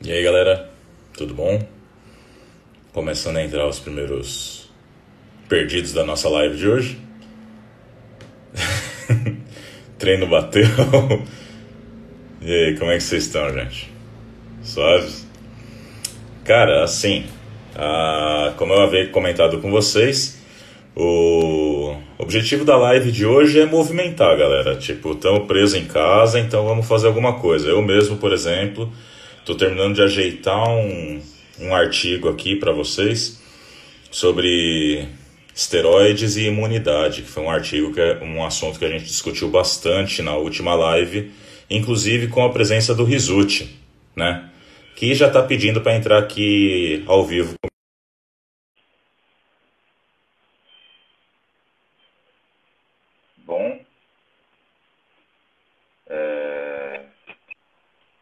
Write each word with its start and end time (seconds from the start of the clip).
E 0.00 0.12
aí 0.12 0.22
galera, 0.22 0.70
tudo 1.16 1.34
bom? 1.34 1.60
Começando 2.92 3.38
a 3.38 3.44
entrar 3.44 3.66
os 3.66 3.80
primeiros 3.80 4.70
perdidos 5.48 5.92
da 5.92 6.04
nossa 6.04 6.28
live 6.28 6.56
de 6.56 6.68
hoje. 6.68 6.98
Treino 9.98 10.28
bateu. 10.28 10.62
e 12.40 12.52
aí, 12.52 12.78
como 12.78 12.92
é 12.92 12.96
que 12.96 13.02
vocês 13.02 13.24
estão, 13.24 13.52
gente? 13.52 13.90
Suaves? 14.62 15.26
Cara, 16.44 16.84
assim, 16.84 17.26
como 18.56 18.74
eu 18.74 18.82
havia 18.82 19.08
comentado 19.08 19.60
com 19.60 19.68
vocês, 19.68 20.40
o 20.94 21.96
objetivo 22.18 22.64
da 22.64 22.76
live 22.76 23.10
de 23.10 23.26
hoje 23.26 23.58
é 23.58 23.66
movimentar, 23.66 24.38
galera. 24.38 24.76
Tipo, 24.76 25.10
estamos 25.10 25.48
presos 25.48 25.74
em 25.74 25.86
casa, 25.86 26.38
então 26.38 26.64
vamos 26.64 26.86
fazer 26.86 27.08
alguma 27.08 27.40
coisa. 27.40 27.68
Eu 27.68 27.82
mesmo, 27.82 28.16
por 28.16 28.32
exemplo, 28.32 28.92
estou 29.48 29.56
terminando 29.56 29.94
de 29.94 30.02
ajeitar 30.02 30.68
um, 30.68 31.22
um 31.58 31.74
artigo 31.74 32.28
aqui 32.28 32.54
para 32.54 32.70
vocês 32.70 33.42
sobre 34.10 35.08
esteroides 35.54 36.36
e 36.36 36.48
imunidade, 36.48 37.22
que 37.22 37.28
foi 37.28 37.42
um 37.42 37.50
artigo 37.50 37.94
que 37.94 37.98
é 38.00 38.22
um 38.22 38.44
assunto 38.44 38.78
que 38.78 38.84
a 38.84 38.90
gente 38.90 39.04
discutiu 39.04 39.48
bastante 39.48 40.20
na 40.20 40.36
última 40.36 40.74
live, 40.74 41.32
inclusive 41.70 42.28
com 42.28 42.44
a 42.44 42.52
presença 42.52 42.94
do 42.94 43.04
Rizuti, 43.04 43.74
né? 44.14 44.50
Que 44.94 45.14
já 45.14 45.28
está 45.28 45.42
pedindo 45.42 45.80
para 45.80 45.96
entrar 45.96 46.18
aqui 46.18 47.02
ao 47.06 47.24
vivo. 47.24 47.54
Bom. 53.46 53.80
É... 56.06 57.00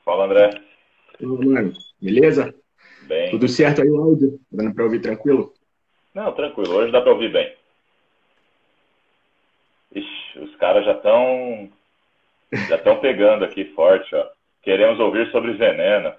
Fala, 0.04 0.26
André. 0.26 0.50
Fala, 0.50 1.44
mano. 1.44 1.72
Beleza? 2.16 2.54
Bem. 3.02 3.30
Tudo 3.30 3.46
certo 3.46 3.82
aí 3.82 3.90
o 3.90 4.00
áudio? 4.02 4.40
Dando 4.50 4.74
para 4.74 4.84
ouvir 4.84 5.00
tranquilo? 5.00 5.52
Não, 6.14 6.32
tranquilo. 6.32 6.74
Hoje 6.74 6.90
dá 6.90 7.02
para 7.02 7.12
ouvir 7.12 7.30
bem. 7.30 7.52
Ixi, 9.94 10.38
os 10.40 10.56
caras 10.56 10.84
já 10.86 10.92
estão 10.92 11.68
já 12.68 12.76
estão 12.76 12.98
pegando 13.00 13.44
aqui 13.44 13.66
forte, 13.66 14.14
ó. 14.14 14.26
Queremos 14.62 14.98
ouvir 14.98 15.30
sobre 15.30 15.52
veneno. 15.52 16.12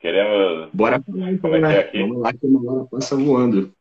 Queremos. 0.00 0.68
Bora 0.72 1.00
falar 1.00 1.32
então, 1.32 1.50
Como 1.50 1.56
é 1.56 1.58
que 1.58 1.66
né? 1.66 1.76
é 1.76 1.80
aqui? 1.80 2.00
Vamos 2.00 2.18
lá 2.18 2.32
que 2.32 2.46
uma 2.46 2.72
hora 2.72 2.88
passa 2.90 3.16
voando. 3.16 3.72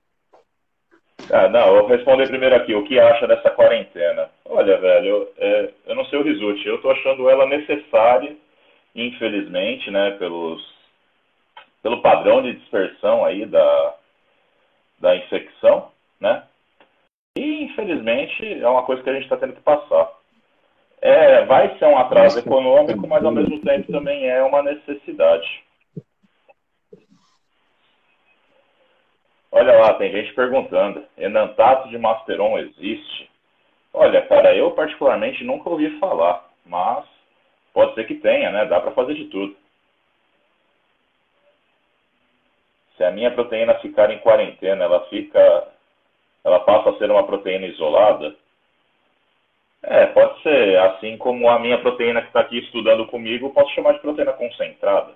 Ah, 1.32 1.50
não, 1.50 1.76
eu 1.76 1.82
vou 1.82 1.88
responder 1.90 2.30
primeiro 2.30 2.56
aqui. 2.56 2.74
O 2.74 2.86
que 2.86 2.98
acha 2.98 3.28
dessa 3.28 3.50
quarentena? 3.52 4.30
Olha, 4.46 4.78
velho, 4.78 5.06
eu, 5.06 5.34
é, 5.38 5.70
eu 5.88 5.96
não 5.96 6.06
sei 6.06 6.18
o 6.18 6.24
Rizuti. 6.24 6.66
Eu 6.66 6.82
tô 6.82 6.90
achando 6.90 7.30
ela 7.30 7.46
necessária, 7.46 8.36
infelizmente, 8.96 9.92
né, 9.92 10.12
pelos, 10.12 10.79
pelo 11.82 12.02
padrão 12.02 12.42
de 12.42 12.54
dispersão 12.54 13.26
aí 13.26 13.46
da, 13.46 13.96
da 15.00 15.16
infecção, 15.16 15.92
né? 16.20 16.44
E, 17.38 17.64
infelizmente, 17.64 18.62
é 18.62 18.68
uma 18.68 18.84
coisa 18.84 19.02
que 19.02 19.10
a 19.10 19.14
gente 19.14 19.24
está 19.24 19.38
tendo 19.38 19.54
que 19.54 19.62
passar. 19.62 20.12
É, 21.02 21.46
vai 21.46 21.78
ser 21.78 21.86
um 21.86 21.98
atraso 21.98 22.40
econômico, 22.40 23.08
mas 23.08 23.24
ao 23.24 23.32
mesmo 23.32 23.60
tempo 23.62 23.92
também 23.92 24.28
é 24.28 24.44
uma 24.44 24.62
necessidade. 24.62 25.64
Olha 29.52 29.78
lá, 29.78 29.94
tem 29.94 30.12
gente 30.12 30.34
perguntando: 30.34 31.04
enantato 31.18 31.88
de 31.90 31.98
Masteron 31.98 32.58
existe? 32.60 33.30
Olha, 33.94 34.22
cara, 34.28 34.56
eu 34.56 34.72
particularmente 34.72 35.44
nunca 35.44 35.70
ouvi 35.70 35.98
falar, 36.00 36.48
mas 36.66 37.06
pode 37.74 37.96
ser 37.96 38.06
que 38.06 38.16
tenha, 38.16 38.52
né? 38.52 38.66
Dá 38.66 38.80
para 38.80 38.92
fazer 38.92 39.16
de 39.16 39.26
tudo. 39.26 39.56
Se 43.00 43.04
a 43.06 43.12
minha 43.12 43.32
proteína 43.32 43.76
ficar 43.76 44.12
em 44.12 44.20
quarentena, 44.20 44.84
ela 44.84 45.06
fica, 45.06 45.40
ela 46.44 46.60
passa 46.60 46.90
a 46.90 46.98
ser 46.98 47.10
uma 47.10 47.26
proteína 47.26 47.66
isolada? 47.68 48.36
É, 49.82 50.08
pode 50.08 50.44
ser. 50.44 50.78
Assim 50.80 51.16
como 51.16 51.50
a 51.50 51.58
minha 51.60 51.80
proteína 51.80 52.22
que 52.22 52.28
está 52.28 52.42
aqui 52.42 52.60
estudando 52.60 53.08
comigo, 53.08 53.46
eu 53.46 53.52
posso 53.52 53.74
chamar 53.74 53.94
de 53.94 54.02
proteína 54.02 54.34
concentrada. 54.34 55.14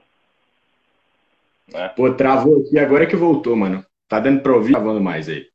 Né? 1.73 1.89
Pô, 1.89 2.09
travou 2.13 2.61
aqui 2.61 2.79
agora 2.79 3.05
que 3.05 3.17
voltou, 3.17 3.53
mano. 3.53 3.85
Tá 4.07 4.17
dando 4.21 4.41
pra 4.41 4.53
ouvir? 4.53 4.71
Travando 4.71 5.01
mais 5.01 5.27
aí. 5.27 5.45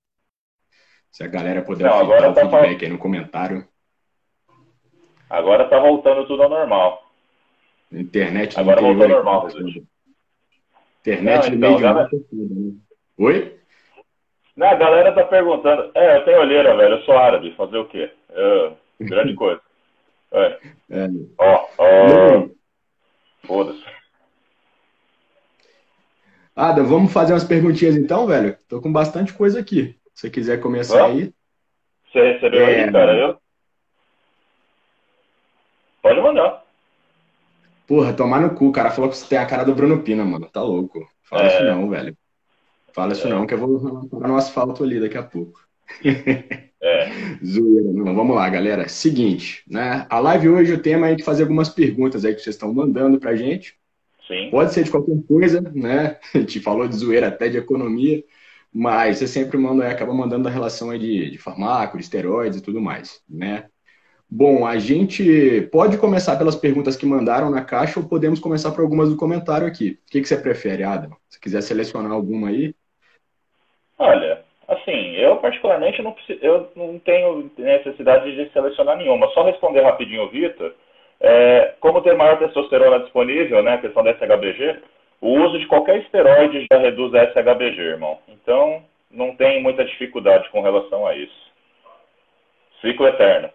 Se 1.11 1.25
a 1.25 1.29
galera 1.29 1.63
puder 1.63 1.85
Não, 1.85 1.99
agora 1.99 2.29
o 2.29 2.35
tá 2.35 2.43
feedback 2.43 2.85
aí 2.85 2.91
no 2.91 2.99
comentário. 2.99 3.67
Agora 5.31 5.65
está 5.65 5.79
voltando 5.79 6.27
tudo 6.27 6.43
ao 6.43 6.51
normal. 6.51 7.11
Internet 7.91 8.61
Agora 8.61 8.83
voltou 8.83 9.05
ao 9.05 9.09
normal, 9.09 9.43
tá 9.45 9.51
foda. 9.53 9.65
Internet 11.13 11.43
Não, 11.45 11.51
no 11.51 11.57
então, 11.57 11.59
meio 11.59 11.77
de 11.77 11.83
galera- 11.83 12.03
mata 12.05 12.17
é 12.17 12.19
foda, 12.19 12.55
né? 12.55 12.73
Oi? 13.19 13.59
Não, 14.57 14.67
a 14.69 14.75
galera 14.75 15.13
tá 15.13 15.25
perguntando. 15.25 15.91
É, 15.95 16.17
eu 16.19 16.25
tenho 16.25 16.41
olheira, 16.41 16.77
velho. 16.77 16.95
Eu 16.97 17.03
sou 17.03 17.17
árabe. 17.17 17.55
Fazer 17.57 17.79
o 17.79 17.87
quê? 17.87 18.13
Eu- 18.31 18.77
grande 19.01 19.35
coisa. 19.37 19.61
É. 20.33 20.59
É. 20.91 21.09
Ó, 21.39 21.67
ó. 21.79 22.49
Foda-se. 23.47 23.83
Ada, 26.55 26.83
vamos 26.83 27.13
fazer 27.13 27.33
umas 27.33 27.45
perguntinhas 27.45 27.97
então, 27.97 28.27
velho? 28.27 28.57
Tô 28.69 28.81
com 28.81 28.93
bastante 28.93 29.33
coisa 29.33 29.61
aqui. 29.61 29.97
Se 30.15 30.23
você 30.23 30.31
quiser 30.31 30.61
começar 30.61 30.99
Vamos? 31.07 31.23
aí. 31.23 31.35
Você 32.13 32.33
recebeu 32.33 32.67
É. 32.67 32.85
aí, 32.85 32.93
cara? 32.93 33.17
Eu? 33.17 33.39
Pode 36.03 36.21
mandar. 36.21 36.65
Porra, 37.89 38.13
tomar 38.13 38.41
no 38.41 38.55
cu. 38.55 38.67
O 38.69 38.73
cara 38.73 38.91
falou 38.91 39.11
que 39.11 39.17
você 39.17 39.27
tem 39.27 39.39
a 39.39 39.47
cara 39.47 39.65
do 39.65 39.75
Bruno 39.75 40.03
Pina, 40.03 40.25
mano. 40.25 40.47
Tá 40.47 40.63
louco. 40.63 41.09
Fala 41.25 41.45
É. 41.45 41.47
isso 41.49 41.65
não, 41.65 41.89
velho. 41.91 42.17
Fala 42.93 43.13
isso 43.15 43.27
É. 43.27 43.31
não, 43.31 43.47
que 43.47 43.55
eu 43.55 43.59
vou 43.59 44.07
parar 44.09 44.29
no 44.29 44.37
asfalto 44.37 44.85
ali 44.85 45.01
daqui 45.01 45.17
a 45.19 45.23
pouco. 45.23 45.59
É. 46.81 47.11
Zoeira. 47.45 47.91
Não, 47.93 48.15
vamos 48.15 48.37
lá, 48.37 48.49
galera. 48.49 48.89
Seguinte, 48.89 49.65
né? 49.69 50.07
A 50.09 50.21
live 50.21 50.49
hoje, 50.49 50.73
o 50.75 50.79
tema 50.81 51.09
é 51.09 51.15
de 51.17 51.25
fazer 51.25 51.43
algumas 51.43 51.69
perguntas 51.69 52.25
aí 52.25 52.33
que 52.33 52.41
vocês 52.41 52.55
estão 52.55 52.73
mandando 52.73 53.19
pra 53.19 53.35
gente. 53.35 53.75
Sim. 54.29 54.49
Pode 54.49 54.73
ser 54.73 54.85
de 54.85 54.91
qualquer 54.93 55.21
coisa, 55.27 55.61
né? 55.75 56.19
A 56.33 56.39
gente 56.39 56.61
falou 56.61 56.87
de 56.87 56.95
zoeira 56.95 57.27
até 57.27 57.49
de 57.49 57.57
economia, 57.57 58.23
mas 58.73 59.19
você 59.19 59.27
sempre 59.27 59.59
manda, 59.59 59.89
acaba 59.89 60.15
mandando 60.15 60.47
a 60.47 60.53
relação 60.53 60.91
aí 60.91 61.01
de, 61.01 61.31
de 61.33 61.39
farmaco, 61.39 61.97
de 61.99 62.05
esteroides 62.05 62.61
e 62.61 62.63
tudo 62.63 62.81
mais, 62.81 63.21
né? 63.29 63.65
Bom, 64.31 64.67
a 64.67 64.79
gente 64.79 65.63
pode 65.73 65.97
começar 65.97 66.37
pelas 66.37 66.55
perguntas 66.55 66.97
que 66.97 67.07
mandaram 67.07 67.51
na 67.51 67.65
caixa 67.65 67.99
ou 67.99 68.07
podemos 68.07 68.39
começar 68.39 68.73
por 68.73 68.83
algumas 68.83 69.09
do 69.09 69.17
comentário 69.17 69.67
aqui. 69.67 69.99
O 70.07 70.11
que, 70.11 70.21
que 70.21 70.29
você 70.29 70.37
prefere, 70.37 70.85
Adam? 70.85 71.13
Se 71.31 71.41
quiser 71.41 71.63
selecionar 71.63 72.13
alguma 72.13 72.49
aí. 72.49 72.75
Olha, 73.99 74.45
assim, 74.69 75.17
eu 75.17 75.39
particularmente 75.39 76.03
não, 76.03 76.15
eu 76.43 76.71
não 76.77 76.99
tenho 76.99 77.51
necessidade 77.57 78.37
de 78.37 78.53
selecionar 78.53 78.99
nenhuma. 78.99 79.29
Só 79.29 79.45
responder 79.45 79.81
rapidinho 79.81 80.29
Vitor. 80.29 80.75
É, 81.21 81.75
como 81.81 82.03
ter 82.03 82.15
maior 82.15 82.39
testosterona 82.39 83.01
disponível, 83.01 83.63
né, 83.63 83.75
a 83.75 83.79
questão 83.79 84.05
da 84.05 84.13
SHBG, 84.13 84.79
o 85.23 85.41
uso 85.41 85.59
de 85.59 85.67
qualquer 85.67 86.03
esteroide 86.03 86.67
já 86.71 86.79
reduz 86.79 87.15
a 87.15 87.25
SHBG, 87.33 87.81
irmão. 87.81 88.19
Então, 88.29 88.83
não 89.11 89.35
tem 89.35 89.63
muita 89.63 89.87
dificuldade 89.87 90.49
com 90.51 90.61
relação 90.61 91.07
a 91.07 91.17
isso. 91.17 91.49
Ciclo 92.83 93.09
eterno. 93.09 93.51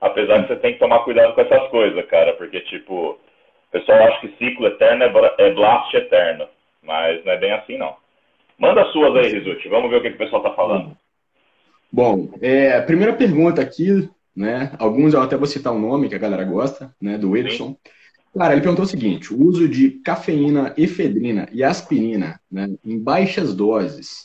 Apesar 0.00 0.42
que 0.42 0.48
você 0.48 0.56
tem 0.56 0.72
que 0.72 0.78
tomar 0.78 1.00
cuidado 1.00 1.34
com 1.34 1.40
essas 1.40 1.68
coisas, 1.68 2.06
cara, 2.06 2.32
porque, 2.34 2.60
tipo, 2.62 3.10
o 3.10 3.18
pessoal 3.70 4.02
acha 4.04 4.20
que 4.20 4.36
ciclo 4.38 4.66
eterno 4.66 5.04
é, 5.04 5.34
é 5.38 5.52
blast 5.52 5.94
eterno, 5.94 6.46
mas 6.82 7.24
não 7.24 7.32
é 7.32 7.36
bem 7.36 7.52
assim, 7.52 7.76
não. 7.76 7.94
Manda 8.58 8.82
as 8.82 8.92
suas 8.92 9.14
aí, 9.16 9.32
Rizuti. 9.32 9.68
Vamos 9.68 9.90
ver 9.90 9.96
o 9.96 10.02
que, 10.02 10.08
o 10.08 10.18
pessoal 10.18 10.42
tá 10.42 10.52
falando. 10.52 10.96
Bom, 11.92 12.30
é, 12.40 12.80
primeira 12.82 13.12
pergunta 13.12 13.60
aqui, 13.60 14.08
né? 14.36 14.72
Alguns 14.78 15.14
eu 15.14 15.22
até 15.22 15.36
vou 15.36 15.46
citar 15.46 15.72
o 15.72 15.78
nome 15.78 16.08
que 16.08 16.14
a 16.14 16.18
galera 16.18 16.44
gosta, 16.44 16.90
né? 17.00 17.18
Do 17.18 17.36
Edson. 17.36 17.76
Cara, 18.36 18.52
ele 18.52 18.62
perguntou 18.62 18.84
o 18.84 18.88
seguinte: 18.88 19.34
o 19.34 19.42
uso 19.42 19.68
de 19.68 19.90
cafeína, 20.04 20.72
efedrina 20.76 21.48
e 21.52 21.64
aspirina, 21.64 22.40
né, 22.50 22.68
em 22.84 22.98
baixas 22.98 23.54
doses 23.54 24.24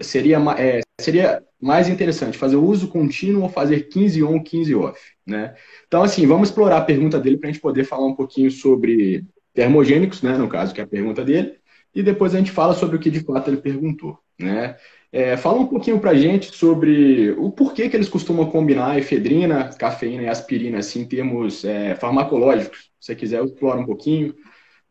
seria, 0.00 0.38
é, 0.58 0.80
seria 1.00 1.42
mais 1.60 1.88
interessante 1.88 2.36
fazer 2.36 2.56
o 2.56 2.64
uso 2.64 2.88
contínuo 2.88 3.42
ou 3.44 3.48
fazer 3.48 3.88
15 3.88 4.22
on, 4.22 4.42
15 4.42 4.74
off, 4.74 5.00
né? 5.26 5.54
Então, 5.86 6.02
assim, 6.02 6.26
vamos 6.26 6.48
explorar 6.48 6.78
a 6.78 6.84
pergunta 6.84 7.18
dele 7.20 7.36
para 7.36 7.48
a 7.48 7.52
gente 7.52 7.62
poder 7.62 7.84
falar 7.84 8.06
um 8.06 8.14
pouquinho 8.14 8.50
sobre 8.50 9.24
termogênicos, 9.54 10.22
né? 10.22 10.36
No 10.36 10.48
caso, 10.48 10.74
que 10.74 10.80
é 10.80 10.84
a 10.84 10.88
pergunta 10.88 11.24
dele, 11.24 11.54
e 11.94 12.02
depois 12.02 12.34
a 12.34 12.38
gente 12.38 12.50
fala 12.50 12.74
sobre 12.74 12.96
o 12.96 12.98
que 12.98 13.10
de 13.10 13.20
fato 13.20 13.48
ele 13.48 13.58
perguntou, 13.58 14.18
né? 14.38 14.76
É, 15.10 15.36
fala 15.36 15.58
um 15.58 15.66
pouquinho 15.66 15.98
pra 15.98 16.14
gente 16.14 16.54
sobre 16.54 17.30
o 17.38 17.50
porquê 17.50 17.88
que 17.88 17.96
eles 17.96 18.10
costumam 18.10 18.50
combinar 18.50 18.98
efedrina, 18.98 19.70
cafeína 19.78 20.24
e 20.24 20.28
aspirina, 20.28 20.78
assim, 20.78 21.00
em 21.00 21.06
termos 21.06 21.64
é, 21.64 21.94
farmacológicos. 21.94 22.90
Se 23.00 23.06
você 23.06 23.16
quiser, 23.16 23.38
eu 23.38 23.46
exploro 23.46 23.80
um 23.80 23.86
pouquinho, 23.86 24.34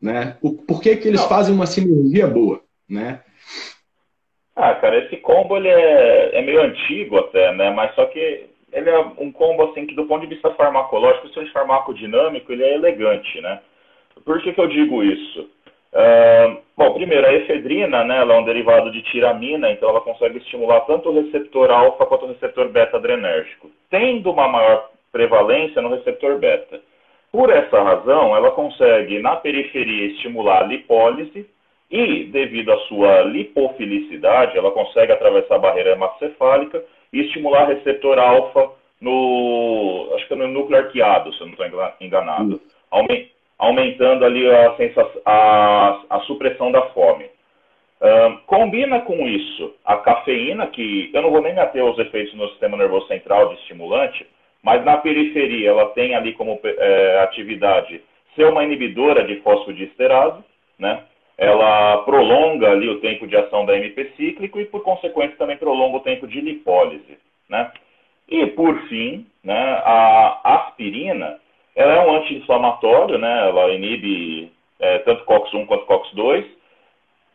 né? 0.00 0.36
O 0.42 0.52
porquê 0.54 0.96
que 0.96 1.06
eles 1.06 1.20
Não. 1.20 1.28
fazem 1.28 1.54
uma 1.54 1.66
sinergia 1.66 2.26
boa, 2.26 2.62
né? 2.88 3.20
Ah, 4.60 4.74
cara, 4.74 4.98
esse 4.98 5.16
combo 5.18 5.56
ele 5.56 5.68
é, 5.68 6.30
é 6.36 6.42
meio 6.42 6.60
antigo 6.60 7.16
até, 7.16 7.52
né? 7.52 7.70
Mas 7.70 7.94
só 7.94 8.06
que 8.06 8.46
ele 8.72 8.90
é 8.90 8.98
um 9.16 9.30
combo 9.30 9.70
assim 9.70 9.86
que 9.86 9.94
do 9.94 10.04
ponto 10.06 10.22
de 10.22 10.34
vista 10.34 10.50
farmacológico, 10.50 11.20
principalmente 11.20 11.52
farmacodinâmico, 11.52 12.52
ele 12.52 12.64
é 12.64 12.74
elegante, 12.74 13.40
né? 13.40 13.60
por 14.24 14.42
que, 14.42 14.52
que 14.52 14.60
eu 14.60 14.66
digo 14.66 15.04
isso? 15.04 15.48
Uh, 15.92 16.58
bom, 16.76 16.92
primeiro, 16.92 17.24
a 17.24 17.32
efedrina, 17.32 18.02
né, 18.02 18.18
ela 18.18 18.34
é 18.34 18.38
um 18.38 18.44
derivado 18.44 18.90
de 18.90 19.00
tiramina, 19.02 19.70
então 19.70 19.88
ela 19.88 20.00
consegue 20.00 20.38
estimular 20.38 20.80
tanto 20.80 21.08
o 21.08 21.14
receptor 21.22 21.70
alfa 21.70 22.04
quanto 22.04 22.24
o 22.24 22.28
receptor 22.28 22.68
beta 22.68 22.96
adrenérgico, 22.96 23.70
tendo 23.88 24.30
uma 24.32 24.48
maior 24.48 24.90
prevalência 25.12 25.80
no 25.80 25.90
receptor 25.90 26.36
beta. 26.38 26.80
Por 27.30 27.48
essa 27.48 27.80
razão, 27.80 28.36
ela 28.36 28.50
consegue, 28.50 29.20
na 29.20 29.36
periferia, 29.36 30.08
estimular 30.08 30.62
a 30.62 30.66
lipólise 30.66 31.46
e, 31.90 32.24
devido 32.24 32.72
à 32.72 32.78
sua 32.80 33.22
lipofilicidade, 33.22 34.58
ela 34.58 34.70
consegue 34.70 35.12
atravessar 35.12 35.56
a 35.56 35.60
barreira 35.60 35.92
hematocefálica 35.92 36.84
e 37.12 37.20
estimular 37.20 37.66
receptor 37.66 38.18
alfa 38.18 38.70
no, 39.00 40.10
acho 40.14 40.26
que 40.26 40.34
é 40.34 40.36
no 40.36 40.48
núcleo 40.48 40.78
arqueado, 40.78 41.32
se 41.32 41.40
eu 41.40 41.46
não 41.46 41.54
estou 41.54 41.66
enganado, 42.00 42.60
aumentando 43.58 44.24
ali 44.24 44.48
a, 44.50 44.76
a, 45.24 46.00
a 46.10 46.20
supressão 46.20 46.70
da 46.70 46.82
fome. 46.90 47.26
combina 48.46 49.00
com 49.00 49.26
isso 49.26 49.74
a 49.84 49.96
cafeína, 49.96 50.66
que 50.66 51.10
eu 51.12 51.22
não 51.22 51.30
vou 51.30 51.40
nem 51.40 51.54
me 51.54 51.60
ater 51.60 51.82
aos 51.82 51.98
efeitos 51.98 52.34
no 52.34 52.48
sistema 52.50 52.76
nervoso 52.76 53.06
central 53.06 53.48
de 53.48 53.54
estimulante, 53.60 54.26
mas 54.62 54.84
na 54.84 54.98
periferia 54.98 55.70
ela 55.70 55.86
tem 55.90 56.14
ali 56.14 56.32
como 56.34 56.60
é, 56.62 57.20
atividade 57.20 58.02
ser 58.34 58.44
uma 58.44 58.64
inibidora 58.64 59.24
de 59.24 59.40
fosfodiesterase, 59.40 60.42
né? 60.78 61.04
Ela 61.38 61.98
prolonga 61.98 62.70
ali 62.70 62.88
o 62.88 63.00
tempo 63.00 63.26
de 63.26 63.36
ação 63.36 63.64
da 63.64 63.76
MP 63.76 64.12
cíclico 64.16 64.60
e, 64.60 64.64
por 64.66 64.82
consequência, 64.82 65.36
também 65.36 65.56
prolonga 65.56 65.98
o 65.98 66.02
tempo 66.02 66.26
de 66.26 66.40
lipólise, 66.40 67.16
né? 67.48 67.70
E, 68.28 68.44
por 68.48 68.76
fim, 68.88 69.24
né, 69.42 69.80
a 69.84 70.40
aspirina, 70.44 71.38
ela 71.76 71.94
é 71.94 72.06
um 72.06 72.16
anti-inflamatório, 72.16 73.18
né? 73.18 73.48
Ela 73.48 73.70
inibe 73.70 74.50
é, 74.80 74.98
tanto 74.98 75.24
COX-1 75.24 75.66
quanto 75.66 75.86
COX-2, 75.86 76.44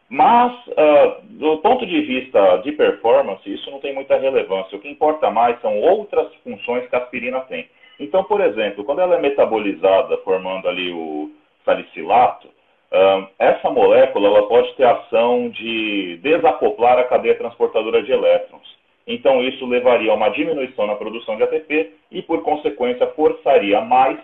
mas, 0.10 0.54
uh, 0.68 1.22
do 1.24 1.58
ponto 1.58 1.88
de 1.88 2.02
vista 2.02 2.58
de 2.58 2.72
performance, 2.74 3.52
isso 3.52 3.72
não 3.72 3.80
tem 3.80 3.96
muita 3.96 4.16
relevância. 4.16 4.78
O 4.78 4.80
que 4.80 4.88
importa 4.88 5.32
mais 5.32 5.60
são 5.60 5.80
outras 5.80 6.32
funções 6.44 6.88
que 6.88 6.96
a 6.96 7.00
aspirina 7.00 7.40
tem. 7.42 7.68
Então, 8.00 8.24
por 8.24 8.40
exemplo, 8.42 8.84
quando 8.84 9.00
ela 9.00 9.16
é 9.16 9.20
metabolizada 9.20 10.18
formando 10.18 10.68
ali 10.68 10.92
o 10.92 11.32
salicilato, 11.66 12.48
essa 13.40 13.70
molécula 13.72 14.28
ela 14.28 14.48
pode 14.48 14.74
ter 14.76 14.86
ação 14.86 15.50
de 15.50 16.18
desacoplar 16.22 17.00
a 17.00 17.04
cadeia 17.04 17.36
transportadora 17.36 18.04
de 18.04 18.12
elétrons. 18.12 18.62
Então, 19.06 19.44
isso 19.44 19.66
levaria 19.66 20.12
a 20.12 20.16
uma 20.16 20.30
diminuição 20.30 20.88
na 20.88 20.96
produção 20.96 21.36
de 21.36 21.44
ATP 21.44 21.92
e, 22.12 22.22
por 22.22 22.42
consequência, 22.44 23.08
forçaria 23.08 23.82
mais 23.82 24.18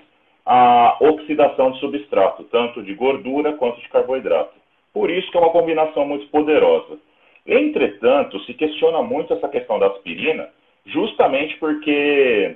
a 0.46 0.98
oxidação 1.02 1.72
de 1.72 1.80
substrato, 1.80 2.44
tanto 2.46 2.82
de 2.82 2.94
gordura 2.94 3.54
quanto 3.54 3.82
de 3.82 3.90
carboidrato. 3.90 4.54
Por 4.94 5.10
isso 5.10 5.30
que 5.32 5.38
é 5.38 5.42
uma 5.42 5.52
combinação 5.52 6.06
muito 6.06 6.28
poderosa. 6.28 6.98
Entretanto, 7.46 8.40
se 8.42 8.54
questiona 8.54 9.02
muito 9.02 9.34
essa 9.34 9.50
questão 9.50 9.80
da 9.80 9.88
aspirina, 9.88 10.50
justamente 10.86 11.58
porque 11.58 12.56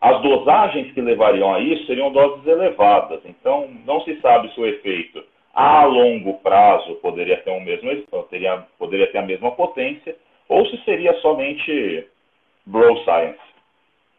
as 0.00 0.22
dosagens 0.22 0.92
que 0.92 1.00
levariam 1.00 1.52
a 1.52 1.60
isso 1.60 1.86
seriam 1.86 2.12
doses 2.12 2.46
elevadas. 2.46 3.20
Então, 3.24 3.68
não 3.84 4.00
se 4.02 4.20
sabe 4.20 4.52
se 4.54 4.60
o 4.60 4.66
efeito 4.66 5.22
a 5.52 5.84
longo 5.84 6.34
prazo 6.34 6.94
poderia 6.96 7.36
ter 7.38 7.50
o 7.50 7.60
mesmo 7.60 7.90
teria, 8.30 8.64
poderia 8.78 9.10
ter 9.10 9.18
a 9.18 9.26
mesma 9.26 9.50
potência, 9.50 10.16
ou 10.48 10.64
se 10.66 10.76
seria 10.84 11.12
somente 11.20 12.06
bro 12.64 12.96
science. 13.04 13.38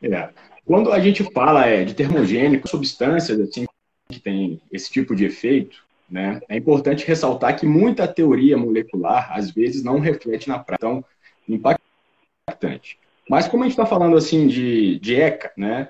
É. 0.03 0.29
Quando 0.65 0.91
a 0.91 0.99
gente 0.99 1.23
fala 1.31 1.65
é, 1.65 1.83
de 1.83 1.95
termogênicos, 1.95 2.69
substâncias 2.69 3.39
assim 3.39 3.65
que 4.09 4.19
tem 4.19 4.59
esse 4.71 4.91
tipo 4.91 5.15
de 5.15 5.25
efeito, 5.25 5.83
né? 6.09 6.41
É 6.49 6.57
importante 6.57 7.05
ressaltar 7.05 7.57
que 7.57 7.65
muita 7.65 8.07
teoria 8.07 8.57
molecular, 8.57 9.31
às 9.31 9.51
vezes, 9.51 9.83
não 9.83 9.99
reflete 9.99 10.49
na 10.49 10.59
prática. 10.59 10.87
Então, 10.87 11.05
impactante. 11.47 12.97
Mas 13.29 13.47
como 13.47 13.63
a 13.63 13.67
gente 13.67 13.73
está 13.73 13.85
falando 13.85 14.17
assim 14.17 14.47
de, 14.47 14.99
de 14.99 15.15
ECA, 15.15 15.51
né? 15.55 15.89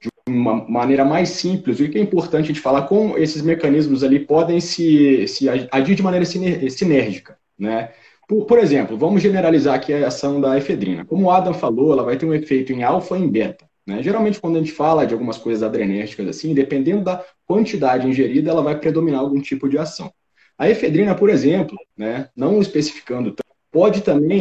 de 0.00 0.10
uma 0.28 0.68
maneira 0.68 1.04
mais 1.04 1.28
simples, 1.30 1.78
o 1.78 1.88
que 1.88 1.96
é 1.96 2.00
importante 2.00 2.46
a 2.46 2.48
gente 2.48 2.60
falar, 2.60 2.82
como 2.82 3.16
esses 3.16 3.40
mecanismos 3.40 4.02
ali 4.02 4.18
podem 4.18 4.60
se, 4.60 5.28
se 5.28 5.48
agir 5.70 5.94
de 5.94 6.02
maneira 6.02 6.26
sinérgica. 6.26 7.38
Né? 7.56 7.92
Por, 8.26 8.46
por, 8.46 8.58
exemplo, 8.58 8.98
vamos 8.98 9.22
generalizar 9.22 9.76
aqui 9.76 9.92
a 9.92 10.08
ação 10.08 10.40
da 10.40 10.58
efedrina. 10.58 11.04
Como 11.04 11.26
o 11.26 11.30
Adam 11.30 11.54
falou, 11.54 11.92
ela 11.92 12.02
vai 12.02 12.16
ter 12.16 12.26
um 12.26 12.34
efeito 12.34 12.72
em 12.72 12.82
alfa 12.82 13.16
e 13.16 13.22
em 13.22 13.28
beta. 13.28 13.64
Né? 13.86 14.02
Geralmente, 14.02 14.40
quando 14.40 14.56
a 14.56 14.58
gente 14.58 14.72
fala 14.72 15.06
de 15.06 15.14
algumas 15.14 15.38
coisas 15.38 15.62
adrenérgicas 15.62 16.26
assim, 16.26 16.52
dependendo 16.52 17.04
da 17.04 17.24
quantidade 17.46 18.08
ingerida, 18.08 18.50
ela 18.50 18.62
vai 18.62 18.76
predominar 18.76 19.20
algum 19.20 19.40
tipo 19.40 19.68
de 19.68 19.78
ação. 19.78 20.12
A 20.58 20.68
efedrina, 20.68 21.14
por 21.14 21.30
exemplo, 21.30 21.76
né, 21.96 22.28
não 22.36 22.60
especificando, 22.60 23.34
pode 23.70 24.02
também 24.02 24.40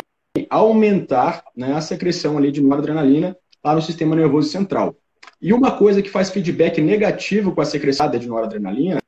aumentar 0.50 1.44
né, 1.56 1.74
a 1.74 1.82
secreção 1.82 2.38
ali 2.38 2.52
de 2.52 2.62
noradrenalina 2.62 3.36
lá 3.64 3.76
no 3.76 3.82
sistema 3.82 4.16
nervoso 4.16 4.50
central. 4.50 4.96
E 5.42 5.54
uma 5.54 5.72
coisa 5.72 6.02
que 6.02 6.10
faz 6.10 6.30
feedback 6.30 6.82
negativo 6.82 7.54
com 7.54 7.62
a 7.62 7.66
secreção 7.66 8.10
de 8.10 8.28
noradrenalina 8.28 9.02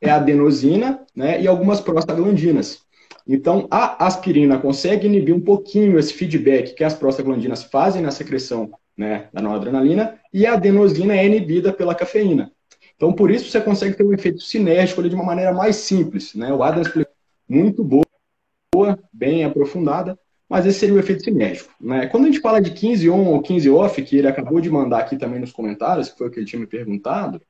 é 0.00 0.10
a 0.10 0.16
adenosina 0.16 1.04
né, 1.14 1.40
e 1.40 1.46
algumas 1.46 1.80
prostaglandinas. 1.80 2.82
Então, 3.26 3.66
a 3.70 4.04
aspirina 4.06 4.58
consegue 4.58 5.06
inibir 5.06 5.34
um 5.34 5.40
pouquinho 5.40 5.98
esse 5.98 6.12
feedback 6.12 6.74
que 6.74 6.84
as 6.84 6.94
prostaglandinas 6.94 7.64
fazem 7.64 8.02
na 8.02 8.10
secreção 8.10 8.70
né, 8.96 9.28
da 9.32 9.40
noradrenalina, 9.40 10.18
e 10.32 10.46
a 10.46 10.54
adenosina 10.54 11.16
é 11.16 11.26
inibida 11.26 11.72
pela 11.72 11.94
cafeína. 11.94 12.52
Então, 12.96 13.12
por 13.12 13.30
isso, 13.30 13.50
você 13.50 13.60
consegue 13.60 13.96
ter 13.96 14.04
um 14.04 14.12
efeito 14.12 14.40
sinérgico 14.40 15.00
ali 15.00 15.08
de 15.08 15.14
uma 15.14 15.24
maneira 15.24 15.52
mais 15.52 15.76
simples. 15.76 16.34
Né? 16.34 16.52
O 16.52 16.62
Adam 16.62 16.82
explicou 16.82 17.12
muito 17.48 17.82
boa, 17.82 18.98
bem 19.12 19.44
aprofundada, 19.44 20.18
mas 20.48 20.66
esse 20.66 20.78
seria 20.78 20.94
o 20.94 20.98
efeito 20.98 21.24
sinérgico. 21.24 21.72
Né? 21.80 22.06
Quando 22.06 22.24
a 22.24 22.26
gente 22.26 22.40
fala 22.40 22.60
de 22.60 22.70
15 22.70 23.08
on 23.10 23.26
ou 23.26 23.42
15 23.42 23.70
off, 23.70 24.02
que 24.02 24.16
ele 24.16 24.28
acabou 24.28 24.60
de 24.60 24.70
mandar 24.70 24.98
aqui 25.00 25.16
também 25.16 25.40
nos 25.40 25.52
comentários, 25.52 26.08
que 26.08 26.18
foi 26.18 26.28
o 26.28 26.30
que 26.30 26.38
ele 26.38 26.46
tinha 26.46 26.60
me 26.60 26.66
perguntado, 26.66 27.40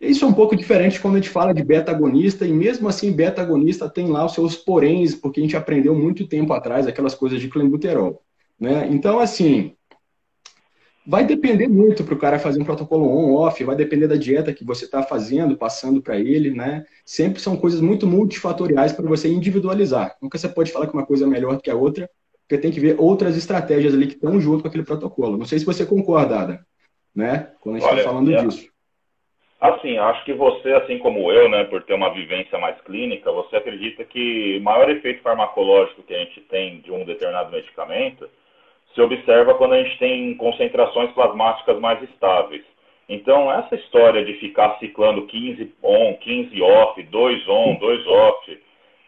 isso 0.00 0.24
é 0.24 0.28
um 0.28 0.34
pouco 0.34 0.56
diferente 0.56 1.00
quando 1.00 1.14
a 1.14 1.18
gente 1.18 1.30
fala 1.30 1.54
de 1.54 1.64
beta-agonista, 1.64 2.44
e 2.46 2.52
mesmo 2.52 2.88
assim, 2.88 3.12
beta-agonista 3.12 3.88
tem 3.88 4.08
lá 4.08 4.26
os 4.26 4.34
seus 4.34 4.56
poréns, 4.56 5.14
porque 5.14 5.40
a 5.40 5.42
gente 5.42 5.56
aprendeu 5.56 5.94
muito 5.94 6.26
tempo 6.26 6.52
atrás 6.52 6.86
aquelas 6.86 7.14
coisas 7.14 7.40
de 7.40 7.48
clenbuterol. 7.48 8.22
Né? 8.58 8.88
Então, 8.90 9.18
assim, 9.18 9.74
Vai 11.06 11.26
depender 11.26 11.68
muito 11.68 12.02
para 12.02 12.14
o 12.14 12.18
cara 12.18 12.38
fazer 12.38 12.62
um 12.62 12.64
protocolo 12.64 13.06
on-off, 13.06 13.62
vai 13.62 13.76
depender 13.76 14.08
da 14.08 14.16
dieta 14.16 14.54
que 14.54 14.64
você 14.64 14.86
está 14.86 15.02
fazendo, 15.02 15.54
passando 15.54 16.00
para 16.00 16.18
ele, 16.18 16.50
né? 16.50 16.86
Sempre 17.04 17.42
são 17.42 17.58
coisas 17.58 17.78
muito 17.78 18.06
multifatoriais 18.06 18.90
para 18.90 19.06
você 19.06 19.28
individualizar. 19.28 20.16
Nunca 20.22 20.38
você 20.38 20.48
pode 20.48 20.72
falar 20.72 20.86
que 20.86 20.94
uma 20.94 21.04
coisa 21.04 21.26
é 21.26 21.28
melhor 21.28 21.56
do 21.56 21.62
que 21.62 21.70
a 21.70 21.76
outra, 21.76 22.08
porque 22.46 22.60
tem 22.60 22.70
que 22.70 22.80
ver 22.80 22.96
outras 22.98 23.36
estratégias 23.36 23.94
ali 23.94 24.06
que 24.06 24.14
estão 24.14 24.38
junto 24.40 24.62
com 24.62 24.68
aquele 24.68 24.84
protocolo. 24.84 25.36
Não 25.36 25.46
sei 25.46 25.58
se 25.58 25.64
você 25.64 25.86
concorda, 25.86 26.38
Ada, 26.38 26.60
né? 27.14 27.52
Quando 27.60 27.76
a 27.76 27.78
gente 27.80 27.90
está 27.90 28.04
falando 28.04 28.32
é... 28.32 28.44
disso. 28.44 28.72
Assim, 29.60 29.96
acho 29.96 30.22
que 30.26 30.34
você, 30.34 30.74
assim 30.74 30.98
como 30.98 31.32
eu, 31.32 31.48
né, 31.48 31.64
por 31.64 31.82
ter 31.84 31.94
uma 31.94 32.12
vivência 32.12 32.58
mais 32.58 32.78
clínica, 32.82 33.32
você 33.32 33.56
acredita 33.56 34.04
que 34.04 34.58
o 34.58 34.62
maior 34.62 34.90
efeito 34.90 35.22
farmacológico 35.22 36.02
que 36.02 36.14
a 36.14 36.18
gente 36.18 36.42
tem 36.42 36.80
de 36.80 36.92
um 36.92 37.02
determinado 37.06 37.50
medicamento 37.50 38.28
se 38.94 39.00
observa 39.00 39.54
quando 39.54 39.72
a 39.72 39.82
gente 39.82 39.98
tem 39.98 40.36
concentrações 40.36 41.10
plasmáticas 41.12 41.80
mais 41.80 42.02
estáveis. 42.02 42.62
Então, 43.08 43.50
essa 43.50 43.74
história 43.74 44.22
de 44.22 44.34
ficar 44.34 44.78
ciclando 44.78 45.26
15 45.26 45.74
on, 45.82 46.14
15 46.14 46.62
off, 46.62 47.02
2 47.02 47.48
on, 47.48 47.74
2 47.76 48.06
off, 48.06 48.60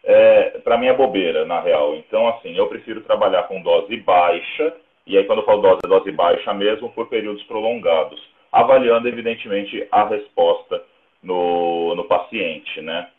é, 0.07 0.59
para 0.63 0.77
mim 0.77 0.87
é 0.87 0.95
bobeira, 0.95 1.45
na 1.45 1.59
real. 1.59 1.93
Então, 1.95 2.29
assim, 2.29 2.55
eu 2.55 2.67
prefiro 2.67 3.01
trabalhar 3.01 3.43
com 3.43 3.61
dose 3.61 3.97
baixa, 3.97 4.73
e 5.05 5.17
aí 5.17 5.25
quando 5.25 5.39
eu 5.39 5.45
falo 5.45 5.61
dose, 5.61 5.81
é 5.83 5.87
dose 5.87 6.11
baixa 6.11 6.53
mesmo, 6.53 6.89
por 6.91 7.09
períodos 7.09 7.43
prolongados, 7.43 8.17
avaliando, 8.49 9.09
evidentemente, 9.09 9.85
a 9.91 10.07
resposta 10.07 10.81
no, 11.21 11.93
no 11.93 12.05
paciente, 12.05 12.81
né? 12.81 13.09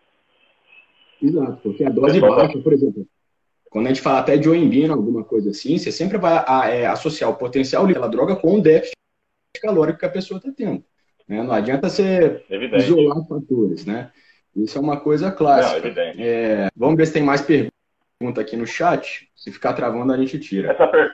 Exato, 1.23 1.59
porque 1.63 1.85
a 1.85 1.91
dose 1.91 2.21
baixa, 2.21 2.59
por 2.59 2.73
exemplo, 2.73 3.07
quando 3.69 3.85
a 3.85 3.89
gente 3.91 4.01
fala 4.01 4.21
até 4.21 4.39
de 4.39 4.49
oembina, 4.49 4.95
alguma 4.95 5.23
coisa 5.23 5.51
assim, 5.51 5.77
você 5.77 5.93
sempre 5.93 6.17
vai 6.17 6.43
é, 6.73 6.87
associar 6.87 7.29
o 7.29 7.37
potencial 7.37 7.87
daquela 7.87 8.09
droga 8.09 8.35
com 8.35 8.55
o 8.55 8.63
déficit 8.63 8.97
calórico 9.61 9.99
que 9.99 10.07
a 10.07 10.11
pessoa 10.11 10.39
está 10.39 10.51
tendo. 10.57 10.83
Né? 11.29 11.43
Não 11.43 11.53
adianta 11.53 11.91
você 11.91 12.43
evidente. 12.49 12.85
isolar 12.85 13.27
fatores, 13.29 13.85
né? 13.85 14.11
Isso 14.57 14.79
é 14.79 14.81
uma 14.81 15.01
coisa 15.01 15.31
clássica. 15.31 15.89
Não, 15.89 16.25
é, 16.25 16.69
vamos 16.77 16.97
ver 16.97 17.07
se 17.07 17.13
tem 17.13 17.23
mais 17.23 17.41
pergunta 17.41 18.41
aqui 18.41 18.57
no 18.57 18.67
chat. 18.67 19.29
Se 19.37 19.53
ficar 19.53 19.73
travando, 19.73 20.13
a 20.13 20.17
gente 20.17 20.39
tira. 20.39 20.73
Essa, 20.73 20.87
per... 20.89 21.13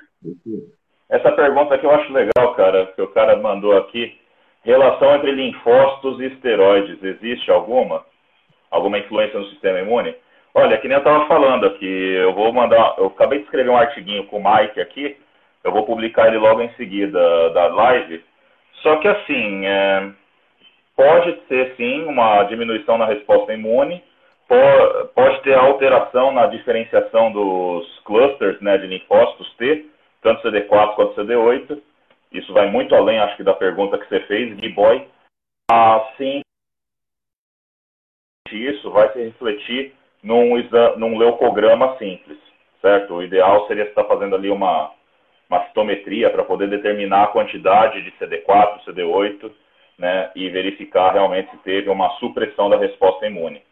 Essa 1.09 1.33
pergunta 1.33 1.79
que 1.79 1.85
eu 1.85 1.91
acho 1.91 2.13
legal, 2.13 2.55
cara, 2.55 2.87
que 2.87 3.03
o 3.03 3.09
cara 3.09 3.37
mandou 3.37 3.77
aqui. 3.77 4.19
Relação 4.63 5.15
entre 5.15 5.31
linfócitos 5.33 6.21
e 6.21 6.27
esteroides, 6.27 7.03
existe 7.03 7.51
alguma? 7.51 8.05
Alguma 8.71 8.99
influência 8.99 9.39
no 9.39 9.51
sistema 9.51 9.81
imune? 9.81 10.17
Olha, 10.55 10.79
que 10.79 10.89
nem 10.89 10.95
eu 10.95 11.01
estava 11.01 11.27
falando 11.27 11.67
aqui, 11.67 11.85
eu 11.85 12.33
vou 12.33 12.51
mandar. 12.53 12.95
Eu 12.97 13.07
acabei 13.07 13.41
de 13.41 13.45
escrever 13.45 13.69
um 13.69 13.77
artiguinho 13.77 14.25
com 14.27 14.39
o 14.39 14.43
Mike 14.43 14.81
aqui, 14.81 15.17
eu 15.63 15.73
vou 15.73 15.85
publicar 15.85 16.29
ele 16.29 16.39
logo 16.39 16.63
em 16.63 16.73
seguida 16.75 17.51
da 17.51 17.67
live. 17.67 18.25
Só 18.83 18.97
que 18.97 19.09
assim, 19.09 19.67
é, 19.67 20.11
pode 20.97 21.41
ser 21.49 21.75
sim 21.77 22.05
uma 22.05 22.45
diminuição 22.45 22.99
na 22.99 23.07
resposta 23.07 23.53
imune, 23.53 24.03
pode 25.15 25.43
ter 25.43 25.55
alteração 25.55 26.33
na 26.33 26.47
diferenciação 26.47 27.33
dos 27.33 27.99
clusters 28.01 28.61
né, 28.61 28.79
de 28.79 28.87
linfócitos 28.87 29.55
T, 29.57 29.87
tanto 30.23 30.43
CD4 30.43 30.95
quanto 30.95 31.15
CD8. 31.15 31.81
Isso 32.33 32.53
vai 32.53 32.69
muito 32.71 32.95
além, 32.95 33.19
acho 33.19 33.37
que, 33.37 33.45
da 33.45 33.55
pergunta 33.55 33.99
que 33.99 34.09
você 34.09 34.21
fez, 34.21 34.55
Gui 34.57 34.71
Boy. 34.71 35.07
Assim, 35.71 36.41
isso 38.51 38.91
vai 38.91 39.13
se 39.13 39.23
refletir 39.23 39.95
num, 40.23 40.57
num 40.97 41.19
leucograma 41.19 41.97
simples, 41.97 42.39
certo? 42.81 43.15
O 43.15 43.23
ideal 43.23 43.67
seria 43.67 43.85
estar 43.85 44.05
fazendo 44.05 44.35
ali 44.35 44.51
uma, 44.51 44.93
uma 45.49 45.65
citometria 45.67 46.31
para 46.31 46.45
poder 46.45 46.69
determinar 46.69 47.25
a 47.25 47.29
quantidade 47.29 48.03
de 48.03 48.11
CD4, 48.13 48.85
CD8, 48.85 49.51
né, 49.99 50.31
e 50.35 50.49
verificar 50.51 51.13
realmente 51.13 51.51
se 51.51 51.57
teve 51.59 51.89
uma 51.89 52.11
supressão 52.19 52.69
da 52.69 52.79
resposta 52.79 53.27
imune. 53.27 53.63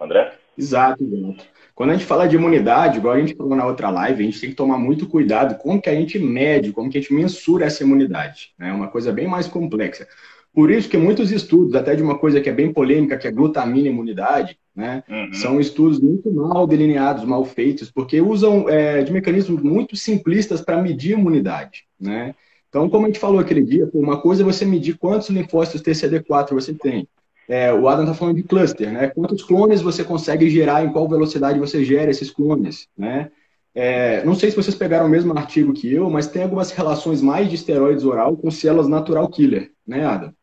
André? 0.00 0.32
Exato, 0.56 1.02
exato. 1.02 1.44
Quando 1.74 1.90
a 1.90 1.92
gente 1.94 2.04
fala 2.04 2.28
de 2.28 2.36
imunidade, 2.36 2.98
igual 2.98 3.14
a 3.14 3.18
gente 3.18 3.34
falou 3.34 3.56
na 3.56 3.66
outra 3.66 3.90
live, 3.90 4.22
a 4.22 4.26
gente 4.26 4.40
tem 4.40 4.50
que 4.50 4.56
tomar 4.56 4.78
muito 4.78 5.08
cuidado 5.08 5.56
com 5.58 5.80
que 5.80 5.90
a 5.90 5.94
gente 5.94 6.18
mede, 6.18 6.72
como 6.72 6.88
que 6.88 6.98
a 6.98 7.00
gente 7.00 7.12
mensura 7.12 7.64
essa 7.64 7.82
imunidade. 7.82 8.52
É 8.60 8.64
né? 8.64 8.72
uma 8.72 8.88
coisa 8.88 9.12
bem 9.12 9.26
mais 9.26 9.48
complexa. 9.48 10.06
Por 10.52 10.70
isso 10.70 10.88
que 10.88 10.96
muitos 10.96 11.32
estudos, 11.32 11.74
até 11.74 11.96
de 11.96 12.02
uma 12.02 12.16
coisa 12.16 12.40
que 12.40 12.48
é 12.48 12.52
bem 12.52 12.72
polêmica, 12.72 13.18
que 13.18 13.26
é 13.26 13.32
glutamina 13.32 13.88
imunidade, 13.88 14.56
né, 14.74 15.02
uhum. 15.08 15.34
são 15.34 15.60
estudos 15.60 16.00
muito 16.00 16.32
mal 16.32 16.64
delineados, 16.64 17.24
mal 17.24 17.44
feitos, 17.44 17.90
porque 17.90 18.20
usam 18.20 18.68
é, 18.68 19.02
de 19.02 19.12
mecanismos 19.12 19.60
muito 19.62 19.96
simplistas 19.96 20.60
para 20.60 20.80
medir 20.80 21.18
imunidade. 21.18 21.84
Né? 22.00 22.36
Então, 22.74 22.90
como 22.90 23.04
a 23.04 23.06
gente 23.06 23.20
falou 23.20 23.38
aquele 23.38 23.62
dia, 23.62 23.88
uma 23.94 24.20
coisa 24.20 24.42
é 24.42 24.44
você 24.44 24.64
medir 24.64 24.98
quantos 24.98 25.30
linfócitos 25.30 25.80
TCD4 25.80 26.54
você 26.54 26.74
tem. 26.74 27.06
É, 27.48 27.72
o 27.72 27.86
Adam 27.86 28.02
está 28.02 28.16
falando 28.16 28.34
de 28.34 28.42
cluster, 28.42 28.92
né? 28.92 29.06
Quantos 29.06 29.44
clones 29.44 29.80
você 29.80 30.02
consegue 30.02 30.50
gerar, 30.50 30.84
em 30.84 30.90
qual 30.90 31.08
velocidade 31.08 31.56
você 31.56 31.84
gera 31.84 32.10
esses 32.10 32.32
clones, 32.32 32.88
né? 32.98 33.30
É, 33.72 34.24
não 34.24 34.34
sei 34.34 34.50
se 34.50 34.56
vocês 34.56 34.74
pegaram 34.74 35.06
o 35.06 35.08
mesmo 35.08 35.38
artigo 35.38 35.72
que 35.72 35.92
eu, 35.92 36.10
mas 36.10 36.26
tem 36.26 36.42
algumas 36.42 36.72
relações 36.72 37.22
mais 37.22 37.48
de 37.48 37.54
esteroides 37.54 38.04
oral 38.04 38.36
com 38.36 38.50
células 38.50 38.88
natural 38.88 39.28
killer, 39.28 39.70
né, 39.86 40.04
Adam? 40.04 40.34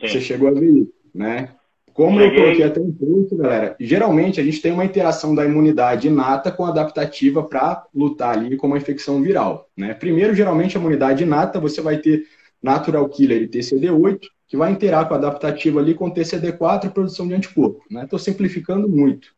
Sim. 0.00 0.08
Você 0.08 0.22
chegou 0.22 0.48
a 0.48 0.52
ver 0.52 0.70
isso, 0.70 0.94
né? 1.14 1.50
Como 1.98 2.20
Cheguei. 2.20 2.38
eu 2.38 2.42
coloquei 2.44 2.64
até 2.64 2.80
um 2.80 2.92
ponto, 2.92 3.36
galera, 3.36 3.74
geralmente 3.80 4.40
a 4.40 4.44
gente 4.44 4.62
tem 4.62 4.70
uma 4.70 4.84
interação 4.84 5.34
da 5.34 5.44
imunidade 5.44 6.06
inata 6.06 6.48
com 6.48 6.64
a 6.64 6.68
adaptativa 6.68 7.42
para 7.42 7.84
lutar 7.92 8.38
ali 8.38 8.56
com 8.56 8.68
uma 8.68 8.76
infecção 8.76 9.20
viral, 9.20 9.68
né? 9.76 9.94
Primeiro, 9.94 10.32
geralmente 10.32 10.76
a 10.76 10.80
imunidade 10.80 11.24
inata, 11.24 11.58
você 11.58 11.80
vai 11.80 11.98
ter 11.98 12.22
natural 12.62 13.08
killer 13.08 13.42
e 13.42 13.48
TCD8, 13.48 14.20
que 14.46 14.56
vai 14.56 14.70
interar 14.70 15.08
com 15.08 15.14
a 15.14 15.16
adaptativa 15.16 15.80
ali 15.80 15.92
com 15.92 16.08
TCD4 16.08 16.84
e 16.84 16.90
produção 16.90 17.26
de 17.26 17.34
anticorpo. 17.34 17.82
Estou 17.90 18.16
né? 18.16 18.24
simplificando 18.24 18.88
muito. 18.88 19.34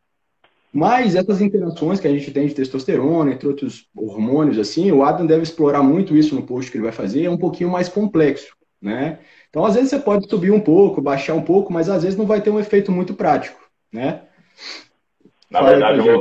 Mas 0.71 1.15
essas 1.15 1.41
interações 1.41 1.99
que 1.99 2.09
a 2.09 2.13
gente 2.13 2.31
tem 2.31 2.47
de 2.47 2.55
testosterona, 2.55 3.33
entre 3.33 3.49
outros 3.49 3.89
hormônios, 3.97 4.59
assim, 4.59 4.93
o 4.93 5.03
Adam 5.03 5.25
deve 5.25 5.45
explorar 5.45 5.83
muito 5.83 6.15
isso 6.15 6.35
no 6.35 6.43
post 6.43 6.71
que 6.71 6.77
ele 6.77 6.85
vai 6.85 6.93
fazer, 6.93 7.25
é 7.25 7.31
um 7.31 7.39
pouquinho 7.39 7.71
mais 7.71 7.89
complexo, 7.89 8.55
né? 8.83 9.19
Então, 9.51 9.65
às 9.65 9.75
vezes 9.75 9.91
você 9.91 9.99
pode 9.99 10.29
subir 10.31 10.53
um 10.53 10.61
pouco, 10.61 11.03
baixar 11.03 11.35
um 11.35 11.43
pouco, 11.43 11.73
mas 11.73 11.91
às 11.91 12.05
vezes 12.05 12.17
não 12.17 12.27
vai 12.27 12.41
ter 12.41 12.51
um 12.51 12.61
efeito 12.61 12.93
muito 12.93 13.15
prático, 13.15 13.61
né? 13.93 14.23
Na 15.51 15.61
verdade, 15.63 15.99
eu 15.99 16.05
vou, 16.05 16.21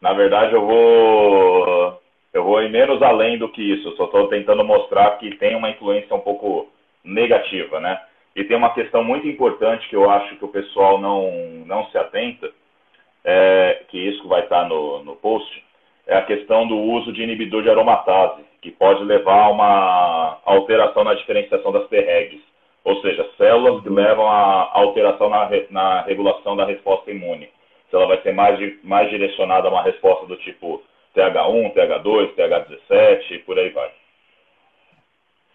na 0.00 0.12
verdade, 0.14 0.54
eu 0.54 0.66
vou, 0.66 2.00
eu 2.32 2.42
vou 2.42 2.62
ir 2.62 2.70
menos 2.70 3.02
além 3.02 3.38
do 3.38 3.50
que 3.50 3.62
isso. 3.62 3.88
Eu 3.88 3.96
só 3.96 4.06
estou 4.06 4.28
tentando 4.28 4.64
mostrar 4.64 5.18
que 5.18 5.36
tem 5.36 5.54
uma 5.54 5.70
influência 5.70 6.16
um 6.16 6.20
pouco 6.20 6.68
negativa, 7.04 7.78
né? 7.80 8.00
E 8.34 8.42
tem 8.44 8.56
uma 8.56 8.72
questão 8.72 9.04
muito 9.04 9.28
importante 9.28 9.86
que 9.88 9.94
eu 9.94 10.10
acho 10.10 10.36
que 10.36 10.44
o 10.44 10.48
pessoal 10.48 10.98
não, 10.98 11.30
não 11.66 11.86
se 11.90 11.98
atenta, 11.98 12.50
é, 13.22 13.82
que 13.88 13.98
isso 13.98 14.26
vai 14.26 14.42
estar 14.42 14.66
no, 14.68 15.04
no 15.04 15.16
post, 15.16 15.64
é 16.06 16.16
a 16.16 16.22
questão 16.22 16.66
do 16.66 16.76
uso 16.76 17.12
de 17.12 17.22
inibidor 17.22 17.62
de 17.62 17.70
aromatase, 17.70 18.42
que 18.60 18.70
pode 18.70 19.04
levar 19.04 19.44
a 19.44 19.50
uma 19.50 20.38
alteração 20.44 21.04
na 21.04 21.14
diferenciação 21.14 21.70
das 21.70 21.86
Tregs, 21.88 22.40
ou 22.84 23.00
seja, 23.00 23.26
células 23.38 23.82
que 23.82 23.88
levam 23.88 24.28
a 24.28 24.70
alteração 24.74 25.30
na, 25.30 25.48
na 25.70 26.02
regulação 26.02 26.54
da 26.54 26.66
resposta 26.66 27.10
imune. 27.10 27.48
Se 27.88 27.96
ela 27.96 28.06
vai 28.06 28.20
ser 28.22 28.32
mais, 28.32 28.58
mais 28.84 29.08
direcionada 29.10 29.68
a 29.68 29.70
uma 29.70 29.82
resposta 29.82 30.26
do 30.26 30.36
tipo 30.36 30.82
TH1, 31.16 31.74
TH2, 31.74 32.34
TH17 32.34 33.30
e 33.30 33.38
por 33.38 33.58
aí 33.58 33.70
vai. 33.70 33.90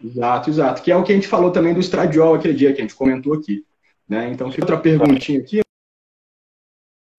Exato, 0.02 0.50
exato. 0.50 0.82
Que 0.82 0.90
é 0.90 0.96
o 0.96 1.04
que 1.04 1.12
a 1.12 1.14
gente 1.14 1.28
falou 1.28 1.52
também 1.52 1.72
do 1.72 1.80
estradiol 1.80 2.34
aquele 2.34 2.54
dia 2.54 2.72
que 2.72 2.80
a 2.80 2.82
gente 2.82 2.96
comentou 2.96 3.34
aqui. 3.34 3.64
Né? 4.08 4.28
Então, 4.32 4.50
fica 4.50 4.64
outra 4.64 4.80
perguntinha 4.80 5.38
aqui, 5.38 5.60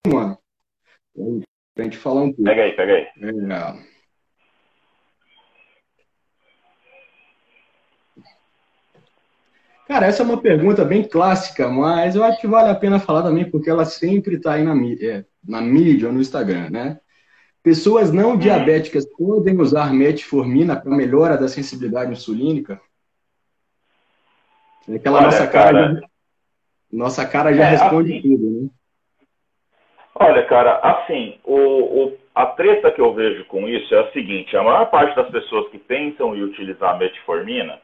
mano. 0.08 0.38
Pra 1.74 1.86
gente 1.86 1.98
falar 1.98 2.22
um 2.24 2.34
pouco. 2.34 2.44
Pega 2.44 2.64
aí, 2.64 2.72
pega 2.74 2.94
aí. 2.94 3.04
É... 3.04 3.91
Cara, 9.92 10.06
essa 10.06 10.24
é 10.24 10.26
uma 10.26 10.42
pergunta 10.42 10.86
bem 10.86 11.04
clássica, 11.04 11.68
mas 11.68 12.16
eu 12.16 12.24
acho 12.24 12.40
que 12.40 12.48
vale 12.48 12.70
a 12.70 12.76
pena 12.76 12.98
falar 12.98 13.24
também, 13.24 13.52
porque 13.52 13.70
ela 13.70 13.84
sempre 13.84 14.36
está 14.36 14.54
aí 14.54 14.64
na, 14.64 14.74
é, 15.02 15.26
na 15.46 15.62
mídia 15.62 16.08
ou 16.08 16.14
no 16.14 16.22
Instagram, 16.22 16.70
né? 16.70 16.98
Pessoas 17.62 18.10
não 18.10 18.38
diabéticas 18.38 19.06
podem 19.18 19.60
usar 19.60 19.94
metformina 19.94 20.78
para 20.80 20.96
melhora 20.96 21.38
da 21.38 21.50
sensibilidade 21.50 22.10
insulínica? 22.10 22.80
Aquela 24.96 25.18
Olha, 25.18 25.26
nossa 25.26 25.48
cara, 25.48 25.74
cara 25.74 25.94
já, 25.94 26.02
nossa 26.90 27.26
cara 27.28 27.54
já 27.54 27.66
é, 27.66 27.70
responde 27.72 28.14
assim, 28.14 28.22
tudo, 28.22 28.62
né? 28.62 28.70
Olha, 30.16 30.46
cara, 30.46 30.80
assim, 30.82 31.38
o, 31.44 31.58
o, 32.06 32.18
a 32.34 32.46
treta 32.46 32.94
que 32.94 33.02
eu 33.02 33.14
vejo 33.14 33.44
com 33.44 33.68
isso 33.68 33.94
é 33.94 34.00
a 34.00 34.12
seguinte: 34.14 34.56
a 34.56 34.64
maior 34.64 34.86
parte 34.86 35.18
das 35.18 35.30
pessoas 35.30 35.70
que 35.70 35.78
pensam 35.78 36.34
em 36.34 36.44
utilizar 36.44 36.98
metformina 36.98 37.78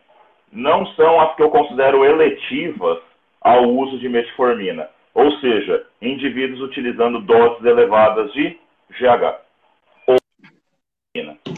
não 0.52 0.86
são 0.94 1.20
as 1.22 1.36
que 1.36 1.44
eu 1.44 1.50
considero 1.50 2.04
eletivas 2.04 3.00
ao 3.42 3.70
uso 3.70 4.00
de 4.00 4.10
metformina, 4.10 4.90
ou 5.14 5.32
seja, 5.40 5.86
indivíduos 6.02 6.62
utilizando 6.62 7.22
doses 7.22 7.64
elevadas 7.66 8.32
de 8.34 8.58
GH. 8.92 9.48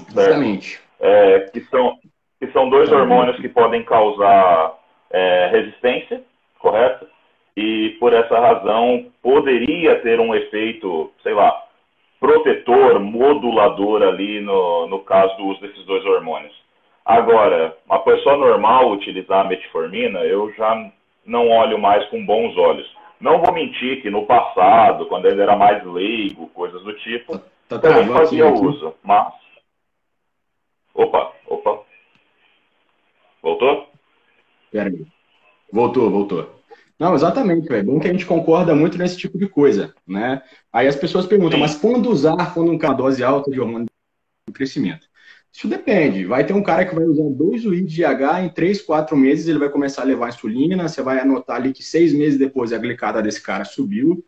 Exatamente. 0.09 0.81
É, 0.99 1.39
que, 1.51 1.61
são, 1.61 1.97
que 2.39 2.47
são 2.51 2.69
dois 2.69 2.91
hormônios 2.91 3.37
que 3.37 3.49
podem 3.49 3.83
causar 3.83 4.75
é, 5.09 5.47
resistência, 5.47 6.23
correto? 6.59 7.07
E 7.55 7.97
por 7.99 8.13
essa 8.13 8.39
razão 8.39 9.07
poderia 9.21 9.99
ter 10.01 10.19
um 10.19 10.33
efeito, 10.33 11.11
sei 11.23 11.33
lá, 11.33 11.65
protetor, 12.19 12.99
modulador 12.99 14.03
ali 14.03 14.39
no, 14.39 14.87
no 14.87 14.99
caso 14.99 15.35
do 15.37 15.45
uso 15.47 15.61
desses 15.61 15.83
dois 15.85 16.05
hormônios. 16.05 16.53
Agora, 17.09 17.75
uma 17.87 17.99
pessoa 18.03 18.37
normal 18.37 18.91
utilizar 18.91 19.43
a 19.43 19.49
metformina, 19.49 20.19
eu 20.19 20.53
já 20.53 20.91
não 21.25 21.49
olho 21.49 21.79
mais 21.79 22.07
com 22.09 22.23
bons 22.23 22.55
olhos. 22.55 22.87
Não 23.19 23.41
vou 23.41 23.51
mentir 23.51 24.03
que 24.03 24.11
no 24.11 24.27
passado, 24.27 25.07
quando 25.07 25.25
ele 25.25 25.41
era 25.41 25.55
mais 25.55 25.83
leigo, 25.83 26.47
coisas 26.49 26.83
do 26.83 26.93
tipo, 26.99 27.39
tá, 27.39 27.45
tá 27.67 27.79
também 27.79 28.07
fazia 28.13 28.47
aqui, 28.47 28.63
uso, 28.63 28.93
mas 29.01 29.33
Opa, 30.93 31.33
opa. 31.47 31.81
Voltou? 33.41 33.87
Peraí. 34.71 35.07
Voltou, 35.73 36.11
voltou. 36.11 36.61
Não, 36.99 37.15
exatamente, 37.15 37.73
é 37.73 37.81
bom 37.81 37.99
que 37.99 38.07
a 38.07 38.11
gente 38.11 38.25
concorda 38.25 38.75
muito 38.75 38.99
nesse 38.99 39.17
tipo 39.17 39.35
de 39.35 39.47
coisa, 39.49 39.95
né? 40.05 40.43
Aí 40.71 40.87
as 40.87 40.95
pessoas 40.95 41.25
perguntam, 41.25 41.57
Sim. 41.57 41.61
mas 41.61 41.75
quando 41.75 42.11
usar 42.11 42.53
quando 42.53 42.69
uma 42.71 42.93
dose 42.93 43.23
alta 43.23 43.49
de 43.49 43.59
hormônio 43.59 43.87
de 44.47 44.53
crescimento? 44.53 45.09
Isso 45.51 45.67
depende. 45.67 46.25
Vai 46.25 46.45
ter 46.45 46.53
um 46.53 46.63
cara 46.63 46.85
que 46.85 46.95
vai 46.95 47.03
usar 47.03 47.29
dois 47.29 47.65
UI 47.65 47.83
de 47.83 48.05
H 48.05 48.43
em 48.43 48.49
três, 48.49 48.81
quatro 48.81 49.17
meses, 49.17 49.47
ele 49.47 49.59
vai 49.59 49.69
começar 49.69 50.03
a 50.03 50.05
levar 50.05 50.29
insulina, 50.29 50.87
você 50.87 51.01
vai 51.01 51.19
anotar 51.19 51.57
ali 51.57 51.73
que 51.73 51.83
seis 51.83 52.13
meses 52.13 52.37
depois 52.37 52.71
a 52.71 52.77
glicada 52.77 53.21
desse 53.21 53.41
cara 53.41 53.65
subiu. 53.65 54.23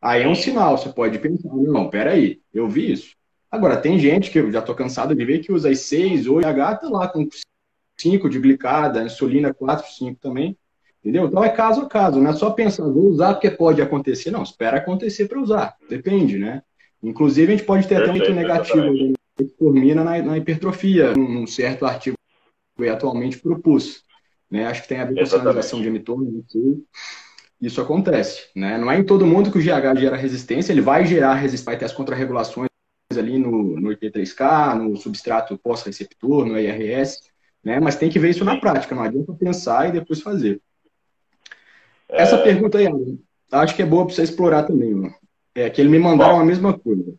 Aí 0.00 0.22
é 0.22 0.28
um 0.28 0.34
sinal, 0.34 0.76
você 0.76 0.90
pode 0.90 1.18
pensar, 1.18 1.48
não, 1.54 1.88
peraí, 1.88 2.40
eu 2.52 2.68
vi 2.68 2.92
isso. 2.92 3.16
Agora, 3.50 3.76
tem 3.76 3.98
gente 3.98 4.30
que 4.30 4.38
eu 4.38 4.50
já 4.52 4.58
estou 4.58 4.74
cansado 4.74 5.14
de 5.14 5.24
ver 5.24 5.38
que 5.38 5.50
usa 5.50 5.70
as 5.70 5.80
6, 5.80 6.26
8, 6.26 6.46
H 6.46 6.76
tá 6.76 6.88
lá 6.88 7.08
com 7.08 7.26
5 7.96 8.28
de 8.28 8.38
glicada, 8.38 9.02
insulina 9.02 9.54
4, 9.54 9.90
5 9.90 10.20
também. 10.20 10.56
Entendeu? 11.00 11.26
Então 11.26 11.42
é 11.42 11.48
caso 11.48 11.82
a 11.82 11.88
caso, 11.88 12.20
não 12.20 12.30
é 12.30 12.34
só 12.34 12.50
pensar, 12.50 12.82
vou 12.82 13.08
usar 13.08 13.34
porque 13.34 13.50
pode 13.50 13.80
acontecer. 13.80 14.30
Não, 14.30 14.42
espera 14.42 14.78
acontecer 14.78 15.28
para 15.28 15.40
usar. 15.40 15.76
Depende, 15.88 16.36
né? 16.36 16.62
Inclusive, 17.02 17.52
a 17.52 17.56
gente 17.56 17.66
pode 17.66 17.86
ter 17.86 17.96
Perfeito, 17.96 18.22
até 18.22 18.32
muito 18.32 18.34
negativo 18.34 19.16
de 19.38 19.44
metformina 19.44 20.02
na, 20.02 20.22
na 20.22 20.38
hipertrofia, 20.38 21.12
um 21.16 21.46
certo 21.46 21.86
artigo 21.86 22.16
que 22.76 22.88
atualmente 22.88 23.38
propus. 23.38 24.02
Né? 24.50 24.66
Acho 24.66 24.82
que 24.82 24.88
tem 24.88 25.00
a 25.00 25.04
ver 25.04 25.14
com 25.14 25.22
a 25.22 25.26
sinalização 25.26 25.80
de 25.80 25.88
emitor, 25.88 26.18
isso 27.60 27.80
acontece. 27.80 28.48
Né? 28.54 28.78
Não 28.78 28.90
é 28.90 28.98
em 28.98 29.04
todo 29.04 29.26
mundo 29.26 29.50
que 29.50 29.58
o 29.58 29.62
GH 29.62 29.98
gera 29.98 30.16
resistência, 30.16 30.72
ele 30.72 30.80
vai 30.80 31.06
gerar 31.06 31.34
resistência, 31.34 31.64
vai 31.64 31.78
ter 31.78 31.84
as 31.84 31.92
contrarregulações 31.92 32.68
ali 33.16 33.38
no, 33.38 33.80
no 33.80 33.90
IP3K, 33.90 34.74
no 34.74 34.96
substrato 34.96 35.56
pós-receptor, 35.58 36.44
no 36.44 36.58
IRS, 36.58 37.20
né? 37.64 37.80
Mas 37.80 37.96
tem 37.96 38.10
que 38.10 38.18
ver 38.18 38.30
isso 38.30 38.44
na 38.44 38.58
prática, 38.58 38.94
não 38.94 39.02
adianta 39.02 39.32
pensar 39.32 39.88
e 39.88 39.92
depois 39.92 40.20
fazer. 40.20 40.60
Essa 42.08 42.36
é... 42.36 42.42
pergunta 42.42 42.78
aí, 42.78 42.86
acho 43.52 43.74
que 43.74 43.82
é 43.82 43.86
boa 43.86 44.04
para 44.04 44.14
você 44.14 44.22
explorar 44.22 44.64
também, 44.64 44.94
mano. 44.94 45.14
É 45.54 45.70
que 45.70 45.80
eles 45.80 45.90
me 45.90 45.98
mandaram 45.98 46.36
Bom. 46.36 46.40
a 46.40 46.44
mesma 46.44 46.78
coisa. 46.78 47.14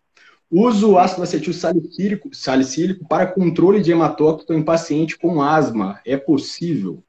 Uso 0.49 0.97
ácido 0.97 1.23
acetil 1.23 1.53
salicílico, 1.53 2.33
salicílico 2.33 3.07
para 3.07 3.27
controle 3.27 3.81
de 3.81 3.91
hematócrito 3.91 4.53
em 4.53 4.63
paciente 4.63 5.17
com 5.17 5.41
asma. 5.41 5.99
É 6.05 6.15
possível? 6.15 7.03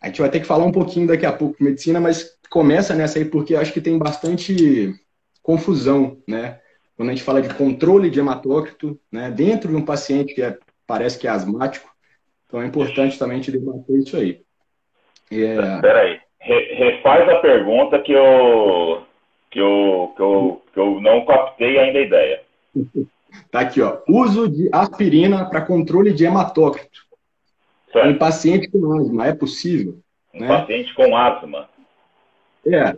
A 0.00 0.06
gente 0.06 0.20
vai 0.20 0.30
ter 0.30 0.40
que 0.40 0.46
falar 0.46 0.64
um 0.64 0.72
pouquinho 0.72 1.06
daqui 1.06 1.26
a 1.26 1.32
pouco 1.32 1.58
de 1.58 1.64
medicina, 1.64 2.00
mas 2.00 2.38
começa 2.48 2.94
nessa 2.94 3.18
aí 3.18 3.26
porque 3.26 3.54
acho 3.54 3.72
que 3.72 3.80
tem 3.80 3.98
bastante 3.98 4.94
confusão, 5.42 6.16
né? 6.26 6.58
Quando 6.96 7.10
a 7.10 7.12
gente 7.12 7.24
fala 7.24 7.42
de 7.42 7.52
controle 7.54 8.10
de 8.10 8.18
hematócrito, 8.20 8.98
né, 9.10 9.30
dentro 9.30 9.70
de 9.70 9.76
um 9.76 9.84
paciente 9.84 10.34
que 10.34 10.42
é, 10.42 10.58
parece 10.86 11.18
que 11.18 11.26
é 11.26 11.30
asmático, 11.30 11.90
então 12.46 12.60
é 12.60 12.66
importante 12.66 13.18
também 13.18 13.38
a 13.38 13.40
gente 13.40 13.52
debater 13.52 13.96
isso 13.96 14.16
aí. 14.16 14.42
É... 15.30 15.80
Peraí, 15.80 16.20
Re, 16.40 16.74
refaz 16.74 17.28
a 17.28 17.36
pergunta 17.36 17.98
que 18.00 18.12
eu, 18.12 19.02
que, 19.50 19.58
eu, 19.58 20.12
que, 20.16 20.22
eu, 20.22 20.62
que 20.72 20.80
eu 20.80 21.00
não 21.00 21.24
captei 21.24 21.78
ainda 21.78 21.98
a 21.98 22.02
ideia. 22.02 22.42
Tá 23.48 23.60
aqui, 23.60 23.80
ó. 23.80 23.98
Uso 24.08 24.48
de 24.48 24.68
aspirina 24.72 25.48
para 25.48 25.60
controle 25.64 26.12
de 26.12 26.24
hematócrito. 26.24 27.00
Certo. 27.92 28.08
Em 28.08 28.18
paciente 28.18 28.68
com 28.68 28.92
asma, 28.92 29.26
é 29.26 29.32
possível? 29.32 29.98
Em 30.34 30.40
né? 30.40 30.48
paciente 30.48 30.94
com 30.94 31.16
asma. 31.16 31.68
É. 32.66 32.96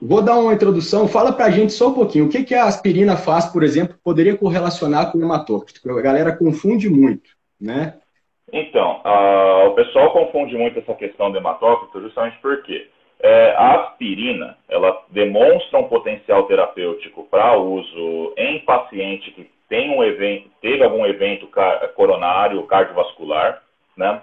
Vou 0.00 0.22
dar 0.22 0.38
uma 0.38 0.54
introdução. 0.54 1.06
Fala 1.06 1.32
pra 1.32 1.50
gente 1.50 1.72
só 1.72 1.88
um 1.88 1.94
pouquinho. 1.94 2.26
O 2.26 2.28
que, 2.28 2.42
que 2.42 2.54
a 2.54 2.64
aspirina 2.64 3.16
faz, 3.16 3.46
por 3.46 3.62
exemplo, 3.62 3.96
poderia 4.02 4.36
correlacionar 4.36 5.12
com 5.12 5.18
o 5.18 5.22
hematócrito? 5.22 5.90
A 5.90 6.00
galera 6.00 6.36
confunde 6.36 6.88
muito, 6.88 7.30
né? 7.60 7.98
Então, 8.52 9.00
a, 9.04 9.64
o 9.68 9.74
pessoal 9.74 10.12
confunde 10.12 10.56
muito 10.56 10.78
essa 10.78 10.94
questão 10.94 11.30
do 11.30 11.38
hematócrito 11.38 12.00
justamente 12.00 12.38
porque 12.40 12.88
é, 13.22 13.54
a 13.56 13.82
aspirina 13.82 14.56
ela 14.68 15.04
demonstra 15.10 15.78
um 15.78 15.88
potencial 15.88 16.44
terapêutico 16.44 17.24
para 17.24 17.56
uso 17.56 18.34
em 18.36 18.60
paciente 18.60 19.30
que 19.32 19.50
tem 19.68 19.90
um 19.90 20.02
evento, 20.02 20.50
teve 20.60 20.82
algum 20.82 21.06
evento 21.06 21.48
coronário 21.94 22.66
cardiovascular, 22.66 23.62
né? 23.96 24.20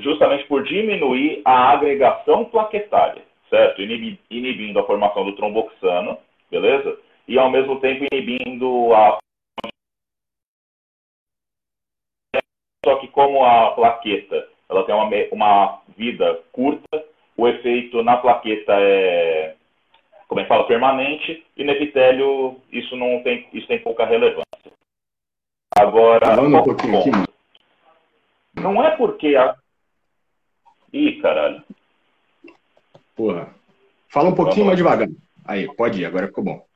justamente 0.00 0.44
por 0.44 0.62
diminuir 0.62 1.42
a 1.44 1.72
agregação 1.72 2.44
plaquetária, 2.44 3.22
certo? 3.50 3.82
Inibindo 3.82 4.78
a 4.78 4.86
formação 4.86 5.24
do 5.24 5.34
tromboxano, 5.34 6.16
beleza? 6.50 6.96
E 7.26 7.38
ao 7.38 7.50
mesmo 7.50 7.80
tempo 7.80 8.06
inibindo 8.12 8.94
a 8.94 9.18
Só 12.84 12.96
que 12.96 13.08
como 13.08 13.44
a 13.44 13.72
plaqueta 13.72 14.48
ela 14.68 14.84
tem 14.84 14.94
uma, 14.94 15.08
uma 15.30 15.82
vida 15.96 16.40
curta, 16.52 17.04
o 17.36 17.48
efeito 17.48 18.02
na 18.02 18.16
plaqueta 18.16 18.72
é, 18.78 19.54
como 20.28 20.40
é 20.40 20.44
que 20.44 20.48
fala, 20.48 20.66
permanente, 20.66 21.44
e 21.56 21.64
no 21.64 21.72
epitélio 21.72 22.60
isso 22.70 22.96
não 22.96 23.22
tem, 23.22 23.46
isso 23.52 23.66
tem 23.66 23.78
pouca 23.80 24.06
relevância. 24.06 24.46
Agora, 25.76 26.40
um 26.40 26.50
bom, 26.50 26.70
aqui, 26.70 27.10
não 28.54 28.84
é 28.84 28.96
porque 28.96 29.36
a. 29.36 29.56
Ih, 30.92 31.20
caralho. 31.20 31.62
Porra. 33.16 33.54
Fala 34.08 34.28
um 34.28 34.34
pouquinho 34.34 34.66
mais 34.66 34.76
devagar. 34.76 35.08
Aí, 35.44 35.66
pode 35.74 36.00
ir, 36.00 36.04
agora 36.04 36.28
ficou 36.28 36.44
bom. 36.44 36.66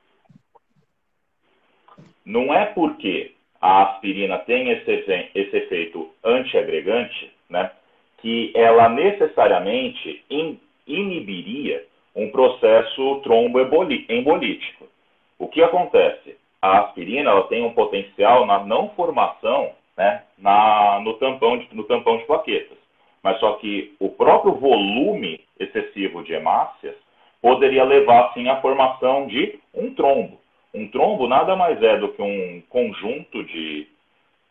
Não 2.25 2.53
é 2.53 2.65
porque 2.65 3.35
a 3.61 3.83
aspirina 3.83 4.37
tem 4.39 4.69
esse, 4.69 4.91
esse 5.33 5.57
efeito 5.57 6.11
antiagregante, 6.23 7.33
né, 7.49 7.71
que 8.17 8.51
ela 8.55 8.89
necessariamente 8.89 10.23
in, 10.29 10.59
inibiria 10.85 11.83
um 12.15 12.31
processo 12.31 13.21
tromboembolítico. 13.23 14.87
O 15.37 15.47
que 15.47 15.61
acontece? 15.61 16.35
A 16.61 16.79
aspirina 16.79 17.29
ela 17.29 17.43
tem 17.43 17.63
um 17.63 17.73
potencial 17.73 18.45
na 18.45 18.63
não 18.63 18.89
formação 18.89 19.71
né, 19.95 20.23
na, 20.37 20.99
no, 21.03 21.13
tampão 21.15 21.57
de, 21.57 21.67
no 21.75 21.83
tampão 21.83 22.17
de 22.17 22.25
plaquetas. 22.25 22.77
Mas 23.21 23.39
só 23.39 23.53
que 23.53 23.95
o 23.99 24.09
próprio 24.09 24.53
volume 24.53 25.41
excessivo 25.59 26.23
de 26.23 26.33
hemácias 26.33 26.95
poderia 27.41 27.83
levar, 27.83 28.33
sim, 28.33 28.47
à 28.47 28.61
formação 28.61 29.27
de 29.27 29.59
um 29.73 29.93
trombo. 29.93 30.39
Um 30.73 30.87
trombo 30.87 31.27
nada 31.27 31.55
mais 31.55 31.81
é 31.81 31.97
do 31.97 32.09
que 32.09 32.21
um 32.21 32.61
conjunto 32.69 33.43
de, 33.43 33.87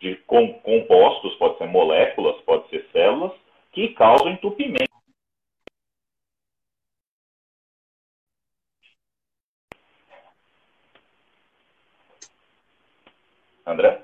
de 0.01 0.17
compostos, 0.27 1.35
pode 1.35 1.59
ser 1.59 1.67
moléculas, 1.67 2.37
pode 2.43 2.69
ser 2.69 2.85
células, 2.93 3.33
que 3.77 3.89
causam 3.89 4.31
entupimento. 4.31 4.97
André? 13.67 14.03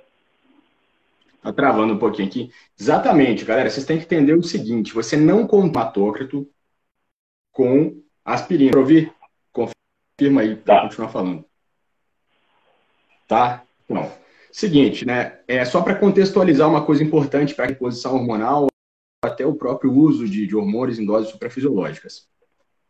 Tá 1.40 1.52
travando 1.54 1.94
um 1.94 1.98
pouquinho 1.98 2.28
aqui. 2.28 2.52
Exatamente, 2.78 3.46
galera. 3.46 3.70
Vocês 3.70 3.86
têm 3.86 3.96
que 3.96 4.04
entender 4.04 4.34
o 4.34 4.42
seguinte: 4.42 4.92
você 4.92 5.16
não 5.16 5.46
compatócrito 5.46 6.46
com 7.50 8.02
aspirina. 8.22 8.72
Para 8.72 8.80
ouvir? 8.80 9.14
Confirma 9.50 10.42
aí 10.42 10.54
para 10.54 10.74
tá. 10.74 10.82
continuar 10.82 11.08
falando. 11.08 11.44
Tá? 13.26 13.64
Então, 13.84 14.12
seguinte, 14.50 15.06
né? 15.06 15.40
É 15.48 15.64
só 15.64 15.80
para 15.80 15.94
contextualizar 15.94 16.68
uma 16.68 16.84
coisa 16.84 17.02
importante 17.02 17.54
para 17.54 17.64
a 17.64 17.68
reposição 17.68 18.14
hormonal, 18.14 18.66
até 19.22 19.46
o 19.46 19.54
próprio 19.54 19.92
uso 19.92 20.28
de, 20.28 20.46
de 20.46 20.56
hormônios 20.56 20.98
em 20.98 21.06
doses 21.06 21.30
suprafisiológicas. 21.30 22.26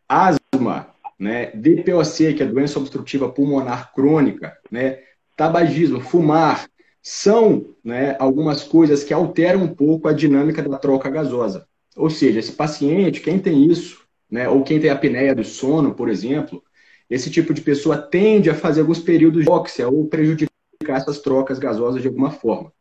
Asma, 0.09 0.89
né? 1.19 1.53
DPOC, 1.55 2.35
que 2.35 2.43
é 2.43 2.47
doença 2.47 2.79
obstrutiva 2.79 3.29
pulmonar 3.29 3.93
crônica, 3.93 4.57
né? 4.71 5.01
Tabagismo, 5.37 6.01
fumar, 6.01 6.67
são 7.03 7.67
né, 7.83 8.17
algumas 8.19 8.63
coisas 8.63 9.03
que 9.03 9.13
alteram 9.13 9.65
um 9.65 9.75
pouco 9.75 10.09
a 10.09 10.13
dinâmica 10.13 10.63
da 10.63 10.79
troca 10.79 11.11
gasosa. 11.11 11.67
Ou 11.97 12.09
seja, 12.09 12.39
esse 12.39 12.53
paciente, 12.53 13.21
quem 13.21 13.39
tem 13.39 13.67
isso, 13.67 14.03
né, 14.31 14.49
ou 14.49 14.63
quem 14.63 14.81
tem 14.81 14.89
apneia 14.89 15.35
do 15.35 15.43
sono, 15.43 15.95
por 15.95 16.09
exemplo, 16.09 16.63
esse 17.11 17.29
tipo 17.29 17.53
de 17.53 17.61
pessoa 17.61 17.99
tende 17.99 18.49
a 18.49 18.55
fazer 18.55 18.81
alguns 18.83 19.01
períodos 19.01 19.45
de 19.45 19.51
óxia 19.51 19.89
ou 19.89 20.07
prejudicar 20.07 20.49
essas 20.89 21.19
trocas 21.19 21.59
gasosas 21.59 22.01
de 22.01 22.09
alguma 22.09 22.31
forma. 22.31 22.73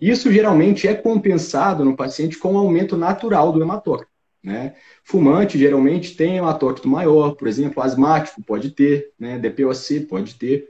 Isso 0.00 0.32
geralmente 0.32 0.86
é 0.86 0.94
compensado 0.94 1.84
no 1.84 1.96
paciente 1.96 2.38
com 2.38 2.54
um 2.54 2.58
aumento 2.58 2.96
natural 2.96 3.52
do 3.52 3.62
hematócrito. 3.62 4.12
Né? 4.42 4.74
Fumante 5.04 5.58
geralmente 5.58 6.16
tem 6.16 6.36
hematócrito 6.36 6.88
maior, 6.88 7.32
por 7.32 7.48
exemplo, 7.48 7.82
asmático 7.82 8.42
pode 8.42 8.70
ter, 8.70 9.10
né? 9.18 9.38
DPOC 9.38 10.00
pode 10.08 10.34
ter. 10.36 10.68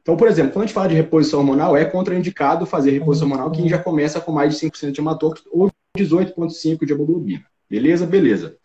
Então, 0.00 0.16
por 0.16 0.26
exemplo, 0.28 0.52
quando 0.52 0.64
a 0.64 0.66
gente 0.66 0.74
fala 0.74 0.88
de 0.88 0.94
reposição 0.94 1.40
hormonal, 1.40 1.76
é 1.76 1.84
contraindicado 1.84 2.66
fazer 2.66 2.90
reposição 2.90 3.28
hormonal 3.28 3.50
quem 3.50 3.68
já 3.68 3.78
começa 3.78 4.20
com 4.20 4.32
mais 4.32 4.54
de 4.54 4.66
5% 4.66 4.90
de 4.90 5.00
hematócrito 5.00 5.48
ou 5.52 5.70
18,5% 5.96 6.84
de 6.84 6.92
hemoglobina. 6.92 7.44
Beleza? 7.68 8.06
Beleza. 8.06 8.56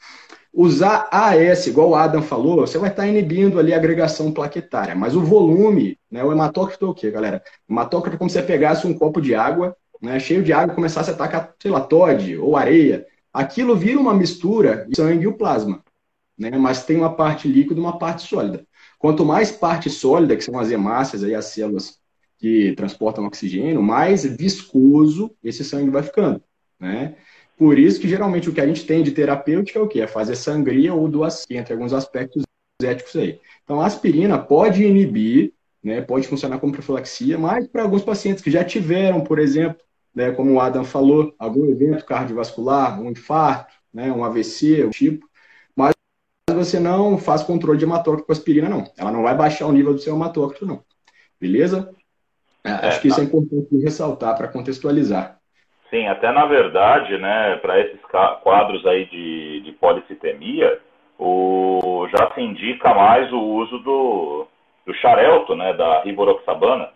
Usar 0.51 1.07
AS, 1.11 1.67
igual 1.67 1.89
o 1.89 1.95
Adam 1.95 2.21
falou, 2.21 2.61
você 2.61 2.77
vai 2.77 2.89
estar 2.89 3.07
inibindo 3.07 3.59
ali 3.59 3.73
a 3.73 3.77
agregação 3.77 4.31
plaquetária, 4.31 4.95
mas 4.95 5.15
o 5.15 5.21
volume, 5.21 5.97
né, 6.09 6.23
o 6.23 6.31
hematócrito 6.31 6.85
é 6.85 6.89
o 6.89 6.93
quê, 6.93 7.11
galera? 7.11 7.43
O 7.67 7.73
hematócrito 7.73 8.15
é 8.15 8.17
como 8.17 8.29
se 8.29 8.39
você 8.39 8.43
pegasse 8.43 8.87
um 8.87 8.97
copo 8.97 9.21
de 9.21 9.35
água, 9.35 9.75
né, 10.01 10.19
cheio 10.19 10.43
de 10.43 10.51
água 10.51 10.73
começasse 10.73 11.11
a 11.11 11.13
atacar, 11.13 11.53
sei 11.61 11.69
lá, 11.69 11.81
Todd 11.81 12.37
ou 12.37 12.57
areia. 12.57 13.05
Aquilo 13.31 13.75
vira 13.75 13.99
uma 13.99 14.13
mistura 14.13 14.87
de 14.89 14.95
sangue 14.95 15.25
e 15.25 15.27
o 15.27 15.37
plasma, 15.37 15.83
né, 16.37 16.49
mas 16.57 16.83
tem 16.83 16.97
uma 16.97 17.13
parte 17.13 17.47
líquida 17.47 17.79
e 17.79 17.83
uma 17.83 17.99
parte 17.99 18.23
sólida. 18.23 18.65
Quanto 18.97 19.23
mais 19.23 19.51
parte 19.51 19.89
sólida, 19.89 20.35
que 20.35 20.43
são 20.43 20.57
as 20.59 20.71
hemácias, 20.71 21.23
aí, 21.23 21.35
as 21.35 21.45
células 21.45 21.99
que 22.39 22.73
transportam 22.75 23.25
oxigênio, 23.25 23.83
mais 23.83 24.25
viscoso 24.25 25.31
esse 25.43 25.63
sangue 25.63 25.89
vai 25.91 26.01
ficando, 26.01 26.41
né? 26.79 27.15
Por 27.59 27.77
isso 27.77 27.99
que 27.99 28.07
geralmente 28.07 28.49
o 28.49 28.53
que 28.53 28.61
a 28.61 28.65
gente 28.65 28.85
tem 28.85 29.03
de 29.03 29.11
terapêutica 29.11 29.77
é 29.77 29.81
o 29.81 29.87
quê? 29.87 29.99
É 29.99 30.07
fazer 30.07 30.37
sangria 30.37 30.93
ou 30.93 31.09
doação, 31.09 31.45
entre 31.49 31.73
alguns 31.73 31.91
aspectos 31.91 32.41
éticos 32.81 33.13
aí. 33.17 33.37
Então 33.65 33.81
a 33.81 33.85
aspirina 33.85 34.39
pode 34.39 34.81
inibir, 34.81 35.51
né, 35.83 35.99
pode 35.99 36.25
funcionar 36.25 36.59
como 36.59 36.71
profilaxia, 36.71 37.37
mas 37.37 37.67
para 37.67 37.83
alguns 37.83 38.01
pacientes 38.01 38.41
que 38.41 38.49
já 38.49 38.63
tiveram, 38.63 39.19
por 39.19 39.39
exemplo, 39.39 39.81
né, 40.15 40.31
como 40.31 40.53
o 40.53 40.61
Adam 40.61 40.85
falou, 40.85 41.35
algum 41.37 41.69
evento 41.69 42.05
cardiovascular, 42.05 43.01
um 43.01 43.11
infarto, 43.11 43.73
né, 43.93 44.09
um 44.09 44.23
AVC, 44.23 44.85
um 44.85 44.89
tipo, 44.89 45.27
mas 45.75 45.93
você 46.49 46.79
não 46.79 47.17
faz 47.17 47.43
controle 47.43 47.77
de 47.77 47.83
hematócrito 47.83 48.25
com 48.25 48.31
aspirina, 48.31 48.69
não. 48.69 48.89
Ela 48.95 49.11
não 49.11 49.23
vai 49.23 49.35
baixar 49.35 49.67
o 49.67 49.73
nível 49.73 49.93
do 49.93 49.99
seu 49.99 50.15
hematócrito, 50.15 50.65
não. 50.65 50.81
Beleza? 51.37 51.93
É, 52.63 52.71
acho 52.71 53.01
que 53.01 53.09
isso 53.09 53.19
é 53.19 53.23
importante 53.25 53.77
ressaltar 53.83 54.37
para 54.37 54.47
contextualizar. 54.47 55.38
Sim, 55.89 56.07
até 56.07 56.31
na 56.31 56.45
verdade, 56.45 57.17
né, 57.17 57.55
para 57.57 57.79
esses 57.79 57.99
quadros 58.43 58.85
aí 58.85 59.05
de, 59.05 59.61
de 59.61 59.71
policitemia, 59.73 60.79
o, 61.17 62.07
já 62.09 62.31
se 62.33 62.41
indica 62.41 62.93
mais 62.93 63.31
o 63.33 63.39
uso 63.39 63.79
do, 63.79 64.47
do 64.85 64.93
xarelto, 64.95 65.55
né, 65.55 65.73
da 65.73 66.01
riboroxabana, 66.03 66.89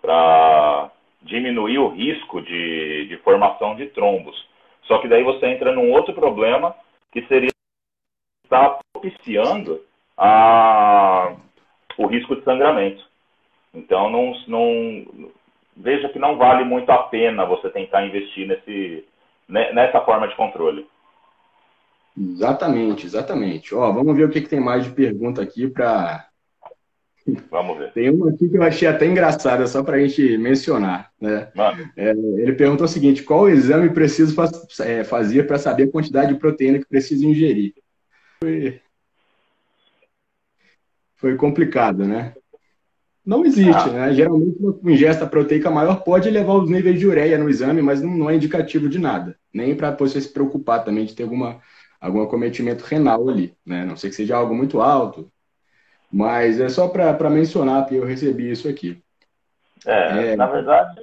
para 0.00 0.90
diminuir 1.22 1.78
o 1.78 1.88
risco 1.88 2.40
de, 2.40 3.06
de 3.08 3.16
formação 3.18 3.74
de 3.74 3.86
trombos. 3.86 4.48
Só 4.84 4.98
que 4.98 5.08
daí 5.08 5.24
você 5.24 5.46
entra 5.46 5.72
num 5.72 5.90
outro 5.90 6.14
problema, 6.14 6.74
que 7.12 7.22
seria 7.26 7.50
está 8.44 8.78
propiciando 8.92 9.80
a, 10.16 11.34
o 11.98 12.06
risco 12.06 12.36
de 12.36 12.44
sangramento. 12.44 13.04
Então, 13.74 14.08
não, 14.08 14.32
não, 14.46 15.30
veja 15.76 16.08
que 16.08 16.18
não 16.18 16.38
vale 16.38 16.64
muito 16.64 16.90
a 16.90 16.98
pena 17.04 17.44
você 17.44 17.68
tentar 17.68 18.06
investir 18.06 18.48
nesse, 18.48 19.04
nessa 19.48 20.00
forma 20.00 20.26
de 20.26 20.34
controle. 20.34 20.86
Exatamente, 22.18 23.04
exatamente. 23.04 23.74
Ó, 23.74 23.92
vamos 23.92 24.16
ver 24.16 24.24
o 24.24 24.30
que, 24.30 24.40
que 24.40 24.48
tem 24.48 24.60
mais 24.60 24.84
de 24.84 24.90
pergunta 24.90 25.42
aqui 25.42 25.68
para. 25.68 26.26
Vamos 27.50 27.76
ver. 27.76 27.92
Tem 27.92 28.08
uma 28.08 28.30
aqui 28.30 28.48
que 28.48 28.56
eu 28.56 28.62
achei 28.62 28.88
até 28.88 29.04
engraçada, 29.04 29.66
só 29.66 29.82
para 29.82 29.96
a 29.96 29.98
gente 29.98 30.38
mencionar. 30.38 31.10
Né? 31.20 31.50
É, 31.96 32.10
ele 32.10 32.54
perguntou 32.54 32.86
o 32.86 32.88
seguinte: 32.88 33.22
qual 33.22 33.50
exame 33.50 33.90
preciso 33.90 34.34
é, 34.80 35.04
fazer 35.04 35.46
para 35.46 35.58
saber 35.58 35.88
a 35.88 35.90
quantidade 35.90 36.32
de 36.32 36.38
proteína 36.38 36.78
que 36.78 36.88
preciso 36.88 37.26
ingerir? 37.26 37.74
Foi, 38.40 38.80
foi 41.16 41.36
complicado, 41.36 42.06
né? 42.06 42.32
Não 43.26 43.44
existe, 43.44 43.88
ah. 43.88 43.92
né? 43.92 44.14
Geralmente 44.14 44.56
uma 44.60 44.92
ingesta 44.92 45.26
proteica 45.26 45.68
maior 45.68 46.04
pode 46.04 46.30
levar 46.30 46.54
os 46.54 46.70
níveis 46.70 46.96
de 46.96 47.06
ureia 47.06 47.36
no 47.36 47.48
exame, 47.50 47.82
mas 47.82 48.00
não, 48.00 48.12
não 48.12 48.30
é 48.30 48.36
indicativo 48.36 48.88
de 48.88 49.00
nada. 49.00 49.36
Nem 49.52 49.74
para 49.74 49.90
você 49.90 50.20
se 50.20 50.32
preocupar 50.32 50.84
também 50.84 51.04
de 51.04 51.14
ter 51.14 51.24
alguma 51.24 51.60
algum 52.00 52.22
acometimento 52.22 52.84
renal 52.84 53.28
ali, 53.28 53.52
né? 53.66 53.84
Não 53.84 53.96
sei 53.96 54.10
que 54.10 54.16
seja 54.16 54.36
algo 54.36 54.54
muito 54.54 54.80
alto, 54.80 55.28
mas 56.12 56.60
é 56.60 56.68
só 56.68 56.86
para 56.86 57.28
mencionar 57.28 57.86
que 57.86 57.96
eu 57.96 58.04
recebi 58.04 58.48
isso 58.48 58.68
aqui. 58.68 59.02
É, 59.84 60.32
é... 60.32 60.36
na 60.36 60.46
verdade. 60.46 61.00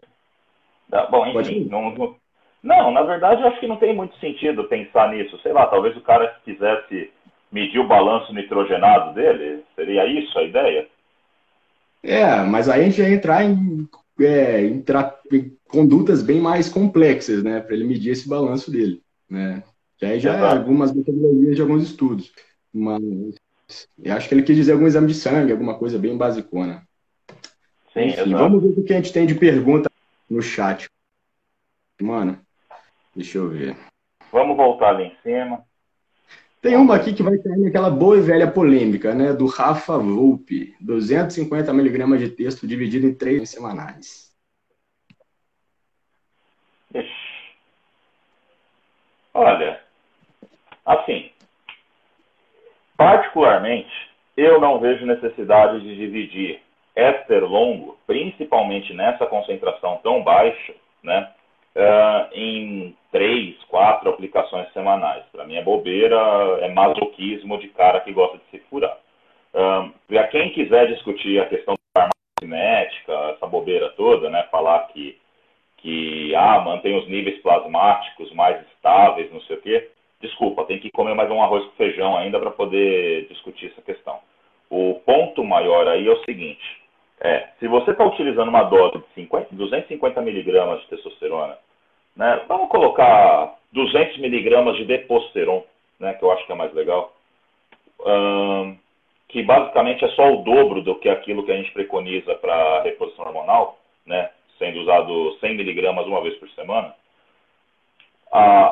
Bom, 1.10 1.26
enfim, 1.28 1.68
não, 1.70 2.16
não, 2.62 2.92
na 2.92 3.02
verdade 3.02 3.42
eu 3.42 3.48
acho 3.48 3.60
que 3.60 3.68
não 3.68 3.78
tem 3.78 3.94
muito 3.94 4.16
sentido 4.20 4.64
pensar 4.66 5.10
nisso. 5.10 5.38
Sei 5.42 5.52
lá, 5.52 5.66
talvez 5.66 5.98
o 5.98 6.02
cara 6.02 6.38
quisesse 6.46 7.12
medir 7.52 7.80
o 7.80 7.88
balanço 7.88 8.32
nitrogenado 8.34 9.14
dele, 9.14 9.64
seria 9.76 10.06
isso 10.06 10.38
a 10.40 10.44
ideia? 10.44 10.88
É, 12.04 12.44
mas 12.44 12.68
aí 12.68 12.82
a 12.82 12.84
gente 12.84 13.02
ia 13.02 13.10
entrar 13.10 13.46
em, 13.46 13.88
é, 14.20 14.66
em, 14.66 14.84
em 15.32 15.58
condutas 15.68 16.22
bem 16.22 16.42
mais 16.42 16.68
complexas, 16.68 17.42
né, 17.42 17.62
para 17.62 17.74
ele 17.74 17.86
medir 17.86 18.12
esse 18.12 18.28
balanço 18.28 18.70
dele, 18.70 19.02
né? 19.30 19.64
Que 19.98 20.06
aí 20.06 20.20
já 20.20 20.36
é 20.36 20.42
algumas 20.42 20.94
metodologias 20.94 21.56
de 21.56 21.62
alguns 21.62 21.84
estudos. 21.84 22.34
Mas 22.74 23.02
eu 24.04 24.14
acho 24.14 24.28
que 24.28 24.36
ele 24.36 24.44
quis 24.44 24.56
dizer 24.56 24.74
algum 24.74 24.86
exame 24.86 25.08
de 25.08 25.14
sangue, 25.14 25.52
alguma 25.52 25.78
coisa 25.78 25.98
bem 25.98 26.18
basicona. 26.18 26.86
Sim, 27.94 28.08
Enfim, 28.08 28.34
vamos 28.34 28.62
ver 28.62 28.70
o 28.70 28.84
que 28.84 28.92
a 28.92 28.98
gente 28.98 29.14
tem 29.14 29.26
de 29.26 29.36
pergunta 29.36 29.90
no 30.30 30.42
chat. 30.42 30.90
Mano, 32.02 32.40
deixa 33.16 33.38
eu 33.38 33.50
ver. 33.50 33.78
Vamos 34.32 34.58
voltar 34.58 34.90
ali 34.90 35.06
em 35.06 35.16
cima. 35.22 35.64
Tem 36.64 36.76
uma 36.76 36.96
aqui 36.96 37.14
que 37.14 37.22
vai 37.22 37.38
cair 37.38 37.60
naquela 37.60 37.92
boa 37.92 38.18
e 38.18 38.22
velha 38.22 38.50
polêmica, 38.50 39.14
né? 39.14 39.34
Do 39.34 39.46
Rafa 39.46 40.00
Volpe. 40.00 40.76
250 40.82 41.72
miligramas 41.74 42.20
de 42.20 42.30
texto 42.30 42.66
dividido 42.66 43.06
em 43.06 43.14
três 43.14 43.50
semanais. 43.50 44.34
Olha, 49.34 49.84
Assim, 50.86 51.32
particularmente, 52.98 53.92
eu 54.36 54.60
não 54.60 54.80
vejo 54.80 55.06
necessidade 55.06 55.80
de 55.82 55.96
dividir 55.96 56.62
éster 56.96 57.44
longo, 57.44 57.98
principalmente 58.06 58.94
nessa 58.94 59.26
concentração 59.26 60.00
tão 60.04 60.22
baixa, 60.24 60.74
né, 61.02 61.32
uh, 61.76 62.30
em 62.34 62.96
três, 63.12 63.56
quatro 63.66 64.10
aplicações 64.10 64.72
semanais. 64.74 65.24
Para 65.32 65.46
mim 65.46 65.56
é 65.56 65.64
bobeira, 65.64 66.18
é 66.62 66.70
masoquismo 66.70 67.58
de 67.60 67.70
cara 67.70 68.00
que 68.02 68.12
gosta 68.12 68.38
de 68.38 68.44
se 68.52 68.60
furar. 68.70 68.98
Uh, 69.54 69.92
Para 70.08 70.28
quem 70.28 70.52
quiser 70.52 70.88
discutir 70.88 71.40
a 71.40 71.46
questão 71.46 71.76
da 71.96 72.10
farmacocinética, 72.42 73.14
essa 73.36 73.48
bobeira 73.48 73.90
toda, 73.92 74.30
né, 74.30 74.44
falar 74.52 74.80
que, 74.88 75.18
que 75.78 76.34
ah, 76.36 76.60
mantém 76.62 76.98
os 76.98 77.08
níveis 77.08 77.40
plasmáticos 77.42 78.32
mais 78.34 78.60
estáveis, 78.68 79.32
não 79.32 79.42
sei 79.42 79.58
o 79.58 79.62
quê, 79.62 79.90
desculpa, 80.22 80.66
tem 80.66 80.80
que 80.80 80.90
comer 80.92 81.14
mais 81.14 81.30
um 81.30 81.42
arroz 81.42 81.64
com 81.66 81.72
feijão 81.72 82.18
ainda 82.18 82.40
para 82.40 82.52
poder 82.52 83.28
discutir 83.28 83.68
essa 83.68 83.82
questão. 83.82 84.20
O 84.70 84.96
ponto 85.06 85.44
maior 85.44 85.88
aí 85.88 86.08
é 86.08 86.12
o 86.12 86.24
seguinte: 86.24 86.83
é, 87.22 87.48
se 87.60 87.68
você 87.68 87.92
está 87.92 88.06
utilizando 88.06 88.50
uma 88.50 88.64
dose 88.64 88.98
de 88.98 89.06
50, 89.16 89.48
250 89.52 90.22
miligramas 90.22 90.82
de 90.82 90.88
testosterona, 90.88 91.58
né, 92.16 92.42
vamos 92.48 92.70
colocar 92.70 93.56
200 93.72 94.18
miligramas 94.18 94.78
de 94.78 94.86
deposteron, 94.86 95.64
né, 96.00 96.14
que 96.14 96.24
eu 96.24 96.32
acho 96.32 96.46
que 96.46 96.52
é 96.52 96.56
mais 96.56 96.74
legal, 96.74 97.14
hum, 98.06 98.78
que 99.30 99.42
basicamente 99.44 100.06
é 100.06 100.10
só 100.10 100.32
o 100.32 100.44
dobro 100.44 100.82
do 100.82 100.96
que 100.96 101.10
aquilo 101.10 101.44
que 101.46 101.52
a 101.52 101.58
gente 101.58 101.72
preconiza 101.72 102.36
para 102.36 102.84
reposição 102.84 103.26
hormonal, 103.26 103.80
né, 104.06 104.30
sendo 104.60 104.82
usado 104.82 105.38
100 105.40 105.56
miligramas 105.56 106.06
uma 106.06 106.22
vez 106.22 106.36
por 106.38 106.50
semana 106.50 106.94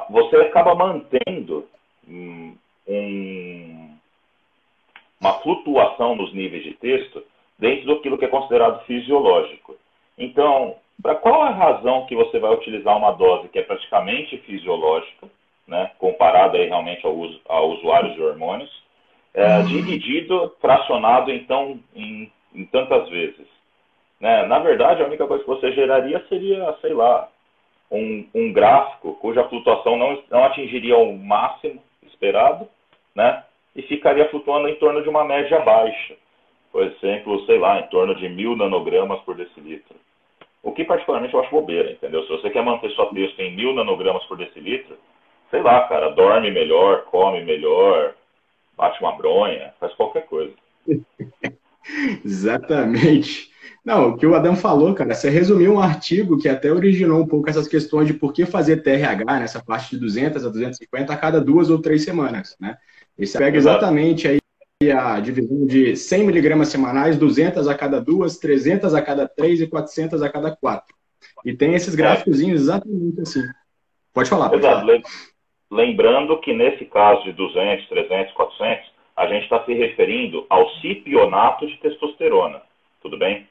você 0.10 0.38
acaba 0.38 0.76
mantendo 0.76 1.68
um, 2.08 2.56
uma 5.20 5.34
flutuação 5.42 6.16
nos 6.16 6.34
níveis 6.34 6.64
de 6.64 6.74
texto 6.74 7.24
dentro 7.62 7.94
daquilo 7.94 8.18
que 8.18 8.26
é 8.26 8.28
considerado 8.28 8.84
fisiológico. 8.86 9.78
Então, 10.18 10.76
para 11.02 11.14
qual 11.16 11.44
a 11.44 11.52
razão 11.52 12.08
que 12.08 12.16
você 12.16 12.40
vai 12.40 12.52
utilizar 12.54 12.98
uma 12.98 13.12
dose 13.12 13.50
que 13.50 13.60
é 13.60 13.62
praticamente 13.62 14.38
fisiológica, 14.40 15.28
né, 15.68 15.92
comparada 16.00 16.58
aí 16.58 16.68
realmente 16.68 17.06
ao, 17.06 17.16
uso, 17.16 17.40
ao 17.48 17.70
usuário 17.70 18.14
de 18.16 18.22
hormônios, 18.22 18.84
é, 19.34 19.60
uhum. 19.60 19.66
dividido, 19.66 20.54
fracionado 20.60 21.32
então 21.32 21.80
em, 21.96 22.32
em 22.54 22.66
tantas 22.66 23.08
vezes? 23.10 23.48
Né? 24.20 24.46
Na 24.48 24.58
verdade, 24.58 25.04
a 25.04 25.06
única 25.06 25.28
coisa 25.28 25.44
que 25.44 25.50
você 25.50 25.72
geraria 25.72 26.24
seria, 26.28 26.76
sei 26.82 26.94
lá, 26.94 27.30
um, 27.92 28.28
um 28.34 28.52
gráfico 28.52 29.14
cuja 29.16 29.48
flutuação 29.48 29.98
não, 29.98 30.22
não 30.32 30.44
atingiria 30.46 30.98
o 30.98 31.16
máximo 31.16 31.82
esperado, 32.04 32.68
né? 33.16 33.44
E 33.76 33.82
ficaria 33.84 34.30
flutuando 34.30 34.68
em 34.68 34.76
torno 34.76 35.02
de 35.02 35.10
uma 35.10 35.24
média 35.24 35.60
baixa. 35.60 36.16
Por 36.72 36.84
exemplo, 36.84 37.46
sei 37.46 37.60
lá, 37.60 37.80
em 37.80 37.88
torno 37.88 38.16
de 38.16 38.30
mil 38.30 38.56
nanogramas 38.56 39.20
por 39.22 39.36
decilitro. 39.36 39.96
O 40.64 40.72
que 40.72 40.86
particularmente 40.86 41.34
eu 41.34 41.42
acho 41.42 41.52
bobeira, 41.52 41.92
entendeu? 41.92 42.24
Se 42.24 42.30
você 42.30 42.50
quer 42.50 42.64
manter 42.64 42.92
sua 42.92 43.08
texto 43.08 43.40
em 43.40 43.56
mil 43.56 43.74
nanogramas 43.74 44.24
por 44.26 44.38
decilitro, 44.38 44.96
sei 45.50 45.62
lá, 45.62 45.88
cara, 45.88 46.10
dorme 46.10 46.52
melhor, 46.52 47.04
come 47.06 47.44
melhor, 47.44 48.14
bate 48.78 49.02
uma 49.02 49.18
bronha, 49.18 49.74
faz 49.80 49.94
qualquer 49.96 50.26
coisa. 50.28 50.54
Exatamente. 52.24 53.52
Não, 53.84 54.10
o 54.10 54.18
que 54.18 54.28
o 54.28 54.36
Adam 54.36 54.56
falou, 54.56 54.94
cara, 54.94 55.16
você 55.16 55.30
resumiu 55.30 55.74
um 55.74 55.80
artigo 55.80 56.38
que 56.38 56.48
até 56.48 56.72
originou 56.72 57.20
um 57.20 57.28
pouco 57.28 57.50
essas 57.50 57.68
questões 57.68 58.08
de 58.08 58.14
por 58.14 58.32
que 58.32 58.46
fazer 58.46 58.84
TRH 58.84 59.40
nessa 59.40 59.64
parte 59.64 59.92
de 59.92 60.00
200 60.00 60.46
a 60.46 60.50
250 60.50 61.12
a 61.12 61.18
cada 61.18 61.42
duas 61.42 61.70
ou 61.72 61.82
três 61.82 62.04
semanas, 62.04 62.56
né? 62.60 62.78
Esse 63.18 63.38
pega 63.38 63.58
exatamente 63.58 64.28
aí 64.28 64.41
a 64.90 65.20
divisão 65.20 65.66
de 65.68 65.96
100 65.96 66.24
miligramas 66.24 66.70
semanais, 66.70 67.18
200 67.18 67.68
a 67.68 67.76
cada 67.76 68.00
duas, 68.00 68.38
300 68.38 68.96
a 68.96 69.02
cada 69.02 69.28
três 69.28 69.62
e 69.62 69.68
400 69.68 70.22
a 70.24 70.30
cada 70.30 70.56
quatro. 70.56 70.96
E 71.46 71.54
tem 71.54 71.76
esses 71.76 71.94
gráficos 71.94 72.40
exatamente 72.40 73.22
assim. 73.22 73.44
Pode 74.14 74.30
falar, 74.30 74.50
pode 74.50 74.66
Exato. 74.66 74.86
falar. 74.86 75.02
Lembrando 75.70 76.38
que 76.40 76.54
nesse 76.54 76.86
caso 76.86 77.24
de 77.24 77.32
200, 77.34 77.88
300, 77.88 78.34
400, 78.34 78.92
a 79.16 79.28
gente 79.28 79.44
está 79.44 79.64
se 79.64 79.74
referindo 79.74 80.46
ao 80.50 80.70
cipionato 80.82 81.68
de 81.68 81.78
testosterona, 81.78 82.62
tudo 83.02 83.18
bem? 83.18 83.48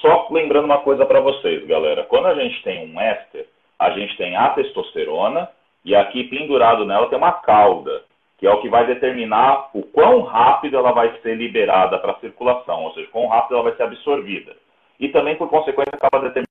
Só 0.00 0.28
lembrando 0.30 0.64
uma 0.64 0.78
coisa 0.78 1.04
para 1.04 1.20
vocês, 1.20 1.66
galera. 1.66 2.04
Quando 2.04 2.26
a 2.26 2.34
gente 2.34 2.62
tem 2.62 2.90
um 2.90 3.00
éster, 3.00 3.46
a 3.78 3.90
gente 3.90 4.16
tem 4.16 4.36
a 4.36 4.50
testosterona 4.50 5.50
e 5.84 5.94
aqui 5.94 6.24
pendurado 6.24 6.84
nela 6.84 7.08
tem 7.08 7.18
uma 7.18 7.32
cauda, 7.32 8.02
que 8.40 8.46
é 8.46 8.50
o 8.50 8.62
que 8.62 8.70
vai 8.70 8.86
determinar 8.86 9.68
o 9.74 9.82
quão 9.82 10.22
rápido 10.22 10.78
ela 10.78 10.92
vai 10.92 11.14
ser 11.20 11.36
liberada 11.36 11.98
para 11.98 12.12
a 12.12 12.20
circulação, 12.20 12.84
ou 12.84 12.94
seja, 12.94 13.06
quão 13.10 13.26
rápido 13.26 13.54
ela 13.54 13.64
vai 13.64 13.76
ser 13.76 13.82
absorvida. 13.82 14.56
E 14.98 15.10
também, 15.10 15.36
por 15.36 15.50
consequência, 15.50 15.92
acaba 15.94 16.20
determinando 16.20 16.48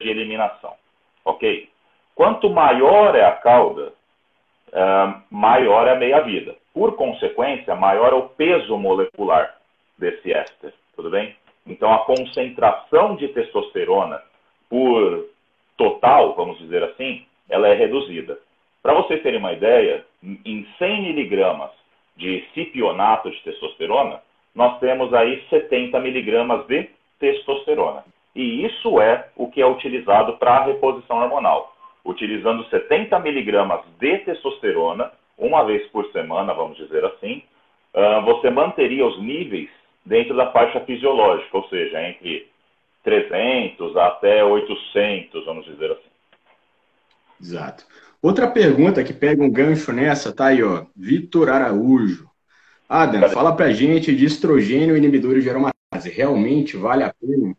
de 0.00 0.08
eliminação. 0.08 0.74
Ok? 1.24 1.68
Quanto 2.14 2.48
maior 2.48 3.16
é 3.16 3.24
a 3.24 3.32
cauda, 3.32 3.92
uh, 4.68 5.20
maior 5.28 5.88
é 5.88 5.92
a 5.92 5.98
meia-vida. 5.98 6.54
Por 6.72 6.94
consequência, 6.94 7.74
maior 7.74 8.12
é 8.12 8.16
o 8.16 8.28
peso 8.28 8.78
molecular 8.78 9.56
desse 9.98 10.32
éster, 10.32 10.72
tudo 10.94 11.10
bem? 11.10 11.34
Então 11.66 11.92
a 11.92 12.04
concentração 12.04 13.16
de 13.16 13.26
testosterona 13.28 14.22
por 14.70 15.26
total, 15.76 16.36
vamos 16.36 16.58
dizer 16.58 16.84
assim, 16.84 17.26
ela 17.48 17.68
é 17.68 17.74
reduzida. 17.74 18.38
Para 18.82 18.94
vocês 18.94 19.22
terem 19.22 19.38
uma 19.38 19.52
ideia, 19.52 20.04
em 20.22 20.66
100 20.78 21.02
miligramas 21.02 21.70
de 22.16 22.44
cipionato 22.54 23.30
de 23.30 23.40
testosterona, 23.42 24.20
nós 24.54 24.78
temos 24.80 25.12
aí 25.14 25.42
70 25.50 25.98
miligramas 26.00 26.66
de 26.66 26.88
testosterona. 27.18 28.04
E 28.34 28.64
isso 28.64 29.00
é 29.00 29.28
o 29.36 29.48
que 29.48 29.60
é 29.60 29.66
utilizado 29.66 30.36
para 30.36 30.56
a 30.56 30.64
reposição 30.64 31.18
hormonal. 31.18 31.74
utilizando 32.04 32.64
70 32.70 33.18
miligramas 33.18 33.82
de 34.00 34.18
testosterona, 34.18 35.12
uma 35.36 35.62
vez 35.64 35.86
por 35.88 36.10
semana, 36.10 36.54
vamos 36.54 36.78
dizer 36.78 37.04
assim, 37.04 37.42
uh, 37.92 38.22
você 38.22 38.48
manteria 38.48 39.04
os 39.04 39.20
níveis 39.20 39.68
dentro 40.06 40.34
da 40.34 40.50
faixa 40.50 40.80
fisiológica, 40.80 41.54
ou 41.54 41.68
seja, 41.68 42.02
entre 42.08 42.48
300 43.04 43.94
até 43.96 44.42
800, 44.42 45.44
vamos 45.44 45.66
dizer 45.66 45.90
assim. 45.90 46.07
Exato. 47.40 47.84
Outra 48.20 48.48
pergunta 48.48 49.04
que 49.04 49.12
pega 49.12 49.42
um 49.42 49.50
gancho 49.50 49.92
nessa, 49.92 50.34
tá 50.34 50.46
aí, 50.46 50.62
ó. 50.62 50.86
Vitor 50.96 51.48
Araújo. 51.48 52.28
Adam, 52.88 53.28
fala 53.28 53.54
pra 53.54 53.70
gente 53.70 54.14
de 54.14 54.24
estrogênio 54.24 54.96
inibidores 54.96 55.44
de 55.44 55.50
aromatase. 55.50 56.10
Realmente 56.10 56.76
vale 56.76 57.04
a 57.04 57.12
pena? 57.20 57.54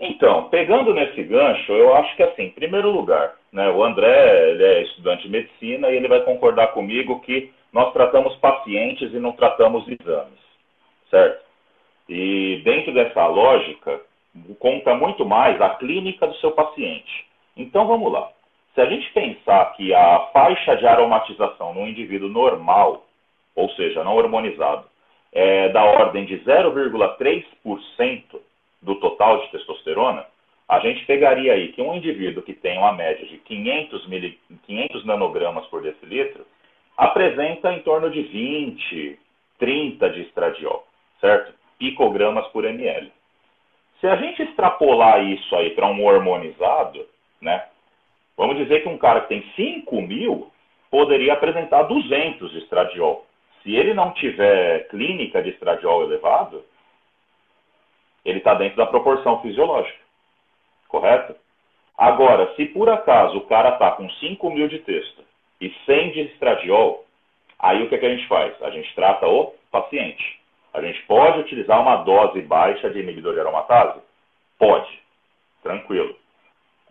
Então, 0.00 0.48
pegando 0.48 0.94
nesse 0.94 1.22
gancho, 1.24 1.72
eu 1.72 1.94
acho 1.94 2.16
que 2.16 2.22
assim, 2.22 2.44
em 2.44 2.50
primeiro 2.50 2.90
lugar, 2.90 3.34
né, 3.52 3.68
o 3.68 3.82
André 3.82 4.50
ele 4.50 4.62
é 4.62 4.82
estudante 4.82 5.24
de 5.24 5.30
medicina 5.30 5.90
e 5.90 5.96
ele 5.96 6.08
vai 6.08 6.20
concordar 6.22 6.68
comigo 6.68 7.20
que 7.20 7.52
nós 7.72 7.92
tratamos 7.92 8.34
pacientes 8.36 9.12
e 9.12 9.18
não 9.18 9.32
tratamos 9.32 9.84
exames, 9.88 10.38
certo? 11.10 11.44
E 12.08 12.62
dentro 12.64 12.94
dessa 12.94 13.26
lógica, 13.26 14.00
conta 14.58 14.94
muito 14.94 15.26
mais 15.26 15.60
a 15.60 15.70
clínica 15.70 16.26
do 16.26 16.36
seu 16.36 16.52
paciente. 16.52 17.27
Então 17.58 17.86
vamos 17.86 18.10
lá. 18.12 18.30
Se 18.74 18.80
a 18.80 18.86
gente 18.86 19.12
pensar 19.12 19.74
que 19.74 19.92
a 19.92 20.20
faixa 20.32 20.76
de 20.76 20.86
aromatização 20.86 21.74
no 21.74 21.88
indivíduo 21.88 22.28
normal, 22.28 23.04
ou 23.56 23.68
seja, 23.70 24.04
não 24.04 24.14
hormonizado, 24.14 24.84
é 25.32 25.68
da 25.70 25.84
ordem 25.84 26.24
de 26.24 26.38
0,3% 26.38 28.22
do 28.80 28.94
total 28.96 29.42
de 29.42 29.50
testosterona, 29.50 30.24
a 30.68 30.78
gente 30.78 31.04
pegaria 31.06 31.54
aí 31.54 31.72
que 31.72 31.82
um 31.82 31.94
indivíduo 31.94 32.42
que 32.42 32.54
tem 32.54 32.78
uma 32.78 32.92
média 32.92 33.26
de 33.26 33.38
500, 33.38 34.06
mili, 34.06 34.38
500 34.64 35.04
nanogramas 35.04 35.66
por 35.66 35.82
decilitro 35.82 36.46
apresenta 36.96 37.72
em 37.72 37.80
torno 37.80 38.10
de 38.10 38.22
20, 38.22 39.18
30 39.58 40.10
de 40.10 40.20
estradiol, 40.22 40.86
certo? 41.20 41.52
Picogramas 41.78 42.46
por 42.48 42.64
ml. 42.64 43.10
Se 44.00 44.06
a 44.06 44.16
gente 44.16 44.42
extrapolar 44.42 45.24
isso 45.24 45.56
aí 45.56 45.70
para 45.70 45.86
um 45.86 46.04
hormonizado, 46.04 47.06
né? 47.40 47.66
Vamos 48.36 48.56
dizer 48.56 48.82
que 48.82 48.88
um 48.88 48.98
cara 48.98 49.22
que 49.22 49.28
tem 49.28 49.42
5 49.56 50.00
mil 50.02 50.50
poderia 50.90 51.32
apresentar 51.32 51.82
200 51.82 52.50
de 52.50 52.58
estradiol. 52.58 53.26
Se 53.62 53.74
ele 53.74 53.94
não 53.94 54.12
tiver 54.12 54.88
clínica 54.88 55.42
de 55.42 55.50
estradiol 55.50 56.04
elevado, 56.04 56.64
ele 58.24 58.38
está 58.38 58.54
dentro 58.54 58.76
da 58.76 58.86
proporção 58.86 59.40
fisiológica. 59.42 59.98
Correto? 60.86 61.34
Agora, 61.96 62.54
se 62.54 62.66
por 62.66 62.88
acaso 62.88 63.38
o 63.38 63.46
cara 63.46 63.70
está 63.70 63.90
com 63.92 64.08
5 64.08 64.50
mil 64.50 64.68
de 64.68 64.78
texto 64.78 65.24
e 65.60 65.70
100 65.84 66.12
de 66.12 66.20
estradiol, 66.20 67.04
aí 67.58 67.82
o 67.82 67.88
que, 67.88 67.96
é 67.96 67.98
que 67.98 68.06
a 68.06 68.14
gente 68.14 68.28
faz? 68.28 68.54
A 68.62 68.70
gente 68.70 68.94
trata 68.94 69.26
o 69.26 69.52
paciente. 69.70 70.38
A 70.72 70.80
gente 70.80 71.02
pode 71.02 71.40
utilizar 71.40 71.80
uma 71.80 71.96
dose 71.96 72.40
baixa 72.42 72.88
de 72.88 73.00
inibidor 73.00 73.34
de 73.34 73.40
aromatase? 73.40 74.00
Pode. 74.58 75.02
Tranquilo 75.62 76.16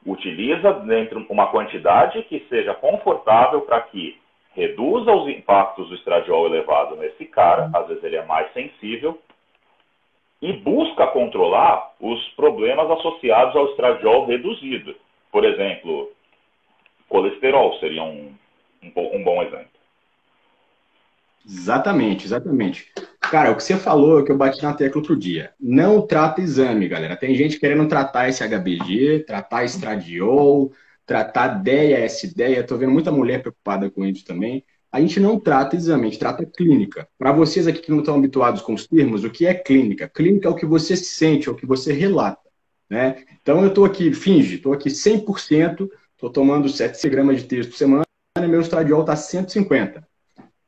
utiliza 0.07 0.73
dentro 0.73 1.25
uma 1.29 1.47
quantidade 1.47 2.23
que 2.23 2.45
seja 2.49 2.73
confortável 2.73 3.61
para 3.61 3.81
que 3.81 4.17
reduza 4.53 5.11
os 5.11 5.27
impactos 5.27 5.89
do 5.89 5.95
estradiol 5.95 6.47
elevado 6.47 6.95
nesse 6.95 7.25
cara, 7.25 7.69
às 7.73 7.87
vezes 7.87 8.03
ele 8.03 8.15
é 8.15 8.25
mais 8.25 8.51
sensível, 8.53 9.19
e 10.41 10.53
busca 10.53 11.07
controlar 11.07 11.93
os 11.99 12.27
problemas 12.29 12.89
associados 12.89 13.55
ao 13.55 13.69
estradiol 13.71 14.25
reduzido. 14.25 14.95
Por 15.31 15.43
exemplo, 15.43 16.11
colesterol 17.09 17.77
seria 17.79 18.03
um, 18.03 18.33
um, 18.81 18.91
um 18.95 19.23
bom 19.23 19.43
exemplo. 19.43 19.77
Exatamente, 21.45 22.25
exatamente. 22.25 22.91
Cara, 23.29 23.51
o 23.51 23.55
que 23.55 23.63
você 23.63 23.75
falou 23.75 24.19
é 24.19 24.23
que 24.23 24.31
eu 24.31 24.37
bati 24.37 24.63
na 24.63 24.73
tecla 24.73 25.01
outro 25.01 25.15
dia. 25.15 25.51
Não 25.59 26.05
trata 26.05 26.41
exame, 26.41 26.87
galera. 26.87 27.17
Tem 27.17 27.35
gente 27.35 27.59
querendo 27.59 27.87
tratar 27.87 28.29
esse 28.29 28.41
HBG, 28.41 29.25
tratar 29.27 29.65
estradiol, 29.65 30.71
tratar 31.05 31.47
DEA, 31.47 31.99
S-DEA. 32.05 32.63
Tô 32.63 32.77
vendo 32.77 32.91
muita 32.91 33.11
mulher 33.11 33.41
preocupada 33.41 33.89
com 33.89 34.05
isso 34.05 34.23
também. 34.23 34.63
A 34.89 35.01
gente 35.01 35.19
não 35.19 35.37
trata 35.39 35.75
exame, 35.75 36.03
a 36.03 36.09
gente 36.09 36.19
trata 36.19 36.45
clínica. 36.45 37.07
Para 37.17 37.33
vocês 37.33 37.67
aqui 37.67 37.81
que 37.81 37.91
não 37.91 37.99
estão 37.99 38.15
habituados 38.15 38.61
com 38.61 38.73
os 38.73 38.87
termos, 38.87 39.25
o 39.25 39.29
que 39.29 39.45
é 39.45 39.53
clínica? 39.53 40.07
Clínica 40.07 40.47
é 40.47 40.51
o 40.51 40.55
que 40.55 40.65
você 40.65 40.95
sente, 40.95 41.49
é 41.49 41.51
o 41.51 41.55
que 41.55 41.65
você 41.65 41.91
relata. 41.91 42.47
Né? 42.89 43.25
Então 43.41 43.61
eu 43.61 43.67
estou 43.67 43.83
aqui, 43.83 44.13
finge, 44.13 44.55
estou 44.55 44.71
aqui 44.71 44.89
100%, 44.89 45.89
estou 46.13 46.29
tomando 46.29 46.69
7 46.69 47.09
gramas 47.09 47.41
de 47.41 47.47
texto 47.47 47.71
por 47.71 47.77
semana 47.77 48.03
meu 48.39 48.61
estradiol 48.61 49.01
está 49.01 49.15
150 49.15 50.07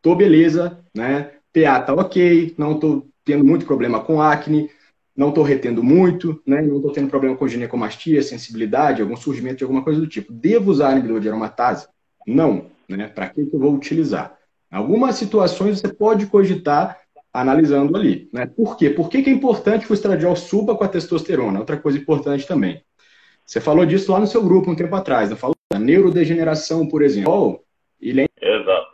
tô 0.01 0.15
beleza, 0.15 0.79
né? 0.95 1.31
PA 1.53 1.81
tá 1.81 1.93
ok, 1.93 2.53
não 2.57 2.79
tô 2.79 3.07
tendo 3.25 3.43
muito 3.43 3.65
problema 3.65 3.99
com 3.99 4.21
acne, 4.21 4.69
não 5.15 5.31
tô 5.31 5.43
retendo 5.43 5.83
muito, 5.83 6.41
né? 6.45 6.61
Não 6.61 6.81
tô 6.81 6.91
tendo 6.91 7.09
problema 7.09 7.35
com 7.35 7.47
ginecomastia, 7.47 8.21
sensibilidade, 8.21 9.01
algum 9.01 9.17
surgimento 9.17 9.57
de 9.57 9.63
alguma 9.63 9.83
coisa 9.83 9.99
do 9.99 10.07
tipo. 10.07 10.31
Devo 10.31 10.71
usar 10.71 10.93
inibidor 10.93 11.19
de 11.19 11.27
aromatase? 11.27 11.87
Não, 12.25 12.67
né? 12.87 13.07
Para 13.07 13.27
que, 13.29 13.45
que 13.45 13.55
eu 13.55 13.59
vou 13.59 13.73
utilizar? 13.73 14.37
Algumas 14.71 15.15
situações 15.15 15.79
você 15.79 15.89
pode 15.89 16.27
cogitar 16.27 16.97
analisando 17.33 17.95
ali, 17.97 18.29
né? 18.31 18.45
Por 18.45 18.77
quê? 18.77 18.89
Por 18.89 19.09
que, 19.09 19.21
que 19.21 19.29
é 19.29 19.33
importante 19.33 19.85
que 19.85 19.91
o 19.91 19.93
estradiol 19.93 20.35
suba 20.35 20.75
com 20.75 20.83
a 20.83 20.87
testosterona? 20.87 21.59
Outra 21.59 21.77
coisa 21.77 21.97
importante 21.97 22.47
também. 22.47 22.81
Você 23.45 23.59
falou 23.59 23.85
disso 23.85 24.11
lá 24.11 24.19
no 24.19 24.27
seu 24.27 24.43
grupo 24.43 24.71
um 24.71 24.75
tempo 24.75 24.95
atrás, 24.95 25.29
não 25.29 25.37
falou? 25.37 25.55
A 25.73 25.79
neurodegeneração, 25.79 26.87
por 26.87 27.01
exemplo. 27.01 27.61
Ele 27.99 28.21
é 28.21 28.27
Exato 28.41 28.88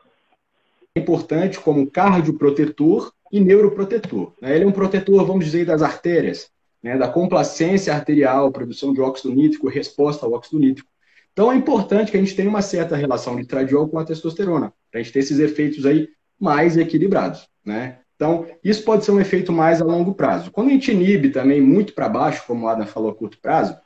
importante 0.96 1.60
como 1.60 1.90
cardioprotetor 1.90 3.12
e 3.32 3.40
neuroprotetor. 3.40 4.34
Né? 4.42 4.56
Ele 4.56 4.64
é 4.64 4.68
um 4.68 4.72
protetor, 4.72 5.26
vamos 5.26 5.46
dizer, 5.46 5.66
das 5.66 5.82
artérias, 5.82 6.50
né? 6.82 6.98
da 6.98 7.08
complacência 7.08 7.94
arterial, 7.94 8.52
produção 8.52 8.94
de 8.94 9.02
óxido 9.02 9.34
nítrico, 9.34 9.68
resposta 9.68 10.26
ao 10.26 10.34
óxido 10.34 10.60
nítrico. 10.60 10.90
Então 11.34 11.52
é 11.52 11.56
importante 11.56 12.12
que 12.12 12.18
a 12.18 12.20
gente 12.20 12.36
tenha 12.36 12.50
uma 12.50 12.62
certa 12.62 12.96
relação 12.96 13.36
de 13.36 13.42
estradiol 13.42 13.90
com 13.90 14.00
a 14.00 14.06
testosterona, 14.06 14.72
para 14.90 15.02
a 15.02 15.04
gente 15.04 15.12
ter 15.12 15.20
esses 15.20 15.38
efeitos 15.40 15.86
aí 15.86 16.08
mais 16.40 16.78
equilibrados. 16.78 17.46
Né? 17.64 18.00
Então, 18.16 18.48
isso 18.64 18.84
pode 18.84 19.04
ser 19.04 19.12
um 19.12 19.20
efeito 19.20 19.52
mais 19.52 19.82
a 19.82 19.86
longo 19.86 20.14
prazo. 20.14 20.50
Quando 20.50 20.70
a 20.70 20.72
gente 20.72 20.92
inibe 20.92 21.30
também 21.30 21.60
muito 21.60 21.94
para 21.94 22.08
baixo, 22.08 22.46
como 22.48 22.66
o 22.66 22.70
Adam 22.70 22.88
falou 22.88 23.12
a 23.12 23.16
curto 23.16 23.38
prazo, 23.40 23.78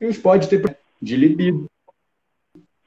a 0.00 0.04
gente 0.04 0.20
pode 0.20 0.48
ter 0.48 0.78
de 1.00 1.16
libido, 1.16 1.66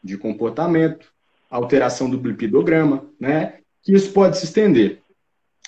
de 0.01 0.17
comportamento, 0.17 1.11
alteração 1.49 2.09
do 2.09 2.17
lipidograma, 2.17 3.05
né? 3.19 3.59
Que 3.85 3.93
isso 3.93 4.11
pode 4.11 4.37
se 4.37 4.45
estender. 4.45 4.99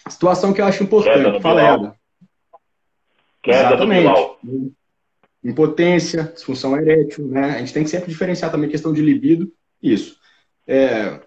Situação 0.09 0.51
que 0.51 0.59
eu 0.59 0.65
acho 0.65 0.83
importante. 0.83 1.41
Fala, 1.41 1.61
Eda. 1.61 1.95
Queda 3.43 3.67
Exatamente. 3.67 4.09
Impotência, 5.43 6.23
disfunção 6.23 6.75
erétil, 6.75 7.27
né? 7.27 7.51
A 7.51 7.59
gente 7.59 7.73
tem 7.73 7.83
que 7.83 7.89
sempre 7.89 8.09
diferenciar 8.09 8.51
também 8.51 8.67
a 8.67 8.71
questão 8.71 8.91
de 8.91 9.01
libido. 9.01 9.53
Isso. 9.81 10.17
É, 10.65 11.21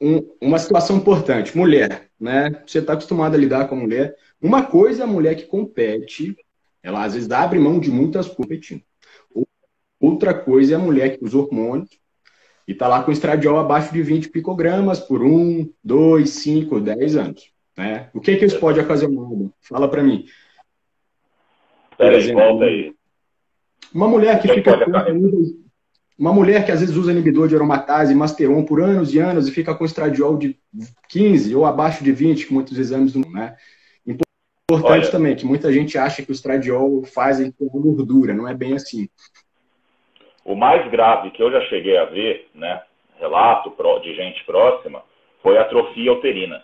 um, 0.00 0.26
uma 0.40 0.58
situação 0.58 0.96
importante, 0.96 1.56
mulher, 1.56 2.08
né? 2.18 2.62
Você 2.66 2.78
está 2.78 2.94
acostumado 2.94 3.34
a 3.34 3.38
lidar 3.38 3.68
com 3.68 3.76
a 3.76 3.78
mulher. 3.78 4.16
Uma 4.40 4.64
coisa 4.64 5.02
é 5.02 5.04
a 5.04 5.08
mulher 5.08 5.36
que 5.36 5.44
compete, 5.44 6.36
ela 6.82 7.04
às 7.04 7.14
vezes 7.14 7.30
abre 7.30 7.58
mão 7.58 7.78
de 7.78 7.90
muitas 7.90 8.28
competindo. 8.28 8.82
Outra 10.00 10.34
coisa 10.34 10.72
é 10.72 10.76
a 10.76 10.80
mulher 10.80 11.16
que 11.16 11.24
usa 11.24 11.38
hormônios, 11.38 11.90
e 12.66 12.72
está 12.72 12.88
lá 12.88 13.02
com 13.02 13.12
estradiol 13.12 13.58
abaixo 13.58 13.92
de 13.92 14.02
20 14.02 14.30
picogramas 14.30 14.98
por 14.98 15.22
1, 15.22 15.70
2, 15.82 16.28
5, 16.28 16.80
10 16.80 17.16
anos. 17.16 17.50
Né? 17.76 18.08
O 18.14 18.20
que, 18.20 18.36
que 18.36 18.44
isso 18.44 18.58
pode 18.58 18.80
ocasionar? 18.80 19.50
Fala 19.60 19.88
para 19.88 20.02
mim. 20.02 20.24
Peraí, 21.98 22.18
exemplo, 22.18 22.42
volta 22.42 22.64
aí. 22.64 22.94
Uma 23.92 24.08
mulher 24.08 24.40
que, 24.40 24.48
que 24.48 24.54
fica 24.54 24.84
com, 24.84 24.90
uma 26.18 26.32
mulher 26.32 26.64
que 26.64 26.72
às 26.72 26.80
vezes 26.80 26.96
usa 26.96 27.12
inibidor 27.12 27.48
de 27.48 27.56
aromatase, 27.56 28.14
masteron 28.14 28.64
por 28.64 28.80
anos 28.80 29.12
e 29.12 29.18
anos 29.18 29.48
e 29.48 29.52
fica 29.52 29.74
com 29.74 29.84
estradiol 29.84 30.36
de 30.36 30.58
15 31.08 31.54
ou 31.54 31.64
abaixo 31.64 32.02
de 32.02 32.12
20, 32.12 32.46
que 32.46 32.52
muitos 32.52 32.78
exames 32.78 33.14
não, 33.14 33.30
né? 33.30 33.56
Importante 34.06 35.02
Olha, 35.02 35.10
também, 35.10 35.36
que 35.36 35.44
muita 35.44 35.70
gente 35.70 35.98
acha 35.98 36.22
que 36.22 36.30
o 36.30 36.32
estradiol 36.32 37.04
faz 37.04 37.36
ter 37.36 37.52
gordura, 37.58 38.32
não 38.32 38.48
é 38.48 38.54
bem 38.54 38.72
assim. 38.72 39.08
O 40.44 40.54
mais 40.54 40.86
grave 40.90 41.30
que 41.30 41.42
eu 41.42 41.50
já 41.50 41.60
cheguei 41.62 41.96
a 41.96 42.04
ver, 42.04 42.48
né, 42.54 42.82
relato 43.18 43.74
de 44.00 44.14
gente 44.14 44.44
próxima, 44.44 45.02
foi 45.42 45.56
atrofia 45.58 46.12
uterina. 46.12 46.62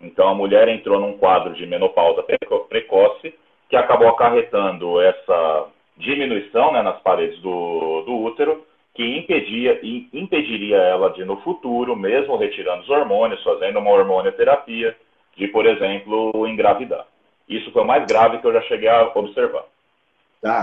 Então 0.00 0.28
a 0.28 0.34
mulher 0.34 0.68
entrou 0.68 1.00
num 1.00 1.18
quadro 1.18 1.54
de 1.54 1.66
menopausa 1.66 2.22
precoce 2.68 3.34
que 3.68 3.76
acabou 3.76 4.08
acarretando 4.08 5.00
essa 5.00 5.66
diminuição 5.96 6.72
né, 6.72 6.82
nas 6.82 7.00
paredes 7.00 7.38
do, 7.40 8.02
do 8.02 8.16
útero 8.18 8.64
que 8.94 9.04
impedia, 9.16 9.78
impediria 10.12 10.76
ela 10.76 11.10
de, 11.10 11.24
no 11.24 11.36
futuro, 11.42 11.94
mesmo 11.94 12.36
retirando 12.36 12.82
os 12.82 12.90
hormônios, 12.90 13.42
fazendo 13.44 13.78
uma 13.78 13.90
hormonioterapia, 13.90 14.96
de, 15.36 15.46
por 15.48 15.66
exemplo, 15.66 16.46
engravidar. 16.48 17.06
Isso 17.48 17.70
foi 17.70 17.82
o 17.82 17.86
mais 17.86 18.04
grave 18.06 18.38
que 18.38 18.46
eu 18.46 18.52
já 18.52 18.60
cheguei 18.62 18.88
a 18.88 19.10
observar. 19.14 19.64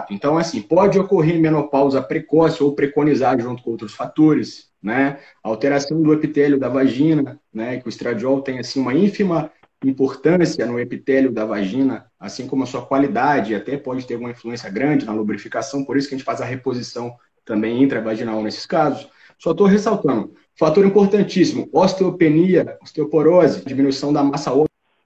Então, 0.09 0.37
assim, 0.37 0.61
pode 0.61 0.97
ocorrer 0.97 1.39
menopausa 1.39 2.01
precoce 2.01 2.63
ou 2.63 2.73
preconizar 2.73 3.39
junto 3.39 3.61
com 3.61 3.71
outros 3.71 3.93
fatores, 3.93 4.69
né? 4.81 5.19
Alteração 5.43 6.01
do 6.01 6.13
epitélio 6.13 6.59
da 6.59 6.69
vagina, 6.69 7.39
né? 7.53 7.79
Que 7.79 7.87
o 7.87 7.89
estradiol 7.89 8.41
tem, 8.41 8.59
assim, 8.59 8.79
uma 8.79 8.93
ínfima 8.93 9.51
importância 9.83 10.65
no 10.65 10.79
epitélio 10.79 11.31
da 11.31 11.45
vagina, 11.45 12.05
assim 12.19 12.47
como 12.47 12.63
a 12.63 12.65
sua 12.65 12.85
qualidade, 12.85 13.53
até 13.53 13.77
pode 13.77 14.05
ter 14.05 14.15
uma 14.15 14.31
influência 14.31 14.69
grande 14.69 15.05
na 15.05 15.13
lubrificação, 15.13 15.83
por 15.83 15.97
isso 15.97 16.07
que 16.07 16.15
a 16.15 16.17
gente 16.17 16.25
faz 16.25 16.41
a 16.41 16.45
reposição 16.45 17.15
também 17.43 17.83
intravaginal 17.83 18.41
nesses 18.41 18.65
casos. 18.65 19.07
Só 19.37 19.51
estou 19.51 19.67
ressaltando, 19.67 20.33
fator 20.57 20.85
importantíssimo, 20.85 21.69
osteopenia, 21.71 22.77
osteoporose, 22.81 23.65
diminuição 23.65 24.11
da 24.11 24.23
massa 24.23 24.51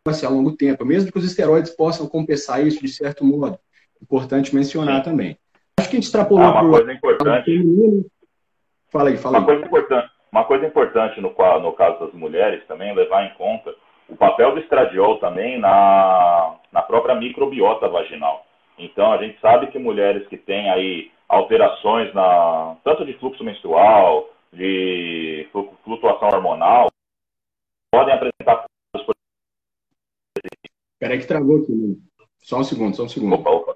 óssea 0.05 0.29
ao 0.29 0.35
longo 0.35 0.53
tempo, 0.53 0.85
mesmo 0.85 1.11
que 1.11 1.17
os 1.17 1.25
esteroides 1.25 1.71
possam 1.71 2.07
compensar 2.07 2.65
isso 2.65 2.79
de 2.79 2.87
certo 2.87 3.25
modo. 3.25 3.59
Importante 4.01 4.55
mencionar 4.55 5.03
Sim. 5.03 5.09
também. 5.09 5.37
Acho 5.79 5.89
que 5.89 5.95
a 5.95 5.99
gente 5.99 6.05
extrapolou 6.05 6.43
ah, 6.43 6.51
uma 6.51 6.61
pro... 6.61 6.71
coisa 6.71 6.93
importante. 6.93 8.05
Fala 8.89 9.09
aí, 9.09 9.17
fala 9.17 9.37
uma 9.37 9.45
Coisa 9.45 9.65
importante, 9.65 10.09
uma 10.31 10.43
coisa 10.45 10.65
importante 10.65 11.21
no, 11.21 11.29
no 11.61 11.73
caso 11.73 11.99
das 11.99 12.13
mulheres 12.13 12.65
também, 12.67 12.93
levar 12.95 13.25
em 13.25 13.33
conta 13.35 13.73
o 14.09 14.15
papel 14.15 14.53
do 14.53 14.59
estradiol 14.59 15.19
também 15.19 15.59
na, 15.59 16.55
na 16.71 16.81
própria 16.81 17.15
microbiota 17.15 17.87
vaginal. 17.87 18.45
Então, 18.77 19.11
a 19.11 19.17
gente 19.17 19.39
sabe 19.39 19.67
que 19.67 19.77
mulheres 19.77 20.27
que 20.27 20.37
têm 20.37 20.69
aí 20.69 21.11
alterações 21.27 22.13
na, 22.13 22.77
tanto 22.83 23.05
de 23.05 23.13
fluxo 23.19 23.43
menstrual, 23.43 24.29
de 24.51 25.47
flutuação 25.83 26.29
hormonal, 26.29 26.89
podem 27.91 28.13
apresentar. 28.13 28.65
Peraí 30.99 31.19
que 31.19 31.27
travou 31.27 31.61
aqui, 31.61 31.71
né? 31.71 31.95
Só 32.41 32.59
um 32.59 32.63
segundo, 32.63 32.95
só 32.95 33.03
um 33.03 33.09
segundo. 33.09 33.35
Opa, 33.35 33.49
opa. 33.49 33.75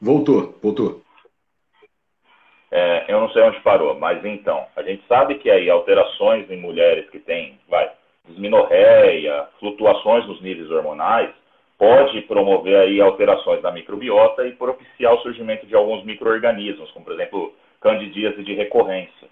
Voltou, 0.00 0.58
voltou. 0.62 1.02
É, 2.70 3.12
eu 3.12 3.20
não 3.20 3.28
sei 3.30 3.42
onde 3.42 3.60
parou, 3.60 3.98
mas 3.98 4.24
então, 4.24 4.64
a 4.76 4.82
gente 4.82 5.04
sabe 5.06 5.34
que 5.36 5.50
aí 5.50 5.68
alterações 5.68 6.48
em 6.50 6.60
mulheres 6.60 7.10
que 7.10 7.18
têm, 7.18 7.58
vai, 7.68 7.90
disminorreia, 8.28 9.48
flutuações 9.58 10.26
nos 10.26 10.40
níveis 10.40 10.70
hormonais, 10.70 11.30
pode 11.76 12.20
promover 12.22 12.76
aí 12.76 13.00
alterações 13.00 13.62
na 13.62 13.72
microbiota 13.72 14.46
e 14.46 14.52
propiciar 14.52 15.14
o 15.14 15.22
surgimento 15.22 15.66
de 15.66 15.74
alguns 15.74 16.04
micro-organismos, 16.04 16.90
como 16.92 17.04
por 17.04 17.14
exemplo, 17.14 17.54
candidíase 17.80 18.42
de 18.44 18.54
recorrência. 18.54 19.28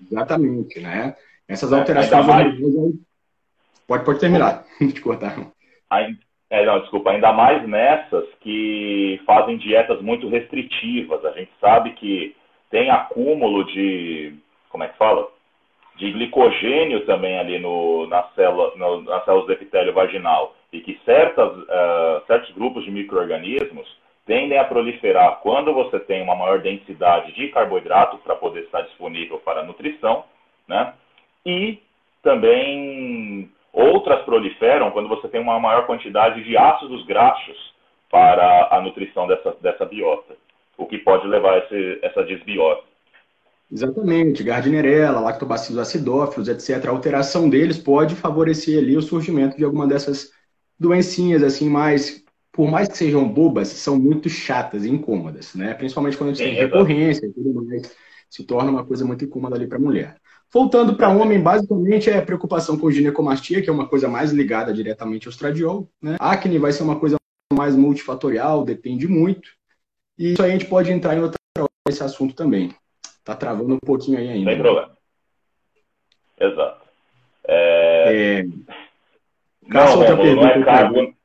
Exatamente, 0.00 0.80
né? 0.80 1.14
Essas 1.48 1.72
é, 1.72 1.78
alterações 1.78 2.26
mais... 2.26 2.54
pode, 3.86 4.04
pode 4.04 4.20
terminar, 4.20 4.64
te 4.78 5.00
cortar. 5.00 5.36
Ainda, 5.90 6.18
é, 6.48 6.64
não, 6.64 6.80
desculpa, 6.80 7.10
ainda 7.10 7.32
mais 7.32 7.66
nessas 7.66 8.24
que 8.40 9.20
fazem 9.26 9.56
dietas 9.56 10.00
muito 10.00 10.28
restritivas. 10.28 11.24
A 11.24 11.32
gente 11.32 11.50
sabe 11.60 11.90
que 11.92 12.36
tem 12.70 12.90
acúmulo 12.90 13.64
de, 13.64 14.34
como 14.70 14.84
é 14.84 14.88
que 14.88 14.96
fala? 14.96 15.26
De 15.96 16.12
glicogênio 16.12 17.04
também 17.04 17.38
ali 17.38 17.58
no, 17.58 18.06
na 18.06 18.22
célula, 18.34 18.72
no, 18.76 19.02
nas 19.02 19.24
células 19.24 19.46
do 19.46 19.52
epitélio 19.52 19.92
vaginal. 19.92 20.54
E 20.72 20.80
que 20.80 21.00
certas, 21.04 21.52
uh, 21.52 22.26
certos 22.26 22.50
grupos 22.54 22.84
de 22.84 22.90
micro-organismos 22.90 23.88
tendem 24.26 24.58
a 24.58 24.64
proliferar 24.64 25.40
quando 25.40 25.72
você 25.72 25.98
tem 25.98 26.22
uma 26.22 26.34
maior 26.34 26.60
densidade 26.60 27.32
de 27.32 27.48
carboidrato 27.48 28.18
para 28.18 28.36
poder 28.36 28.64
estar 28.64 28.82
disponível 28.82 29.38
para 29.38 29.60
a 29.60 29.64
nutrição, 29.64 30.24
né? 30.68 30.92
E 31.44 31.78
também 32.22 33.48
Outras 33.76 34.24
proliferam 34.24 34.90
quando 34.90 35.06
você 35.06 35.28
tem 35.28 35.38
uma 35.38 35.60
maior 35.60 35.86
quantidade 35.86 36.42
de 36.42 36.56
ácidos 36.56 37.04
graxos 37.04 37.74
para 38.10 38.68
a 38.70 38.80
nutrição 38.80 39.26
dessa, 39.26 39.54
dessa 39.60 39.84
biota, 39.84 40.34
o 40.78 40.86
que 40.86 40.96
pode 40.96 41.28
levar 41.28 41.52
a 41.52 41.58
esse, 41.58 41.98
essa 42.02 42.24
desbiose. 42.24 42.80
Exatamente, 43.70 44.42
Gardnerella, 44.42 45.20
lactobacillus 45.20 45.78
acidófilos, 45.78 46.48
etc. 46.48 46.86
A 46.86 46.90
alteração 46.90 47.50
deles 47.50 47.76
pode 47.76 48.14
favorecer 48.14 48.78
ali 48.78 48.96
o 48.96 49.02
surgimento 49.02 49.58
de 49.58 49.64
alguma 49.64 49.86
dessas 49.86 50.32
doencinhas 50.80 51.42
assim 51.42 51.68
mais, 51.68 52.24
por 52.50 52.70
mais 52.70 52.88
que 52.88 52.96
sejam 52.96 53.28
bobas, 53.28 53.68
são 53.68 53.98
muito 53.98 54.30
chatas 54.30 54.86
e 54.86 54.90
incômodas, 54.90 55.54
né? 55.54 55.74
Principalmente 55.74 56.16
quando 56.16 56.30
a 56.30 56.32
gente 56.32 56.46
tem 56.46 56.54
recorrência 56.54 57.26
e 57.26 57.30
tudo 57.30 57.62
mais, 57.62 57.94
se 58.30 58.42
torna 58.46 58.70
uma 58.70 58.86
coisa 58.86 59.04
muito 59.04 59.22
incômoda 59.22 59.54
ali 59.54 59.66
para 59.66 59.76
a 59.76 59.80
mulher. 59.82 60.16
Voltando 60.52 60.96
para 60.96 61.08
homem, 61.08 61.40
basicamente 61.40 62.08
é 62.08 62.20
preocupação 62.20 62.78
com 62.78 62.90
ginecomastia, 62.90 63.60
que 63.60 63.68
é 63.68 63.72
uma 63.72 63.88
coisa 63.88 64.08
mais 64.08 64.32
ligada 64.32 64.72
diretamente 64.72 65.26
ao 65.26 65.30
estradiol. 65.30 65.88
Né? 66.00 66.16
Acne 66.20 66.58
vai 66.58 66.72
ser 66.72 66.82
uma 66.82 66.98
coisa 66.98 67.16
mais 67.52 67.76
multifatorial, 67.76 68.64
depende 68.64 69.08
muito. 69.08 69.50
E 70.18 70.32
isso 70.32 70.42
aí 70.42 70.50
a 70.50 70.52
gente 70.52 70.66
pode 70.66 70.90
entrar 70.90 71.16
em 71.16 71.20
outra 71.20 71.38
hora 71.58 71.68
esse 71.88 72.02
assunto 72.02 72.34
também. 72.34 72.74
Tá 73.24 73.34
travando 73.34 73.74
um 73.74 73.78
pouquinho 73.78 74.18
aí 74.18 74.28
ainda. 74.28 74.50
Sem 74.50 74.62
problema. 74.62 74.96
Exato. 76.38 76.86
É... 77.48 78.40
É... 78.40 78.44
Não, 79.66 79.98
outra 79.98 80.14
Rômulo, 80.14 80.36
não 80.36 80.48
é 80.48 80.62
carbo. 80.62 81.16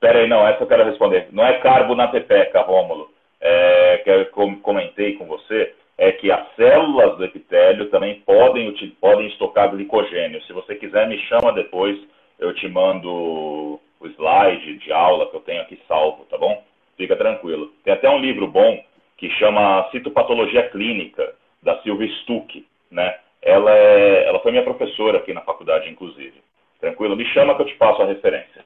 Pera 0.00 0.18
aí, 0.20 0.28
não, 0.28 0.46
essa 0.46 0.62
eu 0.62 0.66
quero 0.66 0.84
responder. 0.84 1.28
Não 1.32 1.44
é 1.44 1.60
carbo 1.60 1.94
na 1.94 2.08
pepeca, 2.08 2.60
Rômulo. 2.60 3.10
É, 3.40 3.98
que 3.98 4.10
eu 4.10 4.26
comentei 4.60 5.14
com 5.16 5.26
você 5.26 5.74
é 5.98 6.12
que 6.12 6.30
as 6.30 6.54
células 6.54 7.18
do 7.18 7.24
epitélio 7.24 7.90
também 7.90 8.20
podem, 8.20 8.72
podem 9.00 9.26
estocar 9.26 9.70
glicogênio. 9.70 10.40
Se 10.44 10.52
você 10.52 10.76
quiser, 10.76 11.08
me 11.08 11.18
chama 11.22 11.52
depois, 11.52 11.98
eu 12.38 12.54
te 12.54 12.68
mando 12.68 13.10
o 13.10 14.06
slide 14.06 14.78
de 14.78 14.92
aula 14.92 15.28
que 15.28 15.36
eu 15.36 15.40
tenho 15.40 15.60
aqui 15.60 15.78
salvo, 15.88 16.24
tá 16.26 16.38
bom? 16.38 16.62
Fica 16.96 17.16
tranquilo. 17.16 17.72
Tem 17.82 17.92
até 17.92 18.08
um 18.08 18.20
livro 18.20 18.46
bom 18.46 18.80
que 19.16 19.28
chama 19.30 19.88
Citopatologia 19.90 20.68
Clínica, 20.70 21.34
da 21.60 21.82
Silvia 21.82 22.08
Stuck, 22.20 22.64
né? 22.88 23.18
Ela, 23.42 23.76
é, 23.76 24.28
ela 24.28 24.38
foi 24.40 24.52
minha 24.52 24.62
professora 24.62 25.18
aqui 25.18 25.34
na 25.34 25.40
faculdade, 25.40 25.88
inclusive. 25.88 26.34
Tranquilo? 26.80 27.16
Me 27.16 27.24
chama 27.26 27.56
que 27.56 27.62
eu 27.62 27.66
te 27.66 27.74
passo 27.74 28.02
a 28.02 28.06
referência. 28.06 28.64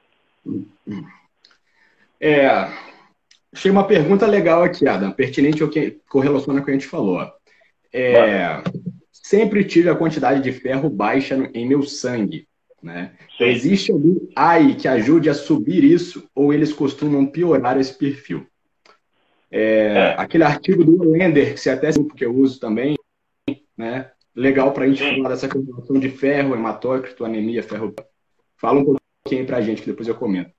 É, 2.21 2.47
Achei 3.53 3.69
uma 3.69 3.85
pergunta 3.85 4.25
legal 4.25 4.63
aqui, 4.63 4.87
Adam, 4.87 5.11
pertinente 5.11 5.61
ao 5.61 5.69
que 5.69 5.99
correlaciona 6.09 6.59
com 6.59 6.63
o 6.63 6.65
que 6.65 6.71
a 6.71 6.73
gente 6.73 6.87
falou. 6.87 7.21
É, 7.91 8.63
sempre 9.11 9.63
tive 9.63 9.89
a 9.89 9.95
quantidade 9.95 10.41
de 10.41 10.51
ferro 10.51 10.89
baixa 10.89 11.49
em 11.53 11.67
meu 11.67 11.83
sangue. 11.83 12.47
Né? 12.81 13.11
Existe 13.39 13.91
algum 13.91 14.27
AI 14.35 14.75
que 14.75 14.87
ajude 14.87 15.29
a 15.29 15.33
subir 15.33 15.83
isso 15.83 16.27
ou 16.35 16.51
eles 16.51 16.73
costumam 16.73 17.25
piorar 17.25 17.79
esse 17.79 17.97
perfil? 17.97 18.45
É, 19.49 19.61
é. 19.61 20.15
Aquele 20.17 20.43
artigo 20.43 20.83
do 20.83 21.03
Lender, 21.03 21.53
que 21.53 21.59
você 21.59 21.69
até 21.69 21.91
que 21.93 22.25
eu 22.25 22.35
uso 22.35 22.59
também, 22.59 22.97
né? 23.77 24.09
legal 24.35 24.71
para 24.71 24.85
a 24.85 24.87
gente 24.87 25.03
Sim. 25.03 25.17
falar 25.17 25.29
dessa 25.29 25.47
correlação 25.47 25.99
de 25.99 26.09
ferro, 26.09 26.55
hematócrito, 26.55 27.23
anemia, 27.23 27.63
ferro. 27.63 27.93
Fala 28.57 28.79
um 28.79 28.97
pouquinho 29.23 29.45
para 29.45 29.57
a 29.57 29.61
gente, 29.61 29.81
que 29.81 29.89
depois 29.89 30.07
eu 30.07 30.15
comento. 30.15 30.51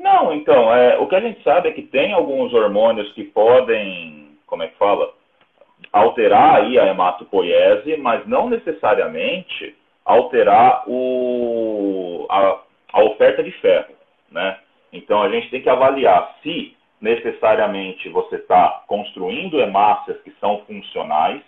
Não, 0.00 0.32
então, 0.32 0.74
é, 0.74 0.98
o 0.98 1.06
que 1.06 1.14
a 1.14 1.20
gente 1.20 1.42
sabe 1.42 1.68
é 1.68 1.72
que 1.72 1.82
tem 1.82 2.14
alguns 2.14 2.54
hormônios 2.54 3.12
que 3.12 3.22
podem, 3.22 4.30
como 4.46 4.62
é 4.62 4.68
que 4.68 4.78
fala, 4.78 5.12
alterar 5.92 6.56
aí 6.56 6.78
a 6.78 6.86
hematopoiese, 6.86 7.98
mas 7.98 8.26
não 8.26 8.48
necessariamente 8.48 9.76
alterar 10.02 10.84
o, 10.86 12.26
a, 12.30 12.60
a 12.94 13.04
oferta 13.04 13.42
de 13.42 13.50
ferro, 13.52 13.94
né? 14.30 14.58
Então 14.90 15.22
a 15.22 15.28
gente 15.28 15.50
tem 15.50 15.60
que 15.60 15.68
avaliar 15.68 16.34
se 16.42 16.74
necessariamente 16.98 18.08
você 18.08 18.36
está 18.36 18.82
construindo 18.86 19.60
hemácias 19.60 20.18
que 20.22 20.30
são 20.40 20.62
funcionais, 20.66 21.42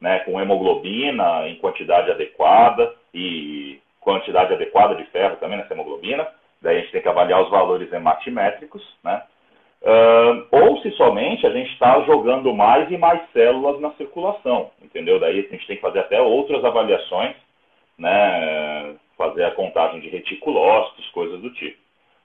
né, 0.00 0.20
com 0.20 0.40
hemoglobina 0.40 1.46
em 1.46 1.56
quantidade 1.56 2.10
adequada 2.10 2.94
e 3.12 3.80
quantidade 4.00 4.54
adequada 4.54 4.94
de 4.94 5.04
ferro 5.06 5.36
também 5.36 5.58
nessa 5.58 5.74
hemoglobina, 5.74 6.26
Daí 6.60 6.76
a 6.76 6.80
gente 6.80 6.92
tem 6.92 7.02
que 7.02 7.08
avaliar 7.08 7.42
os 7.42 7.50
valores 7.50 7.92
hematimétricos, 7.92 8.82
né? 9.04 9.22
Uh, 9.80 10.44
ou 10.50 10.82
se 10.82 10.90
somente 10.92 11.46
a 11.46 11.50
gente 11.50 11.70
está 11.72 12.00
jogando 12.02 12.52
mais 12.52 12.90
e 12.90 12.98
mais 12.98 13.20
células 13.32 13.80
na 13.80 13.92
circulação, 13.92 14.72
entendeu? 14.82 15.20
Daí 15.20 15.38
a 15.38 15.42
gente 15.42 15.66
tem 15.66 15.76
que 15.76 15.82
fazer 15.82 16.00
até 16.00 16.20
outras 16.20 16.64
avaliações, 16.64 17.36
né? 17.96 18.96
Fazer 19.16 19.44
a 19.44 19.52
contagem 19.52 20.00
de 20.00 20.08
reticulócitos, 20.08 21.08
coisas 21.10 21.40
do 21.40 21.52
tipo. 21.54 21.78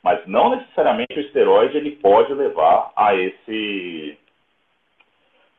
Mas 0.04 0.26
não 0.26 0.50
necessariamente 0.50 1.18
o 1.18 1.22
esteroide 1.22 1.78
ele 1.78 1.92
pode 1.92 2.34
levar 2.34 2.92
a 2.96 3.16
esse, 3.16 4.18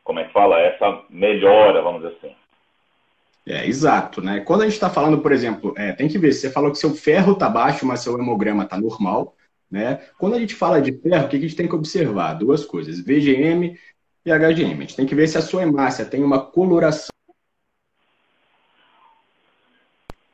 como 0.03 0.19
é 0.19 0.25
que 0.25 0.33
fala, 0.33 0.59
essa 0.59 1.01
melhora, 1.09 1.81
vamos 1.81 2.03
dizer 2.03 2.15
assim. 2.17 2.35
É, 3.47 3.67
exato, 3.67 4.21
né? 4.21 4.39
Quando 4.39 4.61
a 4.61 4.65
gente 4.65 4.73
está 4.73 4.89
falando, 4.89 5.21
por 5.21 5.31
exemplo, 5.31 5.73
é, 5.77 5.93
tem 5.93 6.07
que 6.07 6.17
ver, 6.17 6.33
você 6.33 6.49
falou 6.49 6.71
que 6.71 6.79
seu 6.79 6.95
ferro 6.95 7.33
está 7.33 7.47
baixo, 7.47 7.85
mas 7.85 7.99
seu 7.99 8.17
hemograma 8.17 8.63
está 8.63 8.77
normal, 8.77 9.35
né? 9.69 9.97
Quando 10.17 10.35
a 10.35 10.39
gente 10.39 10.55
fala 10.55 10.81
de 10.81 10.91
ferro, 10.93 11.25
o 11.25 11.29
que 11.29 11.37
a 11.37 11.39
gente 11.39 11.55
tem 11.55 11.67
que 11.67 11.75
observar? 11.75 12.33
Duas 12.33 12.65
coisas, 12.65 12.99
VGM 12.99 13.77
e 14.25 14.31
HGM. 14.31 14.77
A 14.79 14.81
gente 14.81 14.95
tem 14.95 15.05
que 15.05 15.13
ver 15.13 15.27
se 15.27 15.37
a 15.37 15.41
sua 15.41 15.61
hemácia 15.61 16.05
tem 16.05 16.23
uma 16.23 16.39
coloração 16.39 17.13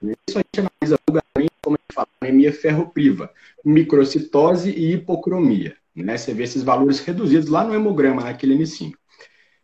Isso 0.01 0.39
a 0.39 0.41
gente 0.41 0.59
analisa 0.59 0.99
vulgarmente 1.07 1.51
como 1.61 1.75
a 1.75 1.79
gente 1.79 1.93
fala, 1.93 2.07
anemia 2.21 2.51
ferropriva, 2.51 3.31
microcitose 3.63 4.71
e 4.71 4.93
hipocromia. 4.93 5.77
Né? 5.95 6.17
Você 6.17 6.33
vê 6.33 6.43
esses 6.43 6.63
valores 6.63 6.99
reduzidos 6.99 7.49
lá 7.49 7.63
no 7.63 7.75
hemograma, 7.75 8.23
naquele 8.23 8.55
inicinho. 8.55 8.97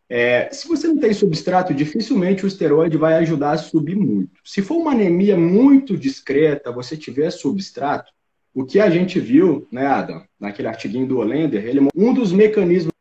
É, 0.09 0.49
se 0.51 0.67
você 0.67 0.87
não 0.87 0.97
tem 0.97 1.13
substrato, 1.13 1.73
dificilmente 1.73 2.45
o 2.45 2.47
esteroide 2.47 2.95
vai 2.95 3.15
ajudar 3.15 3.51
a 3.51 3.57
subir 3.57 3.95
muito. 3.95 4.39
Se 4.43 4.61
for 4.61 4.77
uma 4.77 4.91
anemia 4.91 5.37
muito 5.37 5.97
discreta, 5.97 6.71
você 6.71 6.95
tiver 6.95 7.29
substrato, 7.31 8.11
o 8.53 8.65
que 8.65 8.79
a 8.79 8.89
gente 8.89 9.19
viu, 9.19 9.67
né, 9.71 9.85
Adam, 9.85 10.23
naquele 10.39 10.67
artiguinho 10.67 11.07
do 11.07 11.17
Olender, 11.17 11.65
ele, 11.65 11.87
um 11.95 12.13
dos 12.13 12.31
mecanismos 12.31 12.91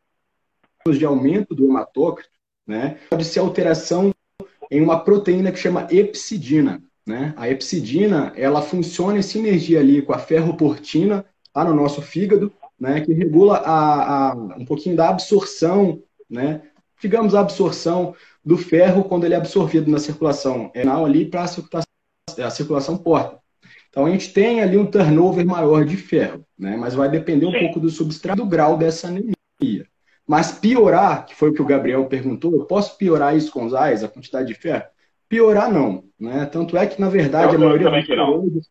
de 0.87 1.05
aumento 1.05 1.55
do 1.55 1.65
hematócrito, 1.65 2.29
né, 2.65 2.97
pode 3.09 3.25
ser 3.25 3.39
alteração 3.39 4.13
em 4.69 4.81
uma 4.81 4.99
proteína 4.99 5.51
que 5.51 5.59
chama 5.59 5.87
epsidina. 5.89 6.83
Né? 7.05 7.33
A 7.37 7.49
epsidina, 7.49 8.33
ela 8.35 8.61
funciona 8.61 9.17
em 9.17 9.21
sinergia 9.21 9.79
ali 9.79 10.01
com 10.01 10.13
a 10.13 10.19
ferroportina, 10.19 11.25
lá 11.55 11.63
no 11.63 11.73
nosso 11.73 12.01
fígado, 12.01 12.51
né, 12.79 13.01
que 13.01 13.13
regula 13.13 13.57
a, 13.57 14.31
a, 14.31 14.35
um 14.35 14.65
pouquinho 14.65 14.95
da 14.95 15.09
absorção, 15.09 16.03
né, 16.29 16.61
digamos, 17.01 17.35
a 17.35 17.41
absorção 17.41 18.15
do 18.43 18.57
ferro 18.57 19.03
quando 19.03 19.25
ele 19.25 19.33
é 19.33 19.37
absorvido 19.37 19.91
na 19.91 19.99
circulação 19.99 20.71
renal 20.73 21.05
ali 21.05 21.25
para 21.25 21.43
a 21.43 22.49
circulação 22.49 22.97
porta. 22.97 23.39
Então 23.89 24.05
a 24.05 24.09
gente 24.09 24.31
tem 24.31 24.61
ali 24.61 24.77
um 24.77 24.85
turnover 24.85 25.45
maior 25.45 25.83
de 25.83 25.97
ferro, 25.97 26.45
né? 26.57 26.77
mas 26.77 26.93
vai 26.93 27.09
depender 27.09 27.45
um 27.45 27.59
pouco 27.59 27.79
do 27.79 27.89
substrato, 27.89 28.41
do 28.41 28.47
grau 28.47 28.77
dessa 28.77 29.07
anemia. 29.07 29.35
Mas 30.27 30.51
piorar, 30.51 31.25
que 31.25 31.33
foi 31.33 31.49
o 31.49 31.53
que 31.53 31.61
o 31.61 31.65
Gabriel 31.65 32.05
perguntou, 32.05 32.53
eu 32.53 32.65
posso 32.65 32.97
piorar 32.97 33.35
isso 33.35 33.51
com 33.51 33.65
os 33.65 33.73
AIS, 33.73 34.03
a 34.03 34.09
quantidade 34.09 34.47
de 34.47 34.53
ferro? 34.53 34.83
Piorar 35.29 35.71
não, 35.71 36.03
né? 36.19 36.45
Tanto 36.45 36.77
é 36.77 36.85
que, 36.85 36.99
na 36.99 37.09
verdade, 37.09 37.55
a 37.55 37.59
maioria, 37.59 37.89
dos 37.89 37.99
esteroides, 37.99 38.69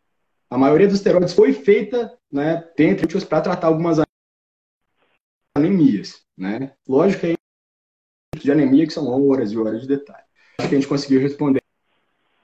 a 0.51 0.59
maioria 0.59 0.87
dos 0.87 0.97
esteroides 0.97 1.35
foi 1.35 1.53
feita 1.53 2.13
né, 2.31 2.65
dentro 2.77 3.27
para 3.27 3.41
tratar 3.41 3.67
algumas 3.67 3.99
anemias, 5.57 6.23
né? 6.37 6.73
Lógico 6.87 7.23
que 7.23 7.36
de 8.43 8.53
anemia 8.53 8.87
que 8.87 8.93
são 8.93 9.09
horas 9.29 9.53
e 9.53 9.59
horas 9.59 9.81
de 9.81 9.89
detalhe. 9.89 10.25
Acho 10.59 10.69
que 10.69 10.75
a 10.75 10.79
gente 10.79 10.89
conseguiu 10.89 11.21
responder 11.21 11.61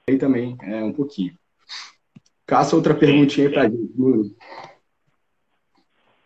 aí 0.09 0.17
também 0.17 0.57
é, 0.61 0.83
um 0.83 0.93
pouquinho. 0.93 1.33
Caça 2.45 2.75
outra 2.75 2.93
perguntinha 2.93 3.49
pra 3.49 3.63
gente. 3.63 4.35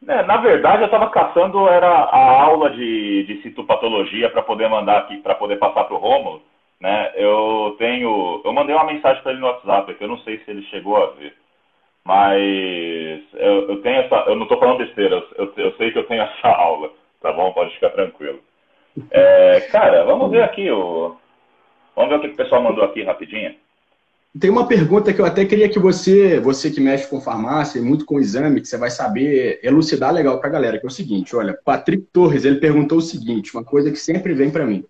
É, 0.08 0.24
na 0.24 0.38
verdade, 0.38 0.84
eu 0.84 0.86
estava 0.86 1.10
caçando 1.10 1.68
era 1.68 1.88
a 1.88 2.42
aula 2.42 2.70
de, 2.72 3.24
de 3.24 3.42
citopatologia 3.42 4.30
para 4.30 4.42
poder 4.42 4.70
mandar 4.70 5.00
aqui, 5.00 5.18
para 5.18 5.36
poder 5.36 5.58
passar 5.58 5.84
para 5.84 5.96
o 5.96 6.00
Romulo. 6.00 6.42
Né? 6.80 7.12
Eu 7.16 7.76
tenho, 7.78 8.42
eu 8.46 8.54
mandei 8.54 8.76
uma 8.76 8.86
mensagem 8.86 9.22
para 9.22 9.32
ele 9.32 9.42
no 9.42 9.48
WhatsApp, 9.48 9.94
que 9.96 10.04
eu 10.04 10.08
não 10.08 10.20
sei 10.20 10.40
se 10.40 10.52
ele 10.52 10.62
chegou 10.64 10.96
a 10.96 11.08
ver, 11.08 11.34
mas 12.06 13.24
eu, 13.34 13.70
eu 13.70 13.82
tenho 13.82 13.98
essa, 13.98 14.16
eu 14.28 14.36
não 14.36 14.44
estou 14.44 14.60
falando 14.60 14.78
besteira, 14.78 15.24
eu, 15.36 15.54
eu, 15.58 15.76
sei 15.76 15.92
que 15.92 15.98
eu 15.98 16.06
tenho 16.06 16.22
essa 16.22 16.48
aula, 16.56 16.92
tá 17.20 17.34
bom? 17.34 17.52
Pode 17.52 17.74
ficar 17.74 17.90
tranquilo. 17.90 18.40
É, 19.12 19.62
cara, 19.72 20.04
vamos 20.06 20.32
ver 20.32 20.44
aqui 20.44 20.70
o, 20.72 21.16
vamos 21.96 22.10
ver 22.10 22.18
o 22.18 22.22
que 22.22 22.28
o 22.28 22.36
pessoal 22.36 22.62
mandou 22.62 22.84
aqui 22.84 23.04
rapidinho. 23.04 23.56
Tem 24.40 24.50
uma 24.50 24.68
pergunta 24.68 25.12
que 25.12 25.20
eu 25.20 25.26
até 25.26 25.46
queria 25.46 25.70
que 25.70 25.80
você, 25.80 26.40
você 26.40 26.70
que 26.70 26.80
mexe 26.80 27.08
com 27.08 27.20
farmácia 27.20 27.80
e 27.80 27.82
muito 27.82 28.06
com 28.06 28.20
exame, 28.20 28.62
que 28.62 28.68
você 28.68 28.78
vai 28.78 28.92
saber 28.92 29.60
elucidar 29.64 30.14
legal 30.14 30.40
para 30.40 30.50
a 30.50 30.52
galera, 30.52 30.80
que 30.80 30.86
é 30.86 30.90
o 30.90 30.92
seguinte, 30.92 31.36
olha, 31.36 31.58
Patrick 31.66 32.08
Torres, 32.14 32.46
ele 32.46 32.60
perguntou 32.60 33.00
o 33.00 33.02
seguinte, 33.02 33.54
uma 33.56 33.64
coisa 33.64 33.90
que 33.90 33.98
sempre 33.98 34.34
vem 34.34 34.52
para 34.52 34.66
mim. 34.66 34.84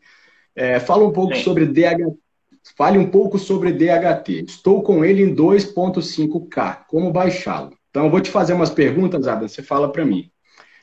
É, 0.56 0.80
fala 0.80 1.06
um 1.06 1.14
pouco 1.14 1.36
Sim. 1.36 1.44
sobre 1.44 1.66
DHT. 1.66 2.18
Fale 2.76 2.98
um 2.98 3.10
pouco 3.10 3.40
sobre 3.40 3.72
DHT. 3.72 4.44
Estou 4.46 4.82
com 4.84 5.06
ele 5.06 5.24
em 5.24 5.34
2.5K. 5.34 6.86
Como 6.88 7.12
baixá-lo? 7.12 7.72
Então, 7.90 8.06
eu 8.06 8.12
vou 8.12 8.20
te 8.20 8.30
fazer 8.30 8.54
umas 8.54 8.70
perguntas, 8.70 9.28
Adam, 9.28 9.48
você 9.48 9.64
fala 9.64 9.90
para 9.92 10.04
mim. 10.04 10.30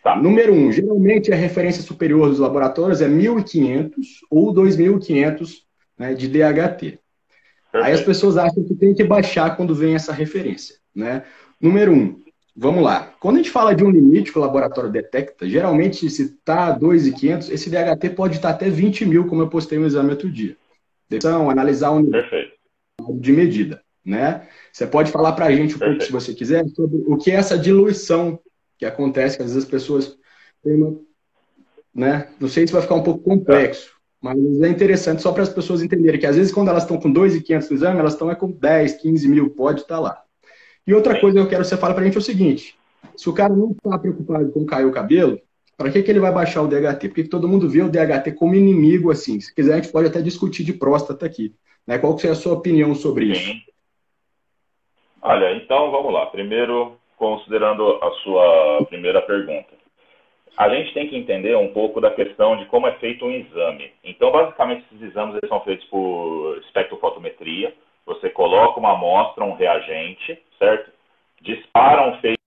Tá. 0.05 0.15
Número 0.15 0.53
um, 0.53 0.71
geralmente 0.71 1.33
a 1.33 1.35
referência 1.35 1.83
superior 1.83 2.29
dos 2.29 2.39
laboratórios 2.39 3.01
é 3.01 3.09
1.500 3.09 3.91
ou 4.31 4.53
2.500 4.53 5.63
né, 5.99 6.13
de 6.13 6.29
DHT. 6.29 6.99
Aí 7.73 7.95
as 7.95 8.03
pessoas 8.03 8.37
acham 8.37 8.63
que 8.63 8.75
tem 8.75 8.93
que 8.93 9.03
baixar 9.03 9.57
quando 9.57 9.75
vem 9.75 9.95
essa 9.95 10.13
referência, 10.13 10.77
né? 10.95 11.25
Número 11.59 11.91
um, 11.91 12.23
vamos 12.55 12.85
lá. 12.85 13.15
Quando 13.19 13.37
a 13.37 13.39
gente 13.39 13.51
fala 13.51 13.75
de 13.75 13.83
um 13.83 13.91
limite 13.91 14.31
que 14.31 14.39
o 14.39 14.43
laboratório 14.43 14.91
detecta, 14.91 15.49
geralmente 15.49 16.09
se 16.11 16.23
está 16.23 16.71
2,500, 16.71 17.49
esse 17.49 17.71
DHT 17.71 18.11
pode 18.11 18.37
estar 18.37 18.51
até 18.51 18.69
20 18.69 19.07
mil, 19.07 19.27
como 19.27 19.41
eu 19.41 19.49
postei 19.49 19.79
no 19.79 19.87
exame 19.87 20.11
outro 20.11 20.31
dia. 20.31 20.55
Então, 21.11 21.49
analisar 21.49 21.91
o 21.91 22.01
nível 22.01 22.23
de 23.19 23.33
medida, 23.33 23.83
né? 24.05 24.47
Você 24.71 24.87
pode 24.87 25.11
falar 25.11 25.33
para 25.33 25.47
a 25.47 25.53
gente 25.53 25.77
um 25.77 25.79
pouco, 25.79 26.03
se 26.03 26.13
você 26.13 26.35
quiser, 26.35 26.63
sobre 26.69 27.03
o 27.07 27.17
que 27.17 27.31
é 27.31 27.37
essa 27.37 27.57
diluição 27.57 28.39
que 28.79 28.85
acontece, 28.85 29.37
que 29.37 29.43
às 29.43 29.51
vezes 29.51 29.65
as 29.65 29.71
pessoas 29.71 30.17
né? 31.95 32.29
Não 32.41 32.49
sei 32.49 32.67
se 32.67 32.73
vai 32.73 32.83
ficar 32.83 32.95
um 32.95 33.03
pouco 33.03 33.23
complexo. 33.23 33.93
Mas 34.21 34.39
é 34.63 34.69
interessante 34.69 35.21
só 35.21 35.33
para 35.33 35.43
as 35.43 35.51
pessoas 35.51 35.83
entenderem 35.83 36.19
que 36.19 36.27
às 36.27 36.37
vezes 36.37 36.51
quando 36.51 36.69
elas 36.69 36.85
estão 36.85 36.99
com 36.99 37.13
2.500 37.13 37.69
no 37.69 37.77
exame, 37.77 38.01
elas 38.01 38.15
estão 38.15 38.31
é 38.31 38.35
com 38.35 38.51
10, 38.51 38.95
15 38.95 39.29
mil, 39.29 39.51
pode 39.51 39.83
estar 39.83 40.01
lá. 40.01 40.23
E 40.87 40.95
outra 40.95 41.21
coisa 41.21 41.37
que 41.37 41.45
eu 41.45 41.49
quero 41.49 41.63
que 41.63 41.69
você 41.69 41.77
fale 41.77 41.95
para 41.95 42.03
a 42.03 42.07
gente 42.07 42.17
é 42.17 42.19
o 42.19 42.23
seguinte: 42.23 42.75
se 43.17 43.29
o 43.29 43.35
cara 43.35 43.55
não 43.55 43.73
está 43.73 43.99
preocupado 43.99 44.51
com 44.51 44.65
cair 44.65 44.87
o 44.87 44.93
cabelo, 44.93 45.39
para 45.77 45.91
que, 45.91 46.03
que 46.03 46.11
ele 46.11 46.21
vai 46.21 46.33
baixar 46.33 46.63
o 46.63 46.69
DHT? 46.69 47.09
Porque 47.09 47.25
todo 47.25 47.49
mundo 47.49 47.69
vê 47.69 47.83
o 47.83 47.91
DHT 47.91 48.33
como 48.33 48.55
inimigo, 48.55 49.11
assim. 49.11 49.39
Se 49.41 49.55
quiser, 49.55 49.75
a 49.75 49.77
gente 49.77 49.93
pode 49.93 50.09
até 50.09 50.23
discutir 50.23 50.65
de 50.65 50.73
próstata 50.73 51.27
aqui. 51.27 51.55
Né? 51.87 51.99
Qual 51.99 52.17
que 52.17 52.27
é 52.27 52.31
a 52.31 52.35
sua 52.35 52.55
opinião 52.55 52.95
sobre 52.95 53.27
isso? 53.27 53.53
Olha, 55.21 55.55
então 55.57 55.91
vamos 55.91 56.13
lá. 56.13 56.27
Primeiro, 56.27 56.97
considerando 57.25 57.99
a 58.03 58.11
sua 58.23 58.85
primeira 58.87 59.23
pergunta 59.23 59.75
a 60.57 60.69
gente 60.69 60.95
tem 60.95 61.09
que 61.09 61.17
entender 61.17 61.57
um 61.57 61.73
pouco 61.73 62.01
da 62.01 62.13
questão 62.13 62.57
de 62.57 62.65
como 62.67 62.87
é 62.87 62.93
feito 62.99 63.25
um 63.25 63.31
exame. 63.31 63.93
Então, 64.05 64.31
basicamente, 64.31 64.85
esses 64.87 65.03
exames 65.03 65.37
são 65.49 65.61
feitos 65.63 65.85
por 65.87 66.59
espectrofotometria. 66.59 67.75
Você 68.07 68.31
coloca 68.31 68.79
uma 68.79 68.93
amostra, 68.93 69.45
um 69.45 69.55
reagente, 69.55 70.41
certo? 70.57 70.93
Dispara 71.41 72.09
um 72.09 72.21
feito 72.21 72.39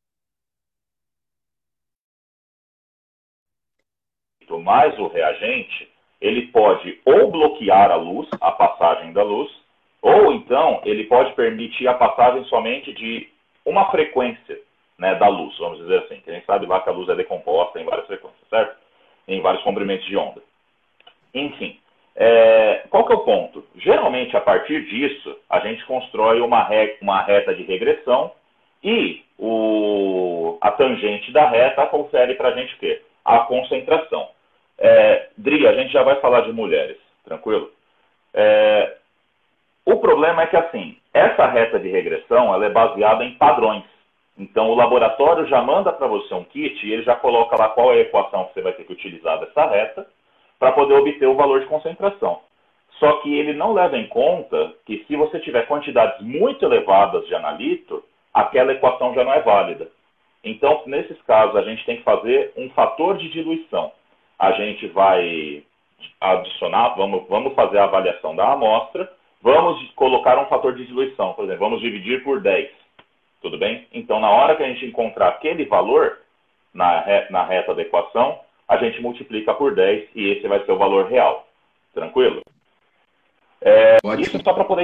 mais 4.63 4.97
o 4.97 5.07
reagente, 5.07 5.89
ele 6.21 6.47
pode 6.47 6.99
ou 7.05 7.29
bloquear 7.29 7.91
a 7.91 7.95
luz, 7.95 8.29
a 8.39 8.51
passagem 8.51 9.11
da 9.11 9.21
luz, 9.21 9.51
ou 10.01 10.31
então 10.31 10.81
ele 10.85 11.03
pode 11.05 11.33
permitir 11.35 11.87
a 11.87 11.93
passagem 11.93 12.45
somente 12.45 12.93
de 12.93 13.29
uma 13.65 13.91
frequência 13.91 14.59
né, 14.97 15.15
da 15.15 15.27
luz, 15.27 15.57
vamos 15.57 15.79
dizer 15.79 15.99
assim. 15.99 16.21
Que 16.21 16.31
a 16.31 16.33
gente 16.33 16.45
sabe 16.45 16.65
lá 16.65 16.79
que 16.81 16.89
a 16.89 16.93
luz 16.93 17.07
é 17.09 17.15
decomposta 17.15 17.79
em 17.79 17.85
várias 17.85 18.07
frequências, 18.07 18.49
certo? 18.49 18.75
Em 19.27 19.41
vários 19.41 19.63
comprimentos 19.63 20.05
de 20.05 20.17
onda. 20.17 20.41
Enfim, 21.33 21.79
é, 22.15 22.83
qual 22.89 23.05
que 23.05 23.13
é 23.13 23.15
o 23.15 23.19
ponto? 23.19 23.63
Geralmente, 23.75 24.35
a 24.35 24.41
partir 24.41 24.85
disso, 24.85 25.37
a 25.49 25.59
gente 25.59 25.85
constrói 25.85 26.41
uma, 26.41 26.63
re, 26.63 26.97
uma 26.99 27.21
reta 27.21 27.53
de 27.53 27.63
regressão 27.63 28.31
e 28.83 29.23
o, 29.37 30.57
a 30.59 30.71
tangente 30.71 31.31
da 31.31 31.47
reta 31.47 31.85
confere 31.85 32.33
para 32.33 32.49
a 32.49 32.51
gente 32.53 32.73
o 32.73 32.79
quê? 32.79 33.01
A 33.23 33.39
concentração. 33.41 34.29
É, 34.79 35.29
Dri, 35.37 35.67
a 35.67 35.73
gente 35.73 35.91
já 35.91 36.01
vai 36.03 36.15
falar 36.19 36.41
de 36.41 36.51
mulheres, 36.51 36.97
tranquilo? 37.23 37.71
É, 38.33 38.95
o 39.85 39.97
problema 39.97 40.43
é 40.43 40.47
que, 40.47 40.57
assim, 40.57 40.97
essa 41.13 41.45
reta 41.47 41.79
de 41.79 41.89
regressão 41.89 42.53
ela 42.53 42.65
é 42.65 42.69
baseada 42.69 43.23
em 43.23 43.35
padrões. 43.35 43.83
Então, 44.37 44.69
o 44.69 44.75
laboratório 44.75 45.47
já 45.47 45.61
manda 45.61 45.91
para 45.91 46.05
você 46.05 46.33
um 46.33 46.43
kit 46.43 46.85
e 46.85 46.93
ele 46.93 47.01
já 47.01 47.15
coloca 47.15 47.57
lá 47.57 47.69
qual 47.69 47.91
é 47.93 47.97
a 47.97 48.01
equação 48.01 48.45
que 48.45 48.53
você 48.53 48.61
vai 48.61 48.73
ter 48.73 48.83
que 48.83 48.93
utilizar 48.93 49.39
dessa 49.39 49.65
reta 49.65 50.05
para 50.59 50.71
poder 50.73 50.93
obter 50.93 51.27
o 51.27 51.35
valor 51.35 51.59
de 51.59 51.65
concentração. 51.65 52.39
Só 52.99 53.13
que 53.21 53.35
ele 53.35 53.53
não 53.53 53.73
leva 53.73 53.97
em 53.97 54.07
conta 54.07 54.73
que 54.85 55.03
se 55.07 55.15
você 55.15 55.39
tiver 55.39 55.67
quantidades 55.67 56.19
muito 56.21 56.63
elevadas 56.65 57.25
de 57.27 57.33
analito, 57.33 58.03
aquela 58.33 58.73
equação 58.73 59.13
já 59.13 59.23
não 59.23 59.33
é 59.33 59.41
válida. 59.41 59.87
Então, 60.43 60.83
nesses 60.85 61.19
casos, 61.23 61.55
a 61.55 61.63
gente 61.63 61.83
tem 61.85 61.97
que 61.97 62.03
fazer 62.03 62.53
um 62.55 62.69
fator 62.69 63.17
de 63.17 63.29
diluição. 63.29 63.91
A 64.37 64.51
gente 64.51 64.87
vai 64.87 65.63
adicionar, 66.21 66.89
vamos, 66.89 67.27
vamos 67.27 67.53
fazer 67.55 67.79
a 67.79 67.85
avaliação 67.85 68.35
da 68.35 68.53
amostra, 68.53 69.11
vamos 69.41 69.91
colocar 69.91 70.37
um 70.39 70.45
fator 70.45 70.75
de 70.75 70.85
diluição, 70.85 71.33
por 71.33 71.45
exemplo, 71.45 71.65
vamos 71.65 71.81
dividir 71.81 72.23
por 72.23 72.39
10 72.39 72.69
tudo 73.41 73.57
bem? 73.57 73.87
Então, 73.93 74.19
na 74.19 74.29
hora 74.29 74.55
que 74.55 74.63
a 74.63 74.67
gente 74.67 74.85
encontrar 74.85 75.29
aquele 75.29 75.65
valor 75.65 76.19
na, 76.73 77.03
na 77.29 77.43
reta 77.45 77.73
da 77.73 77.81
equação, 77.81 78.39
a 78.67 78.77
gente 78.77 79.01
multiplica 79.01 79.53
por 79.53 79.73
10 79.73 80.09
e 80.15 80.29
esse 80.31 80.47
vai 80.47 80.63
ser 80.65 80.71
o 80.71 80.77
valor 80.77 81.07
real. 81.07 81.47
Tranquilo? 81.93 82.41
É, 83.61 83.97
isso 84.19 84.41
só 84.43 84.53
para 84.53 84.65
poder. 84.65 84.83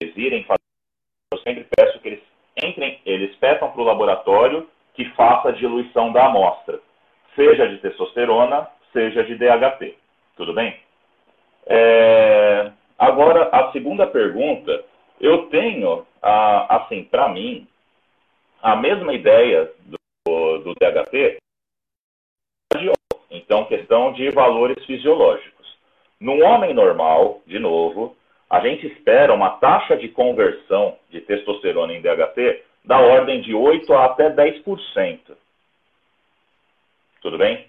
Eles 0.00 0.16
irem 0.16 0.44
fazer, 0.44 0.60
eu 1.32 1.38
sempre 1.38 1.66
peço 1.76 1.98
que 2.00 2.08
eles 2.08 2.22
entrem, 2.56 3.00
eles 3.04 3.34
peçam 3.36 3.70
para 3.70 3.80
o 3.80 3.84
laboratório 3.84 4.68
que 4.94 5.04
faça 5.10 5.48
a 5.48 5.52
diluição 5.52 6.12
da 6.12 6.26
amostra, 6.26 6.80
seja 7.34 7.68
de 7.68 7.78
testosterona, 7.78 8.68
seja 8.92 9.22
de 9.24 9.36
DHT. 9.36 9.96
Tudo 10.36 10.54
bem? 10.54 10.78
É, 11.66 12.72
agora, 12.98 13.48
a 13.52 13.72
segunda 13.72 14.06
pergunta, 14.06 14.84
eu 15.20 15.46
tenho, 15.48 16.06
assim, 16.22 17.04
para 17.04 17.28
mim, 17.28 17.66
a 18.62 18.76
mesma 18.76 19.12
ideia 19.14 19.70
do, 19.84 20.58
do 20.58 20.74
DHT, 20.74 21.38
então, 23.46 23.64
questão 23.66 24.12
de 24.12 24.28
valores 24.30 24.84
fisiológicos. 24.84 25.78
Num 26.20 26.44
homem 26.44 26.74
normal, 26.74 27.42
de 27.46 27.58
novo, 27.58 28.16
a 28.50 28.60
gente 28.60 28.86
espera 28.86 29.32
uma 29.32 29.50
taxa 29.58 29.96
de 29.96 30.08
conversão 30.08 30.96
de 31.10 31.20
testosterona 31.20 31.92
em 31.92 32.00
DHT 32.00 32.64
da 32.84 32.98
ordem 32.98 33.40
de 33.40 33.54
8 33.54 33.92
a 33.94 34.06
até 34.06 34.30
10%. 34.30 35.18
Tudo 37.20 37.38
bem? 37.38 37.66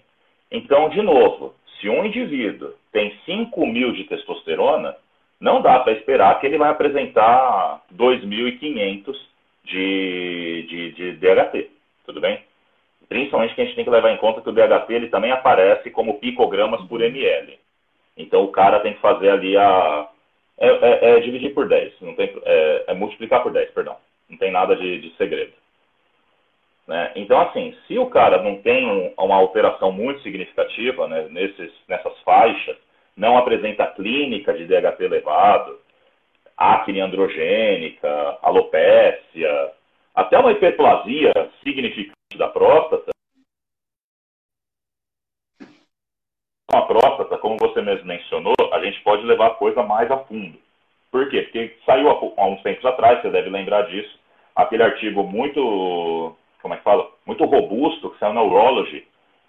Então, 0.50 0.88
de 0.88 1.00
novo, 1.00 1.54
se 1.78 1.88
um 1.88 2.04
indivíduo 2.04 2.74
tem 2.90 3.16
5 3.24 3.66
mil 3.66 3.92
de 3.92 4.04
testosterona, 4.04 4.96
não 5.40 5.62
dá 5.62 5.80
para 5.80 5.92
esperar 5.92 6.38
que 6.40 6.46
ele 6.46 6.58
vai 6.58 6.70
apresentar 6.70 7.82
2.500 7.94 9.16
de, 9.64 10.66
de, 10.68 10.92
de 10.92 11.12
DHT. 11.12 11.70
Tudo 12.06 12.20
bem? 12.20 12.42
Principalmente 13.08 13.54
que 13.54 13.60
a 13.62 13.64
gente 13.64 13.76
tem 13.76 13.84
que 13.84 13.90
levar 13.90 14.10
em 14.10 14.18
conta 14.18 14.40
que 14.40 14.48
o 14.48 14.52
DHT 14.52 14.92
ele 14.92 15.08
também 15.08 15.30
aparece 15.30 15.90
como 15.90 16.18
picogramas 16.18 16.82
por 16.86 17.00
ml. 17.00 17.58
Então 18.16 18.42
o 18.42 18.52
cara 18.52 18.80
tem 18.80 18.94
que 18.94 19.00
fazer 19.00 19.30
ali 19.30 19.56
a. 19.56 20.08
É, 20.58 20.68
é, 20.68 21.10
é 21.10 21.20
dividir 21.20 21.54
por 21.54 21.68
10, 21.68 22.00
não 22.00 22.16
tem, 22.16 22.32
é, 22.44 22.84
é, 22.88 22.94
multiplicar 22.94 23.44
por 23.44 23.52
10, 23.52 23.70
perdão. 23.70 23.96
Não 24.28 24.36
tem 24.36 24.50
nada 24.50 24.74
de, 24.74 24.98
de 24.98 25.16
segredo. 25.16 25.52
Né? 26.84 27.12
Então, 27.14 27.40
assim, 27.40 27.76
se 27.86 27.96
o 27.96 28.06
cara 28.06 28.42
não 28.42 28.56
tem 28.56 28.84
um, 28.84 29.14
uma 29.16 29.36
alteração 29.36 29.92
muito 29.92 30.20
significativa 30.22 31.06
né, 31.06 31.28
nesses, 31.30 31.70
nessas 31.86 32.18
faixas, 32.22 32.76
não 33.18 33.36
apresenta 33.36 33.86
clínica 33.88 34.54
de 34.54 34.64
DHT 34.64 35.02
elevado, 35.02 35.78
acne 36.56 37.00
androgênica, 37.00 38.38
alopécia, 38.40 39.72
até 40.14 40.38
uma 40.38 40.52
hiperplasia 40.52 41.32
significante 41.62 42.38
da 42.38 42.48
próstata, 42.48 43.10
a 46.70 46.82
próstata, 46.82 47.38
como 47.38 47.56
você 47.58 47.82
mesmo 47.82 48.06
mencionou, 48.06 48.54
a 48.72 48.84
gente 48.84 49.00
pode 49.02 49.24
levar 49.24 49.48
a 49.48 49.54
coisa 49.54 49.82
mais 49.82 50.10
a 50.10 50.18
fundo. 50.18 50.58
Por 51.10 51.28
quê? 51.30 51.42
Porque 51.42 51.76
saiu 51.86 52.08
há 52.10 52.46
uns 52.46 52.62
tempos 52.62 52.84
atrás, 52.84 53.20
você 53.20 53.30
deve 53.30 53.48
lembrar 53.48 53.82
disso, 53.88 54.18
aquele 54.54 54.82
artigo 54.82 55.24
muito, 55.24 56.36
como 56.60 56.74
é 56.74 56.76
que 56.76 56.84
fala? 56.84 57.10
Muito 57.26 57.44
robusto, 57.44 58.10
que 58.10 58.18
saiu 58.18 58.34
na 58.34 58.42
Urology, 58.42 59.06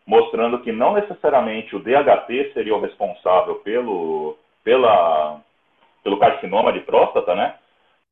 mostrando 0.10 0.58
que 0.62 0.72
não 0.72 0.96
necessariamente 0.96 1.76
o 1.76 1.80
DHT 1.80 2.52
seria 2.56 2.76
o 2.76 2.82
responsável 2.82 3.56
pelo, 3.58 4.36
pela, 4.64 5.40
pelo 6.04 6.18
carcinoma 6.18 6.74
de 6.74 6.80
próstata, 6.80 7.36
né? 7.36 7.54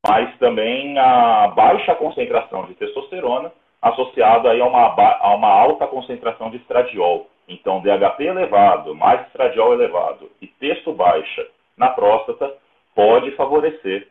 Mas 0.06 0.38
também 0.38 0.96
a 0.96 1.48
baixa 1.48 1.96
concentração 1.96 2.66
de 2.66 2.74
testosterona 2.74 3.50
associado 3.82 4.46
aí 4.46 4.60
a 4.60 4.64
uma, 4.64 4.94
a 4.94 5.34
uma 5.34 5.48
alta 5.48 5.88
concentração 5.88 6.50
de 6.50 6.58
estradiol. 6.58 7.28
Então, 7.48 7.80
DHT 7.80 8.20
elevado, 8.20 8.94
mais 8.94 9.26
estradiol 9.26 9.72
elevado 9.72 10.30
e 10.40 10.46
texto 10.46 10.92
baixa 10.92 11.48
na 11.76 11.88
próstata 11.88 12.54
pode 12.94 13.32
favorecer 13.32 14.06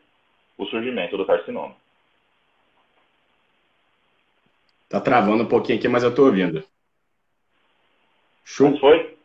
o 0.58 0.66
surgimento 0.66 1.16
do 1.16 1.26
carcinoma. 1.26 1.74
Tá 4.90 5.00
travando 5.00 5.44
um 5.44 5.48
pouquinho 5.48 5.80
aqui, 5.80 5.88
mas 5.88 6.04
eu 6.04 6.14
tô 6.14 6.26
ouvindo. 6.26 6.62
Show. 8.50 8.80
foi? 8.80 9.18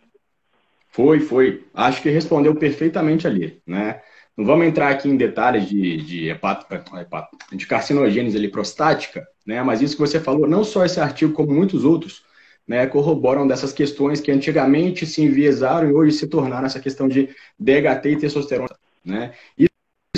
Foi, 0.91 1.21
foi. 1.21 1.65
Acho 1.73 2.03
que 2.03 2.11
respondeu 2.11 2.57
perfeitamente 2.57 3.25
ali, 3.25 3.63
né? 3.65 4.03
Não 4.37 4.45
vamos 4.45 4.67
entrar 4.67 4.89
aqui 4.89 5.09
em 5.09 5.17
detalhes 5.17 5.69
de, 5.69 5.99
de, 5.99 6.29
hepato, 6.29 6.67
hepato, 6.75 7.37
de 7.53 7.65
carcinogênese 7.65 8.37
ali 8.37 8.49
prostática, 8.49 9.25
né? 9.47 9.63
Mas 9.63 9.81
isso 9.81 9.95
que 9.95 10.01
você 10.01 10.19
falou, 10.19 10.49
não 10.49 10.65
só 10.65 10.85
esse 10.85 10.99
artigo, 10.99 11.33
como 11.33 11.53
muitos 11.53 11.85
outros, 11.85 12.25
né, 12.67 12.87
corroboram 12.87 13.47
dessas 13.47 13.73
questões 13.73 14.21
que 14.21 14.33
antigamente 14.33 15.07
se 15.07 15.23
enviesaram 15.23 15.89
e 15.89 15.93
hoje 15.93 16.17
se 16.17 16.27
tornaram 16.27 16.67
essa 16.67 16.81
questão 16.81 17.09
de 17.09 17.29
DHT 17.59 18.07
e 18.07 18.17
testosterona, 18.17 18.77
né? 19.05 19.33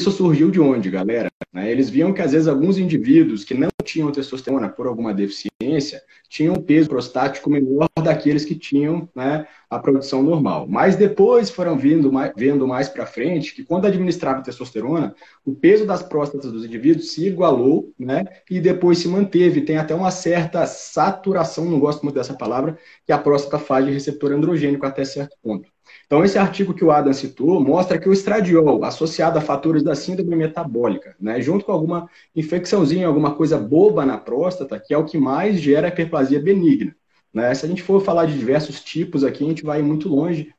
Isso 0.04 0.18
surgiu 0.18 0.50
de 0.50 0.60
onde, 0.60 0.90
galera? 0.90 1.30
Né? 1.50 1.72
Eles 1.72 1.88
viam 1.88 2.12
que 2.12 2.20
às 2.20 2.32
vezes 2.32 2.46
alguns 2.46 2.76
indivíduos 2.76 3.42
que 3.42 3.54
não 3.54 3.70
tinham 3.82 4.12
testosterona 4.12 4.68
por 4.68 4.86
alguma 4.86 5.14
deficiência 5.14 6.02
tinham 6.28 6.52
um 6.52 6.62
peso 6.62 6.90
prostático 6.90 7.48
menor 7.48 7.88
daqueles 8.02 8.44
que 8.44 8.54
tinham 8.54 9.08
né, 9.16 9.46
a 9.70 9.78
produção 9.78 10.22
normal. 10.22 10.66
Mas 10.68 10.94
depois 10.94 11.48
foram 11.48 11.78
vindo 11.78 12.12
mais, 12.12 12.34
vendo 12.36 12.68
mais 12.68 12.86
para 12.86 13.06
frente 13.06 13.54
que 13.54 13.64
quando 13.64 13.86
administrava 13.86 14.42
testosterona, 14.42 15.14
o 15.42 15.54
peso 15.54 15.86
das 15.86 16.02
próstatas 16.02 16.52
dos 16.52 16.66
indivíduos 16.66 17.12
se 17.12 17.26
igualou 17.26 17.90
né, 17.98 18.24
e 18.50 18.60
depois 18.60 18.98
se 18.98 19.08
manteve. 19.08 19.62
Tem 19.62 19.78
até 19.78 19.94
uma 19.94 20.10
certa 20.10 20.66
saturação, 20.66 21.64
não 21.64 21.80
gosto 21.80 22.02
muito 22.02 22.16
dessa 22.16 22.34
palavra, 22.34 22.78
que 23.06 23.12
a 23.12 23.16
próstata 23.16 23.58
faz 23.58 23.86
de 23.86 23.90
receptor 23.90 24.32
androgênico 24.32 24.84
até 24.84 25.02
certo 25.02 25.34
ponto. 25.42 25.73
Então, 26.06 26.24
esse 26.24 26.38
artigo 26.38 26.74
que 26.74 26.84
o 26.84 26.90
Adam 26.90 27.12
citou 27.12 27.60
mostra 27.60 27.98
que 27.98 28.08
o 28.08 28.12
estradiol, 28.12 28.84
associado 28.84 29.38
a 29.38 29.42
fatores 29.42 29.82
da 29.82 29.94
síndrome 29.94 30.36
metabólica, 30.36 31.16
né, 31.18 31.40
junto 31.40 31.64
com 31.64 31.72
alguma 31.72 32.08
infecçãozinha, 32.36 33.06
alguma 33.06 33.34
coisa 33.34 33.58
boba 33.58 34.04
na 34.04 34.18
próstata, 34.18 34.78
que 34.78 34.92
é 34.92 34.98
o 34.98 35.04
que 35.04 35.16
mais 35.16 35.60
gera 35.60 35.88
hiperplasia 35.88 36.40
benigna. 36.40 36.94
Né? 37.32 37.54
Se 37.54 37.66
a 37.66 37.68
gente 37.68 37.82
for 37.82 38.00
falar 38.00 38.26
de 38.26 38.38
diversos 38.38 38.82
tipos 38.82 39.24
aqui, 39.24 39.44
a 39.44 39.48
gente 39.48 39.64
vai 39.64 39.82
muito 39.82 40.08
longe, 40.08 40.54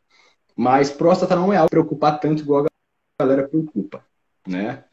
mas 0.56 0.92
próstata 0.92 1.36
não 1.36 1.54
é 1.54 1.58
algo 1.58 1.70
que 1.70 1.76
preocupar 1.76 2.20
tanto 2.20 2.42
igual 2.42 2.66
a 2.66 3.24
galera 3.24 3.48
preocupa. 3.48 4.04
Né? 4.46 4.84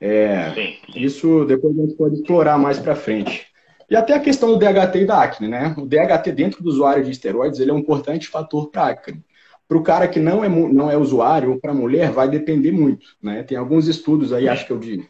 É, 0.00 0.52
isso 0.96 1.44
depois 1.44 1.78
a 1.78 1.82
gente 1.82 1.94
pode 1.94 2.14
explorar 2.16 2.58
mais 2.58 2.78
para 2.78 2.96
frente. 2.96 3.46
E 3.88 3.96
até 3.96 4.14
a 4.14 4.20
questão 4.20 4.50
do 4.50 4.58
DHT 4.58 5.00
e 5.00 5.04
da 5.04 5.22
acne, 5.22 5.48
né? 5.48 5.74
O 5.76 5.84
DHT 5.84 6.30
dentro 6.32 6.62
do 6.62 6.68
usuário 6.68 7.04
de 7.04 7.10
esteroides 7.10 7.58
ele 7.58 7.72
é 7.72 7.74
um 7.74 7.78
importante 7.78 8.28
fator 8.28 8.70
para 8.70 8.86
acne. 8.86 9.22
Para 9.70 9.78
o 9.78 9.84
cara 9.84 10.08
que 10.08 10.18
não 10.18 10.42
é, 10.42 10.48
não 10.48 10.90
é 10.90 10.96
usuário, 10.96 11.52
ou 11.52 11.60
para 11.60 11.70
a 11.70 11.74
mulher, 11.74 12.10
vai 12.10 12.28
depender 12.28 12.72
muito. 12.72 13.06
Né? 13.22 13.44
Tem 13.44 13.56
alguns 13.56 13.86
estudos 13.86 14.32
aí, 14.32 14.48
acho 14.48 14.66
que 14.66 14.72
é 14.72 14.74
o 14.74 14.80
de 14.80 15.08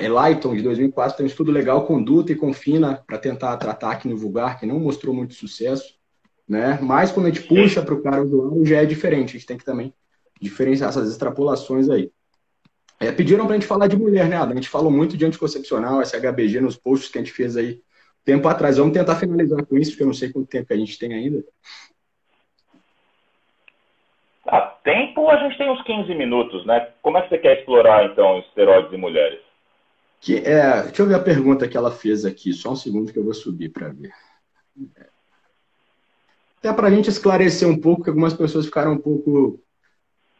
é 0.00 0.08
Lighton, 0.08 0.56
de 0.56 0.62
2004, 0.62 1.18
tem 1.18 1.26
um 1.26 1.28
estudo 1.28 1.52
legal 1.52 1.84
com 1.84 2.02
Duta 2.02 2.32
e 2.32 2.34
com 2.34 2.54
Fina 2.54 3.04
para 3.06 3.18
tentar 3.18 3.54
tratar 3.58 3.90
acne 3.90 4.14
vulgar, 4.14 4.58
que 4.58 4.64
não 4.64 4.80
mostrou 4.80 5.14
muito 5.14 5.34
sucesso. 5.34 5.92
Né? 6.48 6.78
Mas 6.80 7.12
quando 7.12 7.26
a 7.26 7.28
gente 7.28 7.42
puxa 7.42 7.82
para 7.82 7.92
o 7.92 8.00
cara 8.00 8.22
usuário, 8.22 8.64
já 8.64 8.78
é 8.78 8.86
diferente. 8.86 9.36
A 9.36 9.38
gente 9.38 9.46
tem 9.46 9.58
que 9.58 9.64
também 9.64 9.92
diferenciar 10.40 10.88
essas 10.88 11.10
extrapolações 11.10 11.90
aí. 11.90 12.10
É, 12.98 13.12
pediram 13.12 13.44
para 13.44 13.56
a 13.56 13.58
gente 13.58 13.68
falar 13.68 13.88
de 13.88 13.96
mulher, 13.96 14.26
né, 14.26 14.36
Adam? 14.36 14.52
A 14.52 14.54
gente 14.54 14.70
falou 14.70 14.90
muito 14.90 15.18
de 15.18 15.26
anticoncepcional, 15.26 16.00
SHBG 16.00 16.62
nos 16.62 16.78
posts 16.78 17.10
que 17.10 17.18
a 17.18 17.20
gente 17.20 17.34
fez 17.34 17.58
aí 17.58 17.82
tempo 18.24 18.48
atrás. 18.48 18.78
Vamos 18.78 18.94
tentar 18.94 19.16
finalizar 19.16 19.66
com 19.66 19.76
isso, 19.76 19.90
porque 19.90 20.02
eu 20.02 20.06
não 20.06 20.14
sei 20.14 20.30
quanto 20.30 20.48
tempo 20.48 20.72
a 20.72 20.76
gente 20.78 20.98
tem 20.98 21.12
ainda. 21.12 21.44
A 24.50 24.62
tempo 24.62 25.28
a 25.28 25.36
gente 25.36 25.58
tem 25.58 25.70
uns 25.70 25.82
15 25.82 26.14
minutos, 26.14 26.64
né? 26.64 26.88
Como 27.02 27.18
é 27.18 27.22
que 27.22 27.28
você 27.28 27.36
quer 27.36 27.58
explorar, 27.58 28.06
então, 28.06 28.38
esteroides 28.38 28.90
em 28.90 28.96
mulheres? 28.96 29.40
Que, 30.22 30.38
é, 30.38 30.84
deixa 30.84 31.02
eu 31.02 31.06
ver 31.06 31.16
a 31.16 31.22
pergunta 31.22 31.68
que 31.68 31.76
ela 31.76 31.90
fez 31.90 32.24
aqui, 32.24 32.54
só 32.54 32.72
um 32.72 32.76
segundo 32.76 33.12
que 33.12 33.18
eu 33.18 33.24
vou 33.24 33.34
subir 33.34 33.68
para 33.68 33.90
ver. 33.90 34.10
Até 36.58 36.72
para 36.72 36.88
a 36.88 36.90
gente 36.90 37.10
esclarecer 37.10 37.68
um 37.68 37.78
pouco, 37.78 38.04
que 38.04 38.08
algumas 38.08 38.32
pessoas 38.32 38.64
ficaram 38.64 38.92
um 38.92 38.98
pouco 38.98 39.60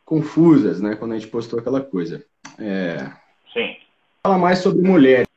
confusas, 0.06 0.80
né, 0.80 0.96
quando 0.96 1.12
a 1.12 1.18
gente 1.18 1.30
postou 1.30 1.58
aquela 1.58 1.82
coisa. 1.82 2.24
É, 2.58 3.12
Sim. 3.52 3.76
Fala 4.22 4.38
mais 4.38 4.60
sobre 4.60 4.80
mulheres, 4.80 5.28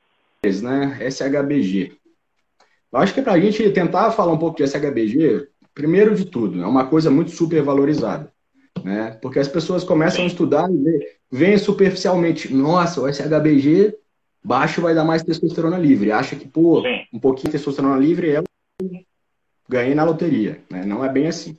né, 0.64 0.98
SHBG. 1.02 1.98
Eu 2.92 3.00
acho 3.00 3.14
que 3.14 3.22
para 3.22 3.34
a 3.34 3.40
gente 3.40 3.70
tentar 3.72 4.12
falar 4.12 4.32
um 4.32 4.40
pouco 4.40 4.58
de 4.58 4.64
SHBG, 4.64 5.50
primeiro 5.74 6.16
de 6.16 6.24
tudo, 6.24 6.64
é 6.64 6.66
uma 6.66 6.88
coisa 6.88 7.12
muito 7.12 7.32
super 7.32 7.62
valorizada 7.62 8.32
né? 8.84 9.18
Porque 9.22 9.40
as 9.40 9.48
pessoas 9.48 9.84
começam 9.84 10.24
a 10.24 10.28
estudar 10.28 10.70
e 10.70 11.18
veem 11.32 11.58
superficialmente, 11.58 12.54
nossa, 12.54 13.02
o 13.02 13.08
SHBG 13.08 13.96
baixo 14.44 14.82
vai 14.82 14.94
dar 14.94 15.04
mais 15.04 15.24
testosterona 15.24 15.78
livre. 15.78 16.12
Acha 16.12 16.36
que, 16.36 16.48
pô, 16.48 16.82
Sim. 16.82 17.02
um 17.14 17.20
pouquinho 17.20 17.48
de 17.48 17.52
testosterona 17.52 17.98
livre 17.98 18.32
é 18.32 18.44
ganhei 19.70 19.96
na 19.96 20.04
loteria, 20.04 20.60
né? 20.70 20.84
Não 20.86 21.04
é 21.06 21.10
bem 21.10 21.28
assim. 21.28 21.58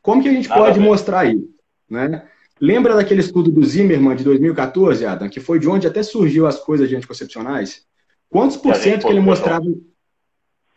Como 0.00 0.22
que 0.22 0.28
a 0.28 0.32
gente 0.32 0.48
Nada 0.48 0.60
pode 0.60 0.78
bem. 0.78 0.88
mostrar 0.88 1.26
isso, 1.26 1.48
né? 1.90 2.24
Lembra 2.58 2.94
daquele 2.94 3.20
estudo 3.20 3.50
do 3.50 3.62
Zimmerman 3.62 4.16
de 4.16 4.24
2014, 4.24 5.04
Adam, 5.04 5.28
que 5.28 5.40
foi 5.40 5.58
de 5.58 5.68
onde 5.68 5.86
até 5.86 6.02
surgiu 6.02 6.46
as 6.46 6.58
coisas 6.58 6.88
de 6.88 6.96
anticoncepcionais? 6.96 7.84
Quantos 8.30 8.56
por 8.56 8.74
cento 8.74 9.06
que 9.06 9.12
ele 9.12 9.20
mostrava 9.20 9.66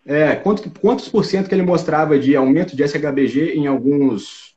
é, 0.06 0.36
quantos, 0.36 0.66
quantos 0.82 1.08
por 1.08 1.24
cento 1.24 1.48
que 1.48 1.56
ele 1.56 1.62
mostrava 1.62 2.18
de 2.18 2.36
aumento 2.36 2.76
de 2.76 2.84
SHBG 2.84 3.54
em 3.54 3.68
alguns 3.68 4.49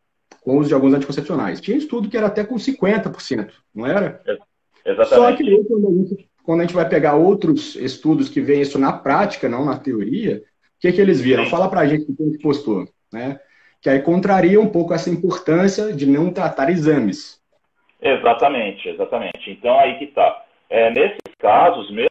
com 0.42 0.56
o 0.56 0.58
uso 0.58 0.68
de 0.68 0.74
alguns 0.74 0.94
anticoncepcionais. 0.94 1.60
Tinha 1.60 1.76
estudo 1.76 2.08
que 2.08 2.16
era 2.16 2.26
até 2.26 2.44
com 2.44 2.56
50%, 2.56 3.50
não 3.74 3.86
era? 3.86 4.20
Exatamente. 4.84 5.08
Só 5.08 5.36
que 5.36 6.28
quando 6.42 6.60
a, 6.60 6.64
gente, 6.64 6.74
vai 6.74 6.88
pegar 6.88 7.14
outros 7.14 7.76
estudos 7.76 8.28
que 8.28 8.40
veem 8.40 8.62
isso 8.62 8.78
na 8.78 8.92
prática, 8.92 9.48
não 9.48 9.64
na 9.64 9.78
teoria, 9.78 10.38
o 10.38 10.80
que, 10.80 10.92
que 10.92 11.00
eles 11.00 11.20
viram? 11.20 11.46
Fala 11.46 11.70
pra 11.70 11.86
gente 11.86 12.10
o 12.10 12.16
que 12.16 12.22
a 12.22 12.26
gente 12.26 12.38
postou, 12.38 12.84
né? 13.12 13.38
que 13.82 13.90
aí 13.90 14.00
contraria 14.00 14.60
um 14.60 14.70
pouco 14.70 14.94
essa 14.94 15.10
importância 15.10 15.92
de 15.92 16.06
não 16.06 16.32
tratar 16.32 16.70
exames. 16.70 17.42
Exatamente, 18.00 18.88
exatamente. 18.88 19.50
Então 19.50 19.76
aí 19.78 19.98
que 19.98 20.04
está. 20.04 20.44
É, 20.70 20.88
nesses 20.90 21.34
casos, 21.38 21.90
mesmo 21.90 22.08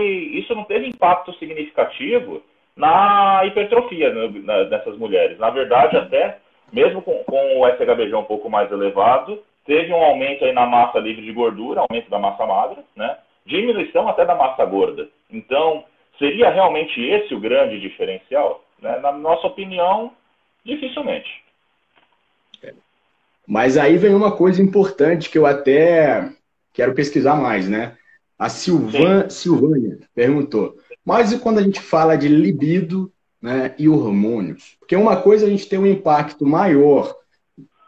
isso 0.00 0.54
não 0.54 0.64
teve 0.64 0.86
impacto 0.86 1.32
significativo 1.38 2.42
na 2.76 3.42
hipertrofia 3.44 4.12
né, 4.12 4.64
dessas 4.64 4.96
mulheres. 4.96 5.38
Na 5.38 5.50
verdade, 5.50 5.96
até 5.96 6.38
mesmo 6.72 7.02
com, 7.02 7.22
com 7.24 7.60
o 7.60 7.68
SHBG 7.68 8.14
um 8.14 8.24
pouco 8.24 8.50
mais 8.50 8.70
elevado, 8.70 9.42
teve 9.64 9.92
um 9.92 10.02
aumento 10.02 10.44
aí 10.44 10.52
na 10.52 10.66
massa 10.66 10.98
livre 10.98 11.24
de 11.24 11.32
gordura, 11.32 11.80
aumento 11.80 12.10
da 12.10 12.18
massa 12.18 12.44
magra, 12.46 12.82
né? 12.96 13.16
Diminuição 13.46 14.08
até 14.08 14.24
da 14.24 14.34
massa 14.34 14.64
gorda. 14.64 15.08
Então, 15.30 15.84
seria 16.18 16.50
realmente 16.50 17.00
esse 17.00 17.34
o 17.34 17.40
grande 17.40 17.78
diferencial? 17.78 18.64
Né? 18.80 18.98
Na 18.98 19.12
nossa 19.12 19.46
opinião, 19.46 20.12
dificilmente. 20.64 21.44
Mas 23.46 23.76
aí 23.76 23.98
vem 23.98 24.14
uma 24.14 24.34
coisa 24.34 24.62
importante 24.62 25.28
que 25.28 25.36
eu 25.36 25.44
até 25.44 26.30
quero 26.72 26.94
pesquisar 26.94 27.36
mais, 27.36 27.68
né? 27.68 27.96
A 28.38 28.48
Silvan, 28.48 29.28
Silvânia 29.30 29.98
perguntou, 30.14 30.76
mas 31.04 31.32
e 31.32 31.38
quando 31.38 31.58
a 31.58 31.62
gente 31.62 31.80
fala 31.80 32.16
de 32.16 32.28
libido 32.28 33.12
né, 33.40 33.74
e 33.78 33.88
hormônios? 33.88 34.76
Porque 34.80 34.96
uma 34.96 35.16
coisa 35.16 35.46
a 35.46 35.48
gente 35.48 35.68
tem 35.68 35.78
um 35.78 35.86
impacto 35.86 36.44
maior 36.44 37.14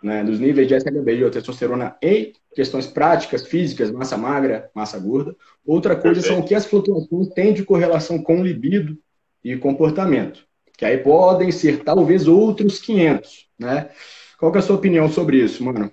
né, 0.03 0.23
dos 0.23 0.39
níveis 0.39 0.69
de 0.69 0.75
SHB 0.75 1.27
e 1.27 1.31
testosterona 1.31 1.97
em 2.01 2.33
questões 2.55 2.87
práticas, 2.87 3.47
físicas, 3.47 3.91
massa 3.91 4.17
magra, 4.17 4.71
massa 4.75 4.99
gorda. 4.99 5.35
Outra 5.65 5.97
coisa 5.97 6.21
Perfeito. 6.21 6.37
são 6.37 6.45
o 6.45 6.47
que 6.47 6.55
as 6.55 6.65
flutuações 6.65 7.29
têm 7.29 7.53
de 7.53 7.65
correlação 7.65 8.23
com 8.23 8.43
libido 8.43 8.97
e 9.43 9.57
comportamento, 9.57 10.45
que 10.77 10.85
aí 10.85 10.99
podem 10.99 11.51
ser 11.51 11.83
talvez 11.83 12.27
outros 12.29 12.79
500, 12.81 13.49
né? 13.59 13.91
Qual 14.39 14.55
é 14.55 14.59
a 14.59 14.63
sua 14.63 14.77
opinião 14.77 15.09
sobre 15.09 15.39
isso, 15.39 15.65
mano? 15.65 15.91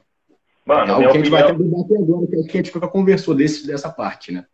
Mano, 0.66 0.92
é 0.92 0.94
algo 0.94 1.12
que 1.12 1.18
a 1.18 1.24
gente 1.24 1.28
opinião... 1.28 1.42
vai 1.42 1.52
ter 1.52 1.64
debater 1.64 1.98
agora, 1.98 2.28
que 2.28 2.58
a 2.58 2.62
gente 2.62 2.76
nunca 2.76 2.88
conversou 2.88 3.36
desse, 3.36 3.68
dessa 3.68 3.92
parte, 3.92 4.32
né? 4.32 4.46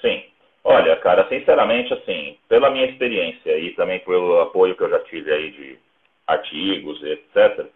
Sim. 0.00 0.22
Olha, 0.64 0.96
cara, 0.96 1.28
sinceramente, 1.28 1.92
assim, 1.92 2.36
pela 2.48 2.70
minha 2.70 2.86
experiência 2.86 3.56
e 3.58 3.70
também 3.74 4.00
pelo 4.00 4.40
apoio 4.40 4.74
que 4.74 4.82
eu 4.82 4.90
já 4.90 4.98
tive 5.00 5.30
aí 5.30 5.50
de 5.50 5.78
artigos, 6.26 7.02
etc., 7.02 7.66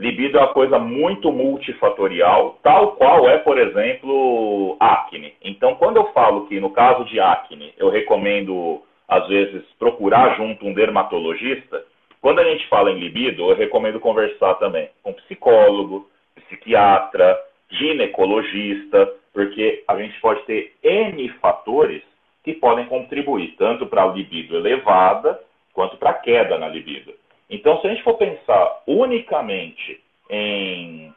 libido 0.00 0.38
é 0.38 0.40
uma 0.40 0.52
coisa 0.52 0.78
muito 0.78 1.30
multifatorial, 1.30 2.58
tal 2.62 2.92
qual 2.92 3.28
é, 3.28 3.38
por 3.38 3.58
exemplo, 3.58 4.76
acne. 4.80 5.34
Então, 5.42 5.74
quando 5.74 5.98
eu 5.98 6.12
falo 6.12 6.46
que 6.46 6.58
no 6.58 6.70
caso 6.70 7.04
de 7.04 7.20
acne, 7.20 7.74
eu 7.76 7.90
recomendo, 7.90 8.82
às 9.06 9.28
vezes, 9.28 9.62
procurar 9.78 10.36
junto 10.36 10.66
um 10.66 10.72
dermatologista, 10.72 11.84
quando 12.20 12.38
a 12.38 12.44
gente 12.44 12.66
fala 12.68 12.90
em 12.90 12.98
libido, 12.98 13.50
eu 13.50 13.56
recomendo 13.56 14.00
conversar 14.00 14.54
também 14.54 14.88
com 15.02 15.12
psicólogo, 15.12 16.09
psiquiatra, 16.34 17.38
ginecologista, 17.70 19.12
porque 19.32 19.84
a 19.86 19.96
gente 19.96 20.18
pode 20.20 20.42
ter 20.44 20.74
N 20.82 21.28
fatores 21.40 22.02
que 22.42 22.54
podem 22.54 22.86
contribuir 22.86 23.54
tanto 23.56 23.86
para 23.86 24.02
a 24.02 24.06
libido 24.06 24.56
elevada 24.56 25.40
quanto 25.72 25.96
para 25.96 26.10
a 26.10 26.14
queda 26.14 26.58
na 26.58 26.68
libido. 26.68 27.14
Então, 27.48 27.80
se 27.80 27.86
a 27.86 27.90
gente 27.90 28.02
for 28.02 28.14
pensar 28.14 28.82
unicamente 28.86 30.00
em 30.28 31.12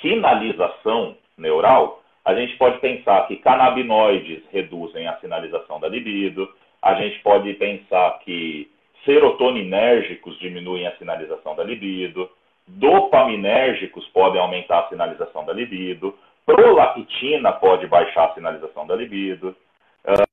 sinalização 0.00 1.16
neural, 1.36 2.02
a 2.24 2.34
gente 2.34 2.56
pode 2.56 2.78
pensar 2.78 3.26
que 3.26 3.36
canabinoides 3.36 4.42
reduzem 4.50 5.06
a 5.06 5.16
sinalização 5.18 5.80
da 5.80 5.88
libido, 5.88 6.48
a 6.80 6.94
gente 6.94 7.18
pode 7.20 7.52
pensar 7.54 8.18
que 8.20 8.70
serotoninérgicos 9.04 10.38
diminuem 10.38 10.86
a 10.86 10.96
sinalização 10.96 11.54
da 11.54 11.64
libido, 11.64 12.30
dopaminérgicos 12.66 14.06
podem 14.08 14.40
aumentar 14.40 14.80
a 14.80 14.88
sinalização 14.88 15.44
da 15.44 15.52
libido, 15.52 16.16
prolactina 16.44 17.52
pode 17.52 17.86
baixar 17.86 18.30
a 18.30 18.34
sinalização 18.34 18.86
da 18.86 18.94
libido. 18.96 19.56
Uh, 20.04 20.32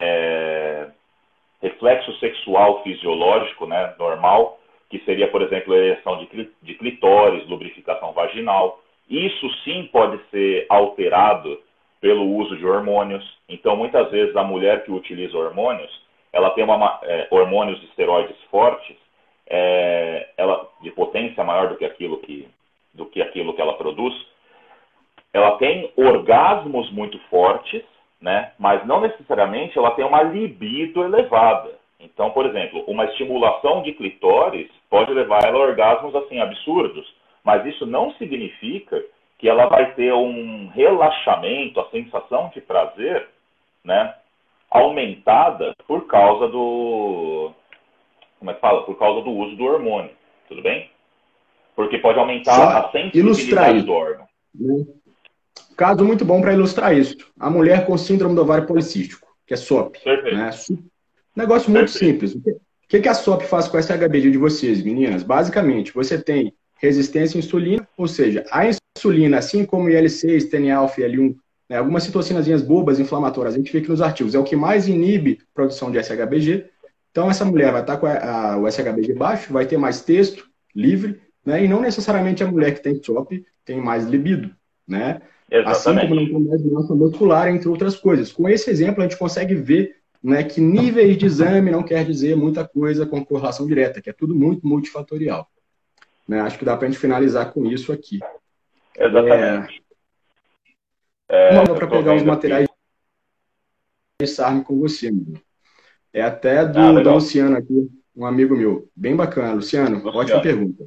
é, 0.00 0.90
reflexo 1.62 2.12
sexual 2.18 2.82
fisiológico, 2.82 3.66
né, 3.66 3.94
normal, 3.98 4.58
que 4.90 4.98
seria, 5.00 5.30
por 5.30 5.42
exemplo, 5.42 5.74
ereção 5.74 6.18
de, 6.18 6.50
de 6.60 6.74
clitóris, 6.74 7.48
lubrificação 7.48 8.12
vaginal. 8.12 8.82
Isso 9.08 9.48
sim 9.64 9.88
pode 9.92 10.20
ser 10.30 10.66
alterado 10.68 11.60
pelo 12.02 12.26
uso 12.36 12.56
de 12.56 12.66
hormônios. 12.66 13.24
Então, 13.48 13.76
muitas 13.76 14.10
vezes, 14.10 14.36
a 14.36 14.42
mulher 14.42 14.84
que 14.84 14.90
utiliza 14.90 15.38
hormônios, 15.38 16.02
ela 16.32 16.50
tem 16.50 16.64
uma, 16.64 16.98
é, 17.04 17.28
hormônios 17.30 17.80
de 17.80 17.86
esteroides 17.86 18.36
fortes, 18.50 18.96
é, 19.46 20.28
ela, 20.36 20.68
de 20.82 20.90
potência 20.90 21.44
maior 21.44 21.68
do 21.68 21.76
que, 21.76 21.84
aquilo 21.84 22.18
que, 22.18 22.48
do 22.92 23.06
que 23.06 23.22
aquilo 23.22 23.54
que 23.54 23.62
ela 23.62 23.74
produz. 23.74 24.12
Ela 25.32 25.52
tem 25.58 25.92
orgasmos 25.96 26.90
muito 26.90 27.18
fortes, 27.30 27.84
né? 28.20 28.52
mas 28.58 28.84
não 28.84 29.00
necessariamente 29.00 29.78
ela 29.78 29.92
tem 29.92 30.04
uma 30.04 30.22
libido 30.22 31.04
elevada. 31.04 31.70
Então, 32.00 32.30
por 32.30 32.46
exemplo, 32.46 32.82
uma 32.88 33.04
estimulação 33.04 33.82
de 33.82 33.92
clitóris 33.92 34.68
pode 34.90 35.12
levar 35.12 35.44
ela 35.44 35.56
a 35.56 35.68
orgasmos 35.68 36.14
assim 36.16 36.40
absurdos, 36.40 37.06
mas 37.44 37.64
isso 37.64 37.86
não 37.86 38.12
significa 38.14 39.00
que 39.42 39.48
ela 39.48 39.66
vai 39.66 39.92
ter 39.96 40.14
um 40.14 40.68
relaxamento, 40.68 41.80
a 41.80 41.90
sensação 41.90 42.52
de 42.54 42.60
prazer, 42.60 43.28
né, 43.82 44.14
aumentada 44.70 45.74
por 45.84 46.06
causa 46.06 46.46
do, 46.46 47.50
como 48.38 48.52
é 48.52 48.54
que 48.54 48.60
fala? 48.60 48.84
Por 48.84 48.96
causa 48.96 49.20
do 49.22 49.32
uso 49.32 49.56
do 49.56 49.64
hormônio, 49.64 50.12
tudo 50.48 50.62
bem? 50.62 50.88
Porque 51.74 51.98
pode 51.98 52.20
aumentar 52.20 52.54
Só 52.54 52.68
a 52.68 52.92
sensibilidade 52.92 53.82
do 53.82 53.92
órgão. 53.92 54.28
Né? 54.54 54.86
Caso 55.76 56.04
muito 56.04 56.24
bom 56.24 56.40
para 56.40 56.52
ilustrar 56.52 56.96
isso. 56.96 57.16
A 57.36 57.50
mulher 57.50 57.84
com 57.84 57.98
síndrome 57.98 58.36
do 58.36 58.42
ovário 58.42 58.64
policístico, 58.64 59.26
que 59.44 59.54
é 59.54 59.56
SOP. 59.56 59.98
Perfeito. 60.04 60.36
Né? 60.36 60.50
Negócio 61.34 61.68
muito 61.68 61.90
Perfeito. 61.90 62.28
simples. 62.28 62.34
O 62.36 62.60
que, 62.88 63.00
que 63.00 63.08
a 63.08 63.14
SOP 63.14 63.42
faz 63.42 63.66
com 63.66 63.76
essa 63.76 63.96
HB 63.96 64.20
de 64.20 64.38
vocês, 64.38 64.84
meninas? 64.84 65.24
Basicamente, 65.24 65.92
você 65.92 66.22
tem 66.22 66.54
resistência 66.80 67.38
à 67.38 67.40
insulina, 67.40 67.88
ou 67.96 68.06
seja, 68.06 68.44
a 68.52 68.66
insulina, 68.66 68.81
assim 69.36 69.64
como 69.64 69.88
IL-6, 69.88 70.48
TNA-alfa 70.50 71.00
e 71.00 71.04
L1, 71.04 71.36
né, 71.68 71.78
algumas 71.78 72.02
citocinazinhas 72.02 72.62
bobas 72.62 73.00
inflamatórias, 73.00 73.54
a 73.54 73.58
gente 73.58 73.72
vê 73.72 73.78
aqui 73.78 73.88
nos 73.88 74.02
artigos, 74.02 74.34
é 74.34 74.38
o 74.38 74.44
que 74.44 74.56
mais 74.56 74.86
inibe 74.88 75.38
produção 75.54 75.90
de 75.90 75.98
SHBG. 75.98 76.66
Então, 77.10 77.30
essa 77.30 77.44
mulher 77.44 77.72
vai 77.72 77.80
estar 77.80 77.96
com 77.96 78.06
a, 78.06 78.52
a, 78.52 78.58
o 78.58 78.70
SHBG 78.70 79.14
baixo, 79.14 79.52
vai 79.52 79.66
ter 79.66 79.76
mais 79.76 80.02
texto 80.02 80.46
livre, 80.74 81.20
né, 81.44 81.64
e 81.64 81.68
não 81.68 81.80
necessariamente 81.80 82.42
a 82.42 82.50
mulher 82.50 82.74
que 82.74 82.82
tem 82.82 83.02
SOP 83.02 83.44
tem 83.64 83.80
mais 83.80 84.04
libido, 84.04 84.50
né? 84.86 85.20
Assim 85.66 85.94
como 86.08 86.14
não 86.14 86.26
tem 86.26 86.40
mais 86.40 86.64
massa 86.64 86.94
muscular, 86.94 87.48
entre 87.48 87.68
outras 87.68 87.94
coisas. 87.96 88.32
Com 88.32 88.48
esse 88.48 88.70
exemplo, 88.70 89.02
a 89.02 89.06
gente 89.06 89.18
consegue 89.18 89.54
ver 89.54 89.96
né, 90.22 90.42
que 90.42 90.60
níveis 90.60 91.16
de 91.18 91.26
exame 91.26 91.70
não 91.70 91.82
quer 91.82 92.04
dizer 92.06 92.36
muita 92.36 92.66
coisa 92.66 93.04
com 93.04 93.24
correlação 93.24 93.66
direta, 93.66 94.00
que 94.00 94.08
é 94.08 94.12
tudo 94.12 94.34
muito 94.34 94.66
multifatorial. 94.66 95.48
Né? 96.26 96.40
Acho 96.40 96.58
que 96.58 96.64
dá 96.64 96.76
para 96.76 96.86
a 96.86 96.90
gente 96.90 97.00
finalizar 97.00 97.52
com 97.52 97.66
isso 97.66 97.92
aqui. 97.92 98.20
Exatamente. 98.96 99.82
É, 101.28 101.56
é, 101.56 101.64
para 101.64 101.86
pegar 101.86 102.14
os 102.14 102.22
materiais 102.22 102.68
de 104.20 104.26
SARM 104.26 104.62
com 104.62 104.78
você, 104.78 105.10
mano. 105.10 105.40
É 106.12 106.22
até 106.22 106.64
do, 106.66 106.78
ah, 106.78 107.00
do 107.00 107.10
Luciano 107.10 107.56
aqui, 107.56 107.88
um 108.14 108.26
amigo 108.26 108.54
meu. 108.54 108.88
Bem 108.94 109.16
bacana. 109.16 109.54
Luciano, 109.54 109.96
Luciano, 109.96 110.18
ótima 110.18 110.42
pergunta. 110.42 110.84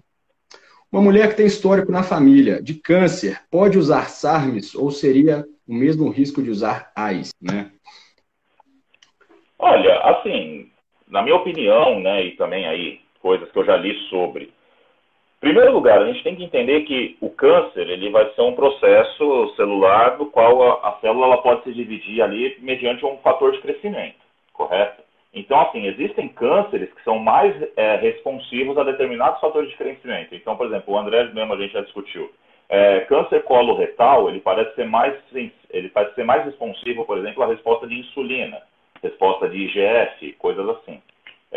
Uma 0.92 1.02
mulher 1.02 1.30
que 1.30 1.36
tem 1.36 1.46
histórico 1.46 1.92
na 1.92 2.04
família 2.04 2.62
de 2.62 2.76
câncer 2.76 3.42
pode 3.50 3.78
usar 3.78 4.10
SARMs 4.10 4.76
ou 4.76 4.92
seria 4.92 5.46
o 5.68 5.74
mesmo 5.74 6.10
risco 6.10 6.42
de 6.42 6.50
usar 6.50 6.92
AIS, 6.96 7.32
né? 7.42 7.72
Olha, 9.58 10.00
assim, 10.02 10.70
na 11.08 11.24
minha 11.24 11.36
opinião, 11.36 12.00
né, 12.00 12.24
e 12.26 12.36
também 12.36 12.68
aí 12.68 13.02
coisas 13.20 13.52
que 13.52 13.58
eu 13.58 13.66
já 13.66 13.76
li 13.76 13.94
sobre, 14.10 14.54
primeiro 15.40 15.72
lugar, 15.72 16.02
a 16.02 16.06
gente 16.12 16.24
tem 16.24 16.36
que 16.36 16.44
entender 16.44 16.82
que 16.82 17.18
o 17.22 17.30
câncer 17.30 17.88
ele 17.90 18.10
vai 18.10 18.30
ser 18.34 18.42
um 18.42 18.54
processo 18.54 19.54
celular 19.56 20.18
do 20.18 20.28
qual 20.28 20.64
a, 20.64 20.90
a 20.90 20.92
célula 21.02 21.28
ela 21.28 21.42
pode 21.42 21.64
se 21.64 21.74
dividir 21.74 22.22
ali 22.22 22.58
mediante 22.60 23.06
um 23.06 23.18
fator 23.18 23.52
de 23.52 23.60
crescimento, 23.60 24.18
correto? 24.54 25.04
Então, 25.36 25.60
assim, 25.60 25.86
existem 25.86 26.30
cânceres 26.30 26.92
que 26.94 27.04
são 27.04 27.20
mais 27.20 27.54
é, 27.76 27.98
responsivos 27.98 28.78
a 28.78 28.84
determinados 28.84 29.42
fatores 29.42 29.70
de 29.70 29.76
crescimento. 29.76 30.34
Então, 30.34 30.56
por 30.56 30.66
exemplo, 30.68 30.94
o 30.94 30.98
André 30.98 31.26
mesmo 31.34 31.54
a 31.54 31.58
gente 31.58 31.74
já 31.74 31.82
discutiu. 31.82 32.32
É, 32.70 33.02
câncer 33.02 33.44
coloretal, 33.44 34.30
ele 34.30 34.40
parece 34.40 34.74
ser 34.76 34.86
mais 34.86 35.14
ele 35.70 35.90
parece 35.90 36.16
ser 36.16 36.24
mais 36.24 36.46
responsivo, 36.46 37.06
por 37.06 37.18
exemplo, 37.18 37.44
à 37.44 37.48
resposta 37.48 37.86
de 37.86 38.00
insulina, 38.00 38.62
resposta 39.04 39.50
de 39.50 39.58
IGF, 39.58 40.32
coisas 40.40 40.68
assim. 40.70 41.02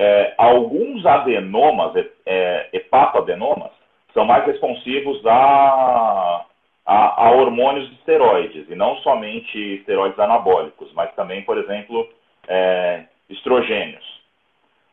É, 0.01 0.33
alguns 0.39 1.05
adenomas, 1.05 1.93
é, 2.25 2.69
hepatoadenomas, 2.73 3.73
são 4.15 4.25
mais 4.25 4.47
responsivos 4.47 5.27
a, 5.27 6.47
a, 6.87 7.27
a 7.27 7.31
hormônios 7.33 7.89
de 7.89 7.97
esteroides, 7.97 8.71
e 8.71 8.77
não 8.77 8.95
somente 8.99 9.59
esteroides 9.75 10.17
anabólicos, 10.21 10.93
mas 10.93 11.13
também, 11.17 11.43
por 11.43 11.59
exemplo, 11.59 12.09
é, 12.47 13.07
estrogênios. 13.29 14.05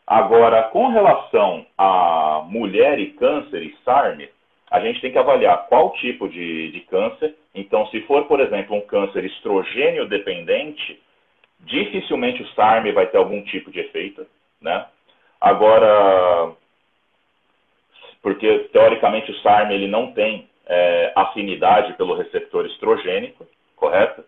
Agora, 0.07 0.63
com 0.63 0.87
relação 0.87 1.67
a 1.77 2.43
mulher 2.47 2.97
e 2.97 3.11
câncer 3.11 3.61
e 3.61 3.77
SARM, 3.85 4.27
a 4.71 4.79
gente 4.79 5.01
tem 5.01 5.11
que 5.11 5.19
avaliar 5.19 5.67
qual 5.67 5.91
tipo 5.93 6.27
de, 6.27 6.71
de 6.71 6.79
câncer. 6.79 7.35
Então, 7.53 7.85
se 7.89 8.01
for, 8.07 8.25
por 8.25 8.39
exemplo, 8.39 8.75
um 8.75 8.81
câncer 8.81 9.23
estrogênio 9.23 10.07
dependente, 10.07 10.99
dificilmente 11.59 12.41
o 12.41 12.47
SARM 12.55 12.91
vai 12.91 13.05
ter 13.05 13.17
algum 13.17 13.43
tipo 13.43 13.69
de 13.69 13.81
efeito, 13.81 14.25
né? 14.59 14.87
Agora, 15.45 16.53
porque 18.19 18.67
teoricamente 18.73 19.29
o 19.29 19.41
SARM 19.41 19.69
ele 19.71 19.87
não 19.87 20.11
tem 20.11 20.49
é, 20.65 21.13
afinidade 21.15 21.93
pelo 21.93 22.15
receptor 22.15 22.65
estrogênico, 22.65 23.45
correto? 23.75 24.23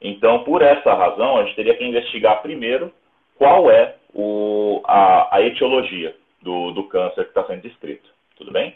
Então, 0.00 0.42
por 0.42 0.62
essa 0.62 0.94
razão, 0.94 1.36
a 1.36 1.44
gente 1.44 1.56
teria 1.56 1.76
que 1.76 1.84
investigar 1.84 2.40
primeiro 2.40 2.90
qual 3.36 3.70
é 3.70 3.96
o, 4.14 4.80
a, 4.86 5.36
a 5.36 5.42
etiologia 5.42 6.16
do, 6.40 6.70
do 6.70 6.84
câncer 6.84 7.24
que 7.24 7.38
está 7.38 7.44
sendo 7.44 7.60
descrito. 7.60 8.08
Tudo 8.34 8.50
bem? 8.50 8.74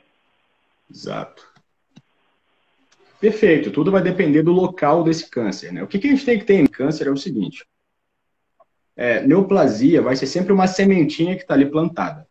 Exato. 0.91 1.43
Perfeito. 3.19 3.71
Tudo 3.71 3.91
vai 3.91 4.03
depender 4.03 4.43
do 4.43 4.53
local 4.53 5.03
desse 5.03 5.31
câncer. 5.31 5.73
Né? 5.73 5.83
O 5.83 5.87
que, 5.87 5.99
que 5.99 6.09
a 6.09 6.11
gente 6.11 6.27
tem 6.27 6.39
que 6.39 6.45
ter 6.45 6.61
em 6.61 6.67
câncer 6.67 7.07
é 7.07 7.11
o 7.11 7.17
seguinte: 7.17 7.65
é, 8.99 9.25
neoplasia 9.25 10.03
vai 10.03 10.17
ser 10.17 10.27
sempre 10.27 10.53
uma 10.53 10.67
sementinha 10.67 11.37
que 11.37 11.43
está 11.43 11.55
ali 11.55 11.71
plantada. 11.71 12.27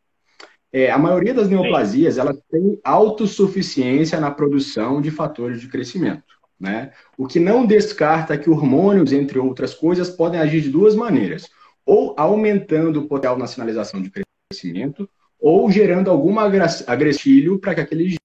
É, 0.70 0.91
a 0.91 0.97
maioria 0.97 1.34
das 1.34 1.47
neoplasias 1.47 2.18
ela 2.18 2.38
tem 2.51 2.78
autossuficiência 2.84 4.20
na 4.20 4.30
produção 4.30 5.01
de 5.01 5.09
fatores 5.09 5.61
de 5.61 5.70
crescimento. 5.70 6.26
Né? 6.59 6.91
O 7.18 7.26
que 7.26 7.39
não 7.39 7.65
descarta 7.65 8.38
que 8.38 8.49
hormônios, 8.49 9.13
entre 9.13 9.39
outras 9.39 9.74
coisas, 9.74 10.09
podem 10.09 10.41
agir 10.41 10.59
de 10.59 10.70
duas 10.70 10.93
maneiras: 10.93 11.49
ou 11.86 12.13
aumentando 12.18 12.99
o 12.99 13.07
potencial 13.07 13.38
na 13.38 13.47
sinalização 13.47 14.01
de 14.01 14.11
crescimento, 14.51 15.09
ou 15.39 15.72
gerando 15.72 16.11
algum 16.11 16.38
agressilho 16.38 17.59
para 17.59 17.76
que 17.76 17.82
aquele 17.82 18.18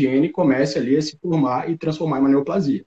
gene 0.00 0.30
comece 0.30 0.78
ali 0.78 0.96
a 0.96 1.02
se 1.02 1.16
formar 1.18 1.70
e 1.70 1.78
transformar 1.78 2.16
em 2.16 2.20
uma 2.22 2.28
neoplasia. 2.28 2.84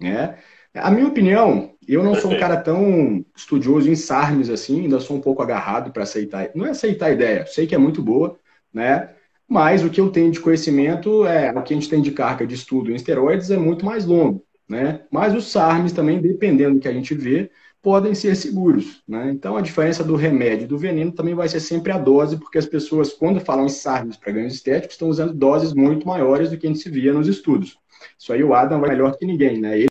Né? 0.00 0.38
A 0.74 0.90
minha 0.90 1.08
opinião, 1.08 1.74
eu 1.86 2.04
não 2.04 2.14
sou 2.14 2.30
um 2.30 2.38
cara 2.38 2.56
tão 2.56 3.24
estudioso 3.34 3.90
em 3.90 3.96
SARMs 3.96 4.48
assim, 4.50 4.82
ainda 4.82 5.00
sou 5.00 5.16
um 5.16 5.20
pouco 5.20 5.42
agarrado 5.42 5.92
para 5.92 6.04
aceitar. 6.04 6.50
Não 6.54 6.64
é 6.64 6.70
aceitar 6.70 7.06
a 7.06 7.10
ideia, 7.10 7.44
sei 7.46 7.66
que 7.66 7.74
é 7.74 7.78
muito 7.78 8.00
boa, 8.00 8.38
né? 8.72 9.10
Mas 9.48 9.82
o 9.82 9.90
que 9.90 10.00
eu 10.00 10.10
tenho 10.10 10.30
de 10.30 10.38
conhecimento 10.38 11.26
é 11.26 11.50
o 11.50 11.62
que 11.62 11.74
a 11.74 11.76
gente 11.76 11.88
tem 11.88 12.00
de 12.00 12.12
carga 12.12 12.46
de 12.46 12.54
estudo 12.54 12.92
em 12.92 12.94
esteroides 12.94 13.50
é 13.50 13.56
muito 13.56 13.84
mais 13.84 14.04
longo, 14.06 14.44
né? 14.68 15.00
Mas 15.10 15.34
os 15.34 15.50
SARMs 15.50 15.92
também, 15.92 16.20
dependendo 16.20 16.74
do 16.74 16.80
que 16.80 16.86
a 16.86 16.92
gente 16.92 17.14
vê, 17.14 17.50
podem 17.82 18.14
ser 18.14 18.36
seguros, 18.36 19.02
né? 19.08 19.28
Então 19.32 19.56
a 19.56 19.60
diferença 19.60 20.04
do 20.04 20.14
remédio 20.14 20.64
e 20.64 20.68
do 20.68 20.78
veneno 20.78 21.10
também 21.10 21.34
vai 21.34 21.48
ser 21.48 21.58
sempre 21.58 21.90
a 21.90 21.98
dose, 21.98 22.36
porque 22.36 22.58
as 22.58 22.66
pessoas, 22.66 23.12
quando 23.12 23.40
falam 23.40 23.66
em 23.66 23.70
SARMs 23.70 24.16
para 24.16 24.32
ganhos 24.32 24.54
estéticos, 24.54 24.94
estão 24.94 25.08
usando 25.08 25.34
doses 25.34 25.72
muito 25.72 26.06
maiores 26.06 26.50
do 26.50 26.56
que 26.56 26.66
a 26.66 26.70
gente 26.70 26.82
se 26.82 26.88
via 26.90 27.12
nos 27.12 27.26
estudos. 27.26 27.76
Isso 28.16 28.32
aí 28.32 28.44
o 28.44 28.54
Adam 28.54 28.80
vai 28.80 28.90
melhor 28.90 29.16
que 29.16 29.26
ninguém, 29.26 29.60
né? 29.60 29.76
Ele 29.76 29.90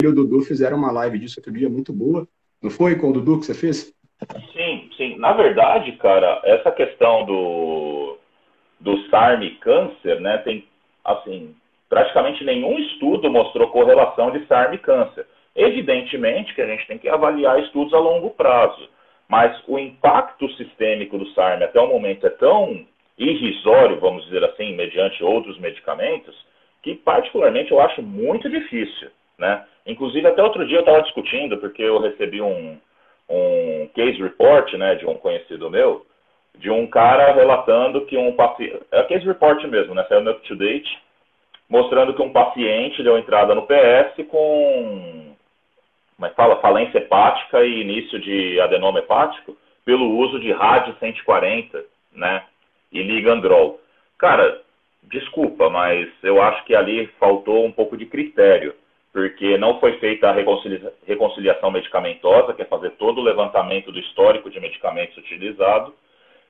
e 0.00 0.06
o 0.06 0.14
Dudu 0.14 0.42
fizeram 0.42 0.76
uma 0.76 0.92
live 0.92 1.18
disso 1.18 1.40
outro 1.40 1.52
dia 1.52 1.68
muito 1.68 1.92
boa. 1.92 2.26
Não 2.62 2.70
foi 2.70 2.96
com 2.96 3.10
o 3.10 3.12
Dudu 3.12 3.40
que 3.40 3.46
você 3.46 3.54
fez? 3.54 3.92
Sim, 4.52 4.88
sim. 4.96 5.18
Na 5.18 5.32
verdade, 5.32 5.90
cara, 5.92 6.40
essa 6.44 6.70
questão 6.70 7.24
do, 7.24 8.16
do 8.78 8.96
SARM 9.08 9.42
câncer, 9.60 10.20
né, 10.20 10.38
tem, 10.38 10.64
assim, 11.04 11.52
praticamente 11.88 12.44
nenhum 12.44 12.78
estudo 12.78 13.28
mostrou 13.28 13.68
correlação 13.70 14.30
de 14.30 14.46
SARM 14.46 14.74
e 14.74 14.78
câncer. 14.78 15.26
Evidentemente 15.56 16.54
que 16.54 16.62
a 16.62 16.66
gente 16.66 16.86
tem 16.86 16.98
que 16.98 17.08
avaliar 17.08 17.60
estudos 17.64 17.92
a 17.92 17.98
longo 17.98 18.30
prazo, 18.30 18.88
mas 19.28 19.60
o 19.66 19.80
impacto 19.80 20.48
sistêmico 20.52 21.18
do 21.18 21.26
SARM 21.30 21.64
até 21.64 21.80
o 21.80 21.88
momento 21.88 22.24
é 22.24 22.30
tão 22.30 22.86
irrisório, 23.18 23.98
vamos 23.98 24.24
dizer 24.26 24.44
assim, 24.44 24.76
mediante 24.76 25.24
outros 25.24 25.58
medicamentos, 25.58 26.36
que 26.84 26.94
particularmente 26.94 27.72
eu 27.72 27.80
acho 27.80 28.00
muito 28.00 28.48
difícil, 28.48 29.10
né? 29.38 29.64
Inclusive, 29.86 30.26
até 30.26 30.42
outro 30.42 30.66
dia 30.66 30.78
eu 30.78 30.80
estava 30.80 31.02
discutindo, 31.02 31.56
porque 31.58 31.82
eu 31.82 32.00
recebi 32.00 32.42
um, 32.42 32.78
um 33.28 33.88
case 33.94 34.20
report 34.22 34.72
né, 34.74 34.96
de 34.96 35.06
um 35.06 35.14
conhecido 35.14 35.70
meu, 35.70 36.04
de 36.56 36.70
um 36.70 36.86
cara 36.86 37.32
relatando 37.32 38.04
que 38.06 38.16
um 38.16 38.32
paciente. 38.32 38.80
É 38.90 39.02
case 39.04 39.24
report 39.24 39.62
mesmo, 39.64 39.94
né? 39.94 40.04
Saiu 40.08 40.20
no 40.20 40.32
up 40.32 40.46
to 40.46 40.56
date, 40.56 40.98
mostrando 41.68 42.14
que 42.14 42.22
um 42.22 42.32
paciente 42.32 43.02
deu 43.02 43.16
entrada 43.16 43.54
no 43.54 43.66
PS 43.66 44.26
com. 44.28 45.34
Como 46.16 46.26
é 46.26 46.30
que 46.30 46.36
fala? 46.36 46.60
Falência 46.60 46.98
hepática 46.98 47.64
e 47.64 47.80
início 47.80 48.18
de 48.18 48.60
adenoma 48.60 48.98
hepático 48.98 49.56
pelo 49.84 50.18
uso 50.18 50.40
de 50.40 50.50
rádio 50.52 50.96
140, 50.98 51.84
né? 52.12 52.42
E 52.92 53.02
ligandrol. 53.02 53.80
Cara, 54.18 54.60
desculpa, 55.04 55.70
mas 55.70 56.08
eu 56.24 56.42
acho 56.42 56.64
que 56.64 56.74
ali 56.74 57.06
faltou 57.20 57.64
um 57.64 57.70
pouco 57.70 57.96
de 57.96 58.04
critério 58.04 58.74
porque 59.18 59.58
não 59.58 59.80
foi 59.80 59.98
feita 59.98 60.28
a 60.28 60.32
reconcilia 60.32 60.92
reconciliação 61.04 61.72
medicamentosa, 61.72 62.52
que 62.52 62.62
é 62.62 62.64
fazer 62.64 62.90
todo 62.90 63.18
o 63.18 63.24
levantamento 63.24 63.90
do 63.90 63.98
histórico 63.98 64.48
de 64.48 64.60
medicamentos 64.60 65.16
utilizados, 65.16 65.92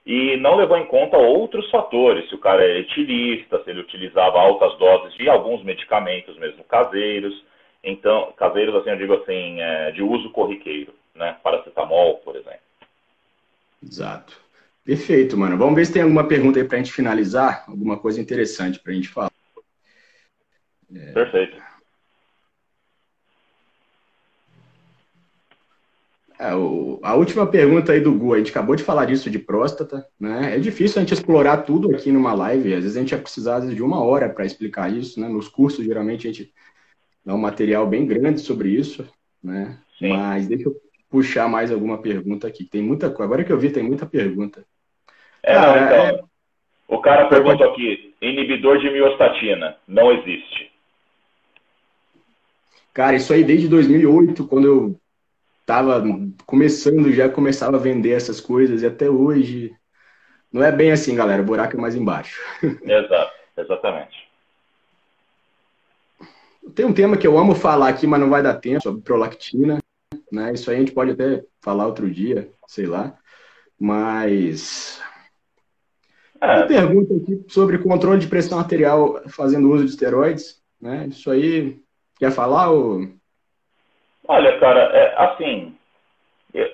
e 0.04 0.36
não 0.36 0.54
levou 0.54 0.76
em 0.76 0.84
conta 0.84 1.16
outros 1.16 1.70
fatores, 1.70 2.28
se 2.28 2.34
o 2.34 2.38
cara 2.38 2.62
é 2.62 2.80
etilista, 2.80 3.64
se 3.64 3.70
ele 3.70 3.80
utilizava 3.80 4.38
altas 4.38 4.76
doses 4.78 5.14
de 5.14 5.30
alguns 5.30 5.64
medicamentos 5.64 6.36
mesmo 6.36 6.62
caseiros, 6.64 7.42
então, 7.82 8.34
caseiros, 8.36 8.74
assim, 8.74 8.90
eu 8.90 8.98
digo 8.98 9.14
assim, 9.14 9.62
é, 9.62 9.90
de 9.92 10.02
uso 10.02 10.30
corriqueiro, 10.30 10.92
né, 11.14 11.38
paracetamol, 11.42 12.18
por 12.18 12.36
exemplo. 12.36 12.60
Exato. 13.82 14.38
Perfeito, 14.84 15.38
mano. 15.38 15.56
Vamos 15.56 15.74
ver 15.74 15.86
se 15.86 15.94
tem 15.94 16.02
alguma 16.02 16.28
pergunta 16.28 16.58
aí 16.58 16.66
para 16.66 16.76
a 16.76 16.82
gente 16.82 16.92
finalizar, 16.92 17.64
alguma 17.66 17.98
coisa 17.98 18.20
interessante 18.20 18.78
para 18.78 18.92
a 18.92 18.94
gente 18.94 19.08
falar. 19.08 19.32
É... 20.94 21.12
Perfeito. 21.12 21.67
É, 26.39 26.55
o, 26.55 27.01
a 27.03 27.14
última 27.14 27.47
pergunta 27.47 27.93
aí 27.93 28.01
do 28.01 28.14
Gu, 28.14 28.34
a 28.34 28.39
gente 28.39 28.53
acabou 28.53 28.76
de 28.76 28.84
falar 28.84 29.07
disso 29.07 29.28
de 29.28 29.41
próstata, 29.41 30.07
né? 30.20 30.55
É 30.55 30.59
difícil 30.59 30.99
a 30.99 31.01
gente 31.03 31.12
explorar 31.12 31.59
tudo 31.59 31.91
aqui 31.91 32.12
numa 32.12 32.32
live, 32.32 32.74
às 32.74 32.82
vezes 32.82 32.97
a 32.97 33.01
gente 33.01 33.11
ia 33.11 33.18
precisar 33.18 33.61
de 33.61 33.82
uma 33.82 34.03
hora 34.05 34.28
para 34.28 34.47
explicar 34.47 34.93
isso, 34.93 35.20
né? 35.20 35.28
Nos 35.28 35.49
cursos, 35.49 35.84
geralmente, 35.84 36.28
a 36.28 36.32
gente 36.32 36.53
dá 37.24 37.34
um 37.34 37.39
material 37.39 37.86
bem 37.89 38.07
grande 38.07 38.41
sobre 38.41 38.68
isso, 38.68 39.05
né? 39.43 39.78
Sim. 39.99 40.11
Mas 40.11 40.47
deixa 40.47 40.68
eu 40.68 40.76
puxar 41.11 41.49
mais 41.49 41.72
alguma 41.72 41.99
pergunta 41.99 42.47
aqui. 42.47 42.64
Tem 42.64 42.82
muita 42.82 43.11
coisa. 43.11 43.24
Agora 43.24 43.43
que 43.43 43.53
eu 43.53 43.59
vi, 43.59 43.70
tem 43.70 43.82
muita 43.82 44.07
pergunta. 44.07 44.64
É, 45.43 45.55
não, 45.55 45.76
então, 45.76 46.07
é... 46.07 46.20
O 46.86 47.01
cara 47.01 47.28
pergunta 47.28 47.64
aqui, 47.64 48.14
inibidor 48.22 48.78
de 48.78 48.91
miostatina, 48.91 49.76
não 49.86 50.12
existe. 50.12 50.70
Cara, 52.95 53.16
isso 53.16 53.32
aí 53.32 53.45
desde 53.45 53.68
2008, 53.68 54.47
quando 54.47 54.66
eu 54.66 55.01
estava 55.68 56.02
começando, 56.46 57.12
já 57.12 57.28
começava 57.28 57.76
a 57.76 57.80
vender 57.80 58.12
essas 58.12 58.40
coisas, 58.40 58.80
e 58.80 58.86
até 58.86 59.10
hoje 59.10 59.76
não 60.50 60.64
é 60.64 60.72
bem 60.72 60.90
assim, 60.90 61.14
galera. 61.14 61.42
O 61.42 61.44
buraco 61.44 61.76
é 61.76 61.80
mais 61.80 61.94
embaixo. 61.94 62.40
Exato, 62.82 63.32
exatamente. 63.54 64.28
Tem 66.74 66.86
um 66.86 66.92
tema 66.92 67.18
que 67.18 67.26
eu 67.26 67.36
amo 67.36 67.54
falar 67.54 67.88
aqui, 67.88 68.06
mas 68.06 68.18
não 68.18 68.30
vai 68.30 68.42
dar 68.42 68.54
tempo, 68.54 68.82
sobre 68.82 69.02
prolactina. 69.02 69.78
Né? 70.32 70.54
Isso 70.54 70.70
aí 70.70 70.76
a 70.76 70.80
gente 70.80 70.92
pode 70.92 71.10
até 71.10 71.44
falar 71.60 71.86
outro 71.86 72.10
dia, 72.10 72.50
sei 72.66 72.86
lá. 72.86 73.18
Mas. 73.78 75.02
É. 76.40 76.56
Uma 76.56 76.66
pergunta 76.66 77.14
aqui 77.14 77.44
sobre 77.48 77.78
controle 77.78 78.20
de 78.20 78.26
pressão 78.26 78.58
arterial 78.58 79.22
fazendo 79.28 79.70
uso 79.70 79.84
de 79.84 79.90
esteroides. 79.90 80.62
Né? 80.80 81.08
Isso 81.08 81.30
aí, 81.30 81.80
quer 82.18 82.30
falar 82.30 82.70
ou 82.70 83.06
Olha, 84.29 84.59
cara, 84.59 84.81
é, 84.95 85.14
assim, 85.16 85.74
eu, 86.53 86.70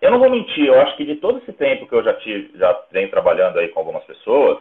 eu, 0.00 0.10
não 0.12 0.20
vou 0.20 0.30
mentir, 0.30 0.66
eu 0.66 0.80
acho 0.80 0.96
que 0.96 1.04
de 1.04 1.16
todo 1.16 1.38
esse 1.38 1.52
tempo 1.52 1.88
que 1.88 1.92
eu 1.92 2.04
já 2.04 2.14
tive, 2.14 2.56
já 2.56 2.80
venho 2.92 3.10
trabalhando 3.10 3.58
aí 3.58 3.66
com 3.68 3.80
algumas 3.80 4.04
pessoas, 4.04 4.60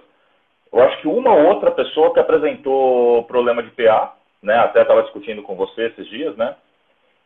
eu 0.72 0.82
acho 0.82 1.00
que 1.00 1.08
uma 1.08 1.32
ou 1.32 1.46
outra 1.50 1.70
pessoa 1.70 2.12
que 2.12 2.20
apresentou 2.20 3.24
problema 3.26 3.62
de 3.62 3.70
PA, 3.70 4.16
né, 4.42 4.56
até 4.56 4.82
estava 4.82 5.04
discutindo 5.04 5.44
com 5.44 5.56
você 5.56 5.86
esses 5.86 6.08
dias, 6.08 6.36
né, 6.36 6.56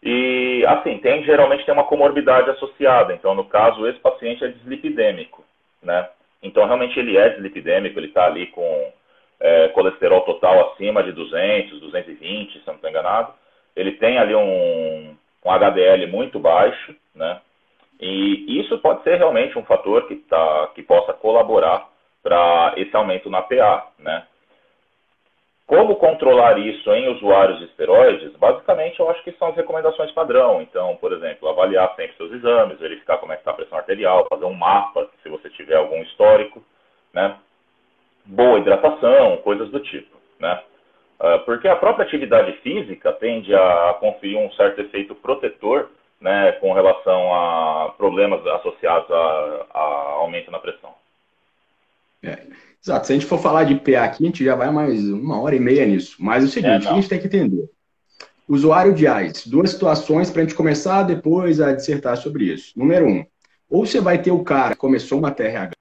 e, 0.04 0.66
assim, 0.68 0.98
tem, 0.98 1.24
geralmente 1.24 1.64
tem 1.66 1.74
uma 1.74 1.86
comorbidade 1.86 2.50
associada, 2.50 3.14
então, 3.14 3.34
no 3.34 3.46
caso, 3.46 3.88
esse 3.88 4.00
paciente 4.00 4.44
é 4.44 4.50
dislipidêmico, 4.50 5.42
né, 5.82 6.10
então, 6.44 6.66
realmente 6.66 7.00
ele 7.00 7.16
é 7.16 7.30
dislipidêmico, 7.30 7.98
ele 7.98 8.08
está 8.08 8.26
ali 8.26 8.48
com 8.48 8.92
é, 9.40 9.70
colesterol 9.70 10.22
total 10.22 10.74
acima 10.74 11.02
de 11.02 11.14
200, 11.14 11.80
220, 11.80 12.52
se 12.52 12.58
eu 12.58 12.64
não 12.68 12.76
estou 12.76 12.90
enganado, 12.90 13.34
ele 13.78 13.94
tem 13.94 14.18
ali 14.18 14.36
um, 14.36 15.16
um 15.46 15.52
HDL 15.52 16.08
muito 16.08 16.40
baixo, 16.40 16.96
né? 17.16 17.40
E 18.00 18.60
isso 18.60 18.78
pode 18.80 19.04
ser 19.04 19.18
realmente 19.18 19.58
um 19.58 19.64
fator 19.64 20.08
que, 20.08 20.16
tá, 20.16 20.70
que 20.76 20.84
possa 20.84 21.14
colaborar 21.14 21.88
para 22.22 22.74
esse 22.78 22.96
aumento 22.96 23.30
na 23.30 23.42
PA, 23.42 23.88
né? 23.98 24.24
como 25.68 25.98
controlar 25.98 26.58
isso 26.58 26.90
em 26.94 27.10
usuários 27.10 27.60
de 27.60 27.66
esteroides? 27.66 28.32
Basicamente, 28.38 29.02
eu 29.02 29.10
acho 29.10 29.22
que 29.22 29.34
são 29.34 29.50
as 29.50 29.56
recomendações 29.56 30.10
padrão. 30.14 30.62
Então, 30.62 30.96
por 30.96 31.12
exemplo, 31.12 31.50
avaliar 31.50 31.94
sempre 31.96 32.16
seus 32.16 32.32
exames, 32.32 32.80
verificar 32.80 33.18
como 33.18 33.34
é 33.34 33.36
está 33.36 33.52
a 33.52 33.54
pressão 33.54 33.78
arterial, 33.78 34.26
fazer 34.30 34.46
um 34.46 34.54
mapa 34.54 35.10
se 35.22 35.28
você 35.28 35.50
tiver 35.50 35.76
algum 35.76 36.02
histórico, 36.04 36.64
né? 37.14 37.38
Boa 38.26 38.60
hidratação, 38.60 39.38
coisas 39.38 39.70
do 39.70 39.82
tipo, 39.82 40.18
né? 40.40 40.64
Uh, 41.20 41.44
porque 41.46 41.68
a 41.68 41.76
própria 41.76 42.06
atividade 42.06 42.54
física 42.62 43.12
tende 43.14 43.54
a 43.54 43.98
conferir 44.00 44.38
um 44.38 44.52
certo 44.52 44.82
efeito 44.82 45.16
protetor, 45.16 45.90
né, 46.22 46.52
com 46.54 46.74
relação 46.74 47.34
a 47.34 47.94
problemas 47.98 48.46
associados 48.46 49.10
a, 49.10 49.66
a 49.74 49.80
aumento 50.20 50.52
na 50.52 50.60
pressão. 50.60 50.94
É. 52.24 52.40
Exato. 52.84 53.08
Se 53.08 53.14
a 53.14 53.16
gente 53.16 53.26
for 53.26 53.40
falar 53.40 53.64
de 53.64 53.76
PA 53.76 54.04
aqui, 54.04 54.24
a 54.24 54.28
gente 54.28 54.46
já 54.46 54.56
vai 54.56 54.72
mais 54.72 55.08
uma 55.10 55.42
hora 55.42 55.56
e 55.56 55.60
meia 55.60 55.86
nisso. 55.86 56.16
Mas 56.20 56.44
o 56.44 56.48
seguinte, 56.48 56.88
é, 56.88 56.90
a 56.90 56.94
gente 56.94 57.10
tem 57.10 57.20
que 57.20 57.28
entender. 57.28 57.70
Usuário 58.48 58.94
de 58.94 59.06
AIDS, 59.08 59.46
duas 59.46 59.72
situações 59.72 60.32
para 60.32 60.42
a 60.42 60.46
gente 60.46 60.56
começar 60.56 61.04
depois 61.04 61.60
a 61.60 61.74
dissertar 61.74 62.16
sobre 62.18 62.46
isso. 62.46 62.72
Número 62.78 63.06
um, 63.06 63.26
ou 63.70 63.86
você 63.86 64.00
vai 64.00 64.22
ter 64.22 64.32
o 64.32 64.44
cara 64.44 64.74
que 64.74 64.80
começou 64.80 65.20
uma 65.20 65.32
TRH, 65.32 65.72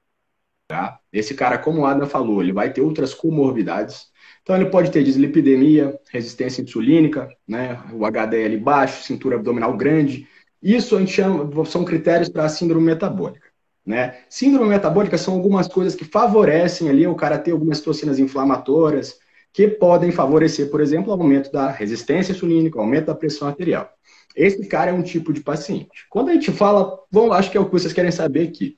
esse 1.13 1.35
cara, 1.35 1.59
como 1.59 1.83
o 1.83 1.87
Adam 1.87 2.09
falou, 2.09 2.43
ele 2.43 2.53
vai 2.53 2.73
ter 2.73 2.81
outras 2.81 3.15
comorbidades. 3.15 4.11
Então 4.47 4.55
ele 4.55 4.67
pode 4.67 4.93
ter 4.93 5.03
dislipidemia, 5.03 5.99
resistência 6.09 6.63
insulínica, 6.63 7.29
né, 7.49 7.83
o 7.93 8.07
HDL 8.07 8.57
baixo, 8.59 9.03
cintura 9.03 9.35
abdominal 9.35 9.77
grande. 9.77 10.29
Isso 10.63 10.95
a 10.95 11.01
gente 11.01 11.15
chama, 11.15 11.65
são 11.65 11.85
critérios 11.85 12.29
para 12.29 12.45
a 12.45 12.49
síndrome 12.49 12.87
metabólica. 12.87 13.49
Né? 13.85 14.19
Síndrome 14.31 14.69
metabólica 14.69 15.19
são 15.19 15.35
algumas 15.35 15.67
coisas 15.67 15.97
que 15.97 16.05
favorecem 16.05 16.89
ali 16.89 17.05
o 17.09 17.17
cara 17.17 17.41
ter 17.41 17.51
algumas 17.51 17.81
toxinas 17.81 18.21
inflamatórias 18.21 19.19
que 19.53 19.67
podem 19.67 20.13
favorecer, 20.13 20.71
por 20.71 20.81
exemplo, 20.81 21.11
o 21.13 21.21
aumento 21.21 21.51
da 21.51 21.69
resistência 21.69 22.31
insulínica, 22.31 22.79
o 22.79 22.83
aumento 22.83 23.07
da 23.07 23.17
pressão 23.17 23.49
arterial. 23.49 23.91
Esse 24.37 24.65
cara 24.67 24.93
é 24.93 24.95
um 24.95 25.03
tipo 25.03 25.33
de 25.33 25.41
paciente. 25.41 26.07
Quando 26.09 26.29
a 26.29 26.35
gente 26.35 26.53
fala, 26.53 26.97
bom, 27.11 27.33
acho 27.33 27.51
que 27.51 27.59
é 27.59 27.61
o 27.61 27.67
que 27.67 27.73
vocês 27.73 27.93
querem 27.93 28.13
saber 28.13 28.47
aqui. 28.47 28.77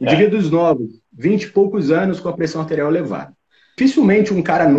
Indivíduos 0.00 0.46
é. 0.46 0.50
novos, 0.50 1.02
20 1.12 1.42
e 1.42 1.50
poucos 1.50 1.90
anos 1.90 2.20
com 2.20 2.28
a 2.28 2.32
pressão 2.32 2.60
arterial 2.60 2.88
elevada. 2.88 3.32
Dificilmente 3.76 4.32
um 4.32 4.42
cara 4.42 4.68
novo 4.68 4.78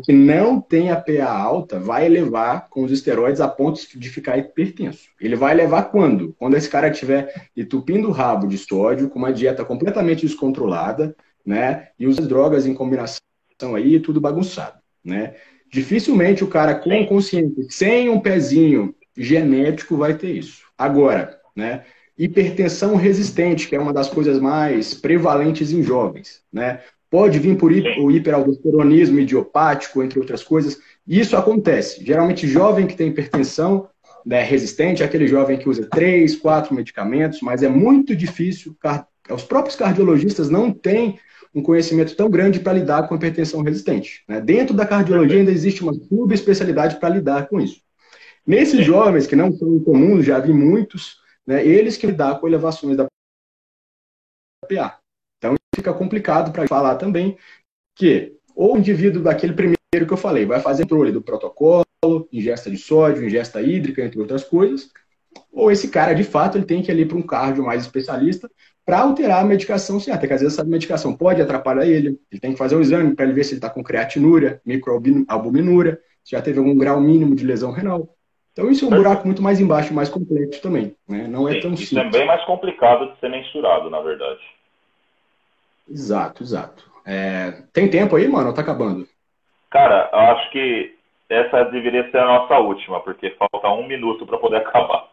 que 0.00 0.12
não 0.12 0.60
tem 0.60 0.90
a 0.90 0.96
PA 0.96 1.30
alta 1.30 1.78
vai 1.78 2.06
elevar 2.06 2.68
com 2.68 2.84
os 2.84 2.92
esteroides 2.92 3.40
a 3.40 3.48
ponto 3.48 3.80
de 3.98 4.08
ficar 4.08 4.38
hipertenso. 4.38 5.08
Ele 5.20 5.36
vai 5.36 5.52
elevar 5.52 5.90
quando? 5.90 6.34
Quando 6.38 6.56
esse 6.56 6.68
cara 6.68 6.88
estiver 6.88 7.48
entupindo 7.56 8.08
o 8.08 8.12
rabo 8.12 8.46
de 8.46 8.58
sódio, 8.58 9.08
com 9.08 9.18
uma 9.18 9.32
dieta 9.32 9.64
completamente 9.64 10.26
descontrolada, 10.26 11.16
né? 11.44 11.88
E 11.98 12.06
usa 12.06 12.22
drogas 12.22 12.66
em 12.66 12.74
combinação 12.74 13.20
aí, 13.74 14.00
tudo 14.00 14.20
bagunçado, 14.20 14.78
né? 15.04 15.34
Dificilmente 15.70 16.44
o 16.44 16.48
cara 16.48 16.74
com 16.74 17.06
consciência, 17.06 17.64
sem 17.70 18.08
um 18.08 18.20
pezinho 18.20 18.94
genético, 19.16 19.96
vai 19.96 20.14
ter 20.16 20.32
isso. 20.32 20.64
Agora, 20.76 21.38
né? 21.56 21.84
Hipertensão 22.16 22.94
resistente, 22.94 23.68
que 23.68 23.74
é 23.74 23.80
uma 23.80 23.92
das 23.92 24.08
coisas 24.08 24.38
mais 24.38 24.94
prevalentes 24.94 25.72
em 25.72 25.82
jovens, 25.82 26.42
né? 26.52 26.80
Pode 27.12 27.38
vir 27.38 27.58
por 27.58 27.70
o 27.70 28.10
hiperaldosteronismo 28.10 29.20
idiopático, 29.20 30.02
entre 30.02 30.18
outras 30.18 30.42
coisas. 30.42 30.80
Isso 31.06 31.36
acontece. 31.36 32.02
Geralmente, 32.02 32.48
jovem 32.48 32.86
que 32.86 32.96
tem 32.96 33.08
hipertensão 33.08 33.86
né, 34.24 34.42
resistente 34.42 35.02
é 35.02 35.04
aquele 35.04 35.26
jovem 35.26 35.58
que 35.58 35.68
usa 35.68 35.86
três, 35.90 36.34
quatro 36.34 36.74
medicamentos, 36.74 37.42
mas 37.42 37.62
é 37.62 37.68
muito 37.68 38.16
difícil. 38.16 38.74
Os 39.30 39.44
próprios 39.44 39.76
cardiologistas 39.76 40.48
não 40.48 40.72
têm 40.72 41.18
um 41.54 41.62
conhecimento 41.62 42.16
tão 42.16 42.30
grande 42.30 42.60
para 42.60 42.72
lidar 42.72 43.06
com 43.06 43.14
hipertensão 43.14 43.60
resistente. 43.60 44.24
Né? 44.26 44.40
Dentro 44.40 44.74
da 44.74 44.86
cardiologia 44.86 45.36
ainda 45.36 45.52
existe 45.52 45.82
uma 45.82 45.92
subespecialidade 45.92 46.98
para 46.98 47.10
lidar 47.10 47.46
com 47.46 47.60
isso. 47.60 47.82
Nesses 48.46 48.86
jovens, 48.86 49.26
que 49.26 49.36
não 49.36 49.52
são 49.52 49.68
incomuns, 49.76 50.24
já 50.24 50.38
vi 50.38 50.54
muitos, 50.54 51.18
né, 51.46 51.62
eles 51.62 51.98
que 51.98 52.06
lidam 52.06 52.38
com 52.38 52.48
elevações 52.48 52.96
da 52.96 53.06
PA 54.66 55.01
fica 55.82 55.92
complicado 55.92 56.52
para 56.52 56.68
falar 56.68 56.94
também 56.94 57.36
que 57.96 58.32
ou 58.54 58.74
o 58.74 58.78
indivíduo 58.78 59.22
daquele 59.22 59.52
primeiro 59.52 60.06
que 60.06 60.12
eu 60.12 60.16
falei 60.16 60.46
vai 60.46 60.60
fazer 60.60 60.84
controle 60.84 61.10
do 61.10 61.20
protocolo, 61.20 61.84
ingesta 62.32 62.70
de 62.70 62.76
sódio, 62.76 63.24
ingesta 63.24 63.60
hídrica, 63.60 64.02
entre 64.02 64.20
outras 64.20 64.44
coisas, 64.44 64.90
ou 65.52 65.70
esse 65.70 65.88
cara, 65.90 66.14
de 66.14 66.24
fato, 66.24 66.56
ele 66.56 66.64
tem 66.64 66.82
que 66.82 66.90
ir 66.90 66.92
ali 66.92 67.04
para 67.04 67.16
um 67.16 67.22
cardio 67.22 67.64
mais 67.64 67.82
especialista 67.82 68.50
para 68.84 69.00
alterar 69.00 69.42
a 69.42 69.44
medicação 69.44 69.98
certa, 70.00 70.20
porque 70.20 70.34
às 70.34 70.40
vezes 70.40 70.58
essa 70.58 70.66
medicação 70.66 71.16
pode 71.16 71.40
atrapalhar 71.40 71.86
ele, 71.86 72.18
ele 72.30 72.40
tem 72.40 72.52
que 72.52 72.58
fazer 72.58 72.76
um 72.76 72.80
exame 72.80 73.14
para 73.14 73.24
ele 73.24 73.34
ver 73.34 73.44
se 73.44 73.52
ele 73.52 73.58
está 73.58 73.70
com 73.70 73.82
creatinúria, 73.82 74.60
microalbuminúria, 74.66 76.00
se 76.24 76.32
já 76.32 76.42
teve 76.42 76.58
algum 76.58 76.76
grau 76.76 77.00
mínimo 77.00 77.34
de 77.34 77.44
lesão 77.44 77.70
renal. 77.70 78.08
Então 78.52 78.70
isso 78.70 78.84
é 78.84 78.88
um 78.88 78.90
buraco 78.90 79.24
muito 79.24 79.40
mais 79.40 79.60
embaixo, 79.60 79.94
mais 79.94 80.08
complexo 80.08 80.60
também, 80.60 80.94
né? 81.08 81.26
não 81.26 81.48
é 81.48 81.54
Sim, 81.54 81.60
tão 81.60 81.70
simples. 81.70 81.92
Isso 81.92 81.98
é 81.98 82.10
bem 82.10 82.26
mais 82.26 82.44
complicado 82.44 83.12
de 83.12 83.20
ser 83.20 83.30
mensurado, 83.30 83.88
na 83.88 84.00
verdade. 84.00 84.40
Exato, 85.88 86.42
exato. 86.42 86.90
É, 87.06 87.62
tem 87.72 87.90
tempo 87.90 88.16
aí, 88.16 88.28
mano? 88.28 88.48
Ou 88.48 88.54
tá 88.54 88.62
acabando? 88.62 89.06
Cara, 89.70 90.08
eu 90.12 90.18
acho 90.18 90.50
que 90.50 90.94
essa 91.28 91.64
deveria 91.64 92.10
ser 92.10 92.18
a 92.18 92.26
nossa 92.26 92.58
última, 92.58 93.00
porque 93.00 93.30
falta 93.30 93.68
um 93.70 93.86
minuto 93.86 94.26
para 94.26 94.38
poder 94.38 94.56
acabar. 94.64 95.08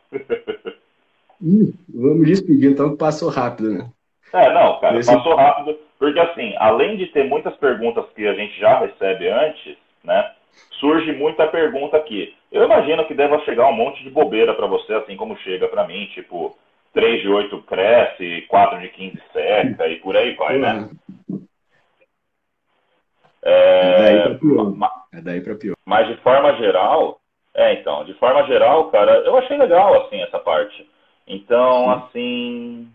Ih, 1.41 1.73
vamos 1.87 2.27
despedir, 2.27 2.69
então, 2.71 2.95
passou 2.97 3.29
rápido, 3.29 3.71
né? 3.71 3.89
É, 4.33 4.53
não, 4.53 4.79
cara, 4.79 4.99
Esse... 4.99 5.11
passou 5.11 5.35
rápido, 5.35 5.77
porque 5.97 6.19
assim, 6.19 6.53
além 6.57 6.97
de 6.97 7.07
ter 7.07 7.23
muitas 7.23 7.55
perguntas 7.55 8.05
que 8.15 8.27
a 8.27 8.33
gente 8.33 8.59
já 8.59 8.79
recebe 8.79 9.27
antes, 9.29 9.77
né, 10.03 10.31
surge 10.79 11.11
muita 11.13 11.47
pergunta 11.47 11.97
aqui. 11.97 12.35
Eu 12.51 12.63
imagino 12.63 13.05
que 13.05 13.13
deva 13.13 13.39
chegar 13.39 13.67
um 13.67 13.73
monte 13.73 14.03
de 14.03 14.09
bobeira 14.09 14.53
para 14.53 14.67
você, 14.67 14.93
assim 14.93 15.15
como 15.15 15.37
chega 15.37 15.67
para 15.67 15.87
mim, 15.87 16.05
tipo, 16.13 16.57
3 16.99 17.21
de 17.21 17.29
8 17.29 17.61
cresce, 17.61 18.41
4 18.49 18.79
de 18.81 18.89
15 18.89 19.21
seca 19.31 19.87
e 19.87 19.95
por 20.01 20.17
aí 20.17 20.35
vai, 20.35 20.57
né? 20.57 20.89
É, 23.41 23.51
é 23.51 23.97
daí 23.97 24.37
pior. 24.37 24.73
É 25.13 25.21
daí 25.21 25.39
pra 25.39 25.55
pior. 25.55 25.77
Mas 25.85 26.09
de 26.09 26.17
forma 26.17 26.53
geral, 26.57 27.21
é, 27.55 27.73
então, 27.75 28.03
de 28.03 28.13
forma 28.15 28.43
geral, 28.47 28.91
cara, 28.91 29.13
eu 29.19 29.37
achei 29.37 29.57
legal, 29.57 29.93
assim, 30.01 30.21
essa 30.21 30.39
parte. 30.39 30.85
Então, 31.25 31.85
Sim. 31.85 31.89
assim, 31.89 32.87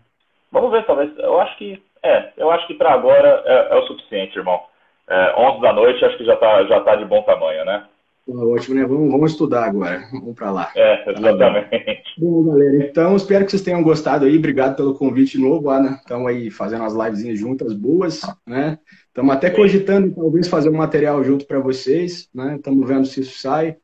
vamos 0.51 0.71
ver, 0.71 0.85
talvez, 0.85 1.17
eu 1.17 1.41
acho 1.41 1.57
que, 1.57 1.81
é, 2.03 2.31
eu 2.37 2.51
acho 2.51 2.67
que 2.67 2.75
para 2.75 2.93
agora 2.93 3.41
é, 3.43 3.69
é, 3.71 3.75
o 3.75 3.87
suficiente, 3.87 4.37
irmão. 4.37 4.61
É, 5.07 5.33
11 5.35 5.61
da 5.61 5.73
noite, 5.73 6.05
acho 6.05 6.17
que 6.17 6.25
já 6.25 6.35
tá, 6.35 6.63
já 6.65 6.79
tá 6.81 6.95
de 6.95 7.05
bom 7.05 7.23
tamanho, 7.23 7.65
né? 7.65 7.85
Ótimo, 8.27 8.75
né? 8.75 8.85
Vamos, 8.85 9.11
vamos 9.11 9.31
estudar 9.31 9.65
agora. 9.65 10.07
Vamos 10.11 10.33
para 10.33 10.51
lá. 10.51 10.71
É, 10.75 11.11
exatamente. 11.11 12.15
Bom, 12.17 12.45
galera, 12.45 12.77
então 12.77 13.15
espero 13.15 13.45
que 13.45 13.51
vocês 13.51 13.61
tenham 13.61 13.83
gostado 13.83 14.25
aí. 14.25 14.35
Obrigado 14.37 14.75
pelo 14.75 14.95
convite 14.95 15.37
novo, 15.37 15.69
Ana. 15.69 15.91
Estamos 15.91 16.27
aí 16.27 16.49
fazendo 16.49 16.85
as 16.85 16.93
lives 16.93 17.39
juntas 17.39 17.71
boas, 17.73 18.21
né? 18.47 18.79
Estamos 19.07 19.35
até 19.35 19.51
cogitando 19.51 20.15
talvez 20.15 20.47
fazer 20.47 20.69
um 20.69 20.77
material 20.77 21.23
junto 21.23 21.45
para 21.45 21.59
vocês, 21.59 22.27
né? 22.33 22.55
Estamos 22.55 22.87
vendo 22.87 23.05
se 23.05 23.21
isso 23.21 23.39
sai. 23.39 23.77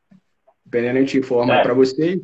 Dependendo, 0.66 0.98
a 0.98 1.00
gente 1.02 1.18
informa 1.18 1.54
é. 1.54 1.62
para 1.62 1.74
vocês. 1.74 2.20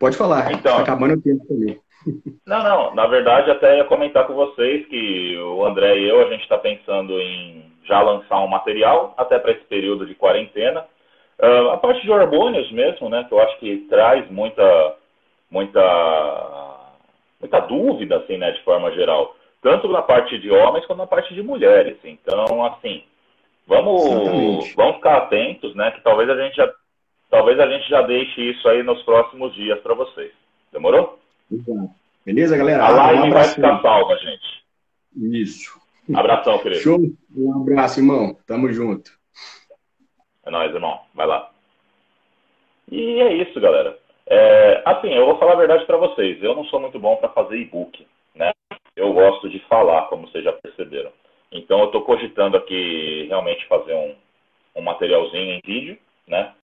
Pode 0.00 0.16
falar. 0.16 0.52
Então, 0.52 0.76
tá 0.76 0.82
acabando 0.82 1.14
o 1.14 1.22
tempo 1.22 1.46
também. 1.46 1.78
Não, 2.46 2.62
não. 2.62 2.94
Na 2.94 3.08
verdade, 3.08 3.50
até 3.50 3.78
ia 3.78 3.84
comentar 3.84 4.28
com 4.28 4.34
vocês 4.34 4.86
que 4.86 5.36
o 5.38 5.66
André 5.66 5.98
e 5.98 6.08
eu, 6.08 6.24
a 6.24 6.30
gente 6.30 6.42
está 6.42 6.56
pensando 6.56 7.20
em 7.20 7.64
já 7.82 8.00
lançar 8.00 8.44
um 8.44 8.46
material, 8.46 9.12
até 9.18 9.40
para 9.40 9.50
esse 9.50 9.64
período 9.64 10.06
de 10.06 10.14
quarentena 10.14 10.84
Uh, 11.38 11.70
a 11.70 11.76
parte 11.76 12.00
de 12.02 12.10
hormônios 12.10 12.70
mesmo, 12.72 13.10
né, 13.10 13.24
que 13.24 13.34
eu 13.34 13.40
acho 13.40 13.58
que 13.58 13.86
traz 13.90 14.28
muita, 14.30 14.96
muita, 15.50 16.92
muita 17.38 17.60
dúvida, 17.60 18.16
assim, 18.16 18.38
né, 18.38 18.52
de 18.52 18.62
forma 18.62 18.90
geral, 18.92 19.36
tanto 19.60 19.86
na 19.88 20.00
parte 20.00 20.38
de 20.38 20.50
homens 20.50 20.86
quanto 20.86 20.98
na 20.98 21.06
parte 21.06 21.34
de 21.34 21.42
mulheres. 21.42 21.98
Então, 22.04 22.64
assim, 22.64 23.02
vamos, 23.66 24.72
vamos 24.74 24.96
ficar 24.96 25.18
atentos, 25.18 25.74
né, 25.74 25.90
que 25.90 26.00
talvez 26.00 26.30
a 26.30 26.36
gente 26.36 26.56
já, 26.56 26.72
talvez 27.28 27.60
a 27.60 27.66
gente 27.66 27.86
já 27.88 28.00
deixe 28.00 28.40
isso 28.40 28.66
aí 28.68 28.82
nos 28.82 29.02
próximos 29.02 29.54
dias 29.54 29.78
para 29.80 29.94
vocês. 29.94 30.32
Demorou? 30.72 31.18
Beleza, 32.24 32.56
galera? 32.56 32.86
A 32.86 32.90
live 32.90 33.28
um 33.28 33.30
vai 33.30 33.44
ficar 33.44 33.82
salva, 33.82 34.16
gente. 34.16 34.64
Isso. 35.16 35.78
Abração, 36.14 36.58
querido. 36.58 36.80
Show. 36.80 36.98
Um 37.36 37.62
abraço, 37.62 38.00
irmão. 38.00 38.36
Tamo 38.46 38.72
junto. 38.72 39.15
É 40.46 40.50
nóis, 40.50 40.72
irmão. 40.72 41.00
Vai 41.12 41.26
lá. 41.26 41.50
E 42.90 43.20
é 43.20 43.32
isso, 43.34 43.60
galera. 43.60 43.98
É, 44.28 44.82
assim, 44.84 45.12
eu 45.12 45.26
vou 45.26 45.38
falar 45.38 45.52
a 45.52 45.56
verdade 45.56 45.84
para 45.84 45.96
vocês. 45.96 46.42
Eu 46.42 46.54
não 46.54 46.64
sou 46.66 46.80
muito 46.80 46.98
bom 46.98 47.16
para 47.16 47.28
fazer 47.30 47.56
e-book, 47.58 48.06
né? 48.34 48.52
Eu 48.94 49.12
gosto 49.12 49.48
de 49.48 49.58
falar, 49.60 50.02
como 50.06 50.28
vocês 50.28 50.44
já 50.44 50.52
perceberam. 50.52 51.10
Então, 51.50 51.80
eu 51.80 51.86
estou 51.86 52.02
cogitando 52.02 52.56
aqui 52.56 53.26
realmente 53.28 53.66
fazer 53.66 53.94
um, 53.94 54.14
um 54.76 54.82
materialzinho 54.82 55.54
em 55.54 55.60
vídeo, 55.64 55.98
né? 56.26 56.54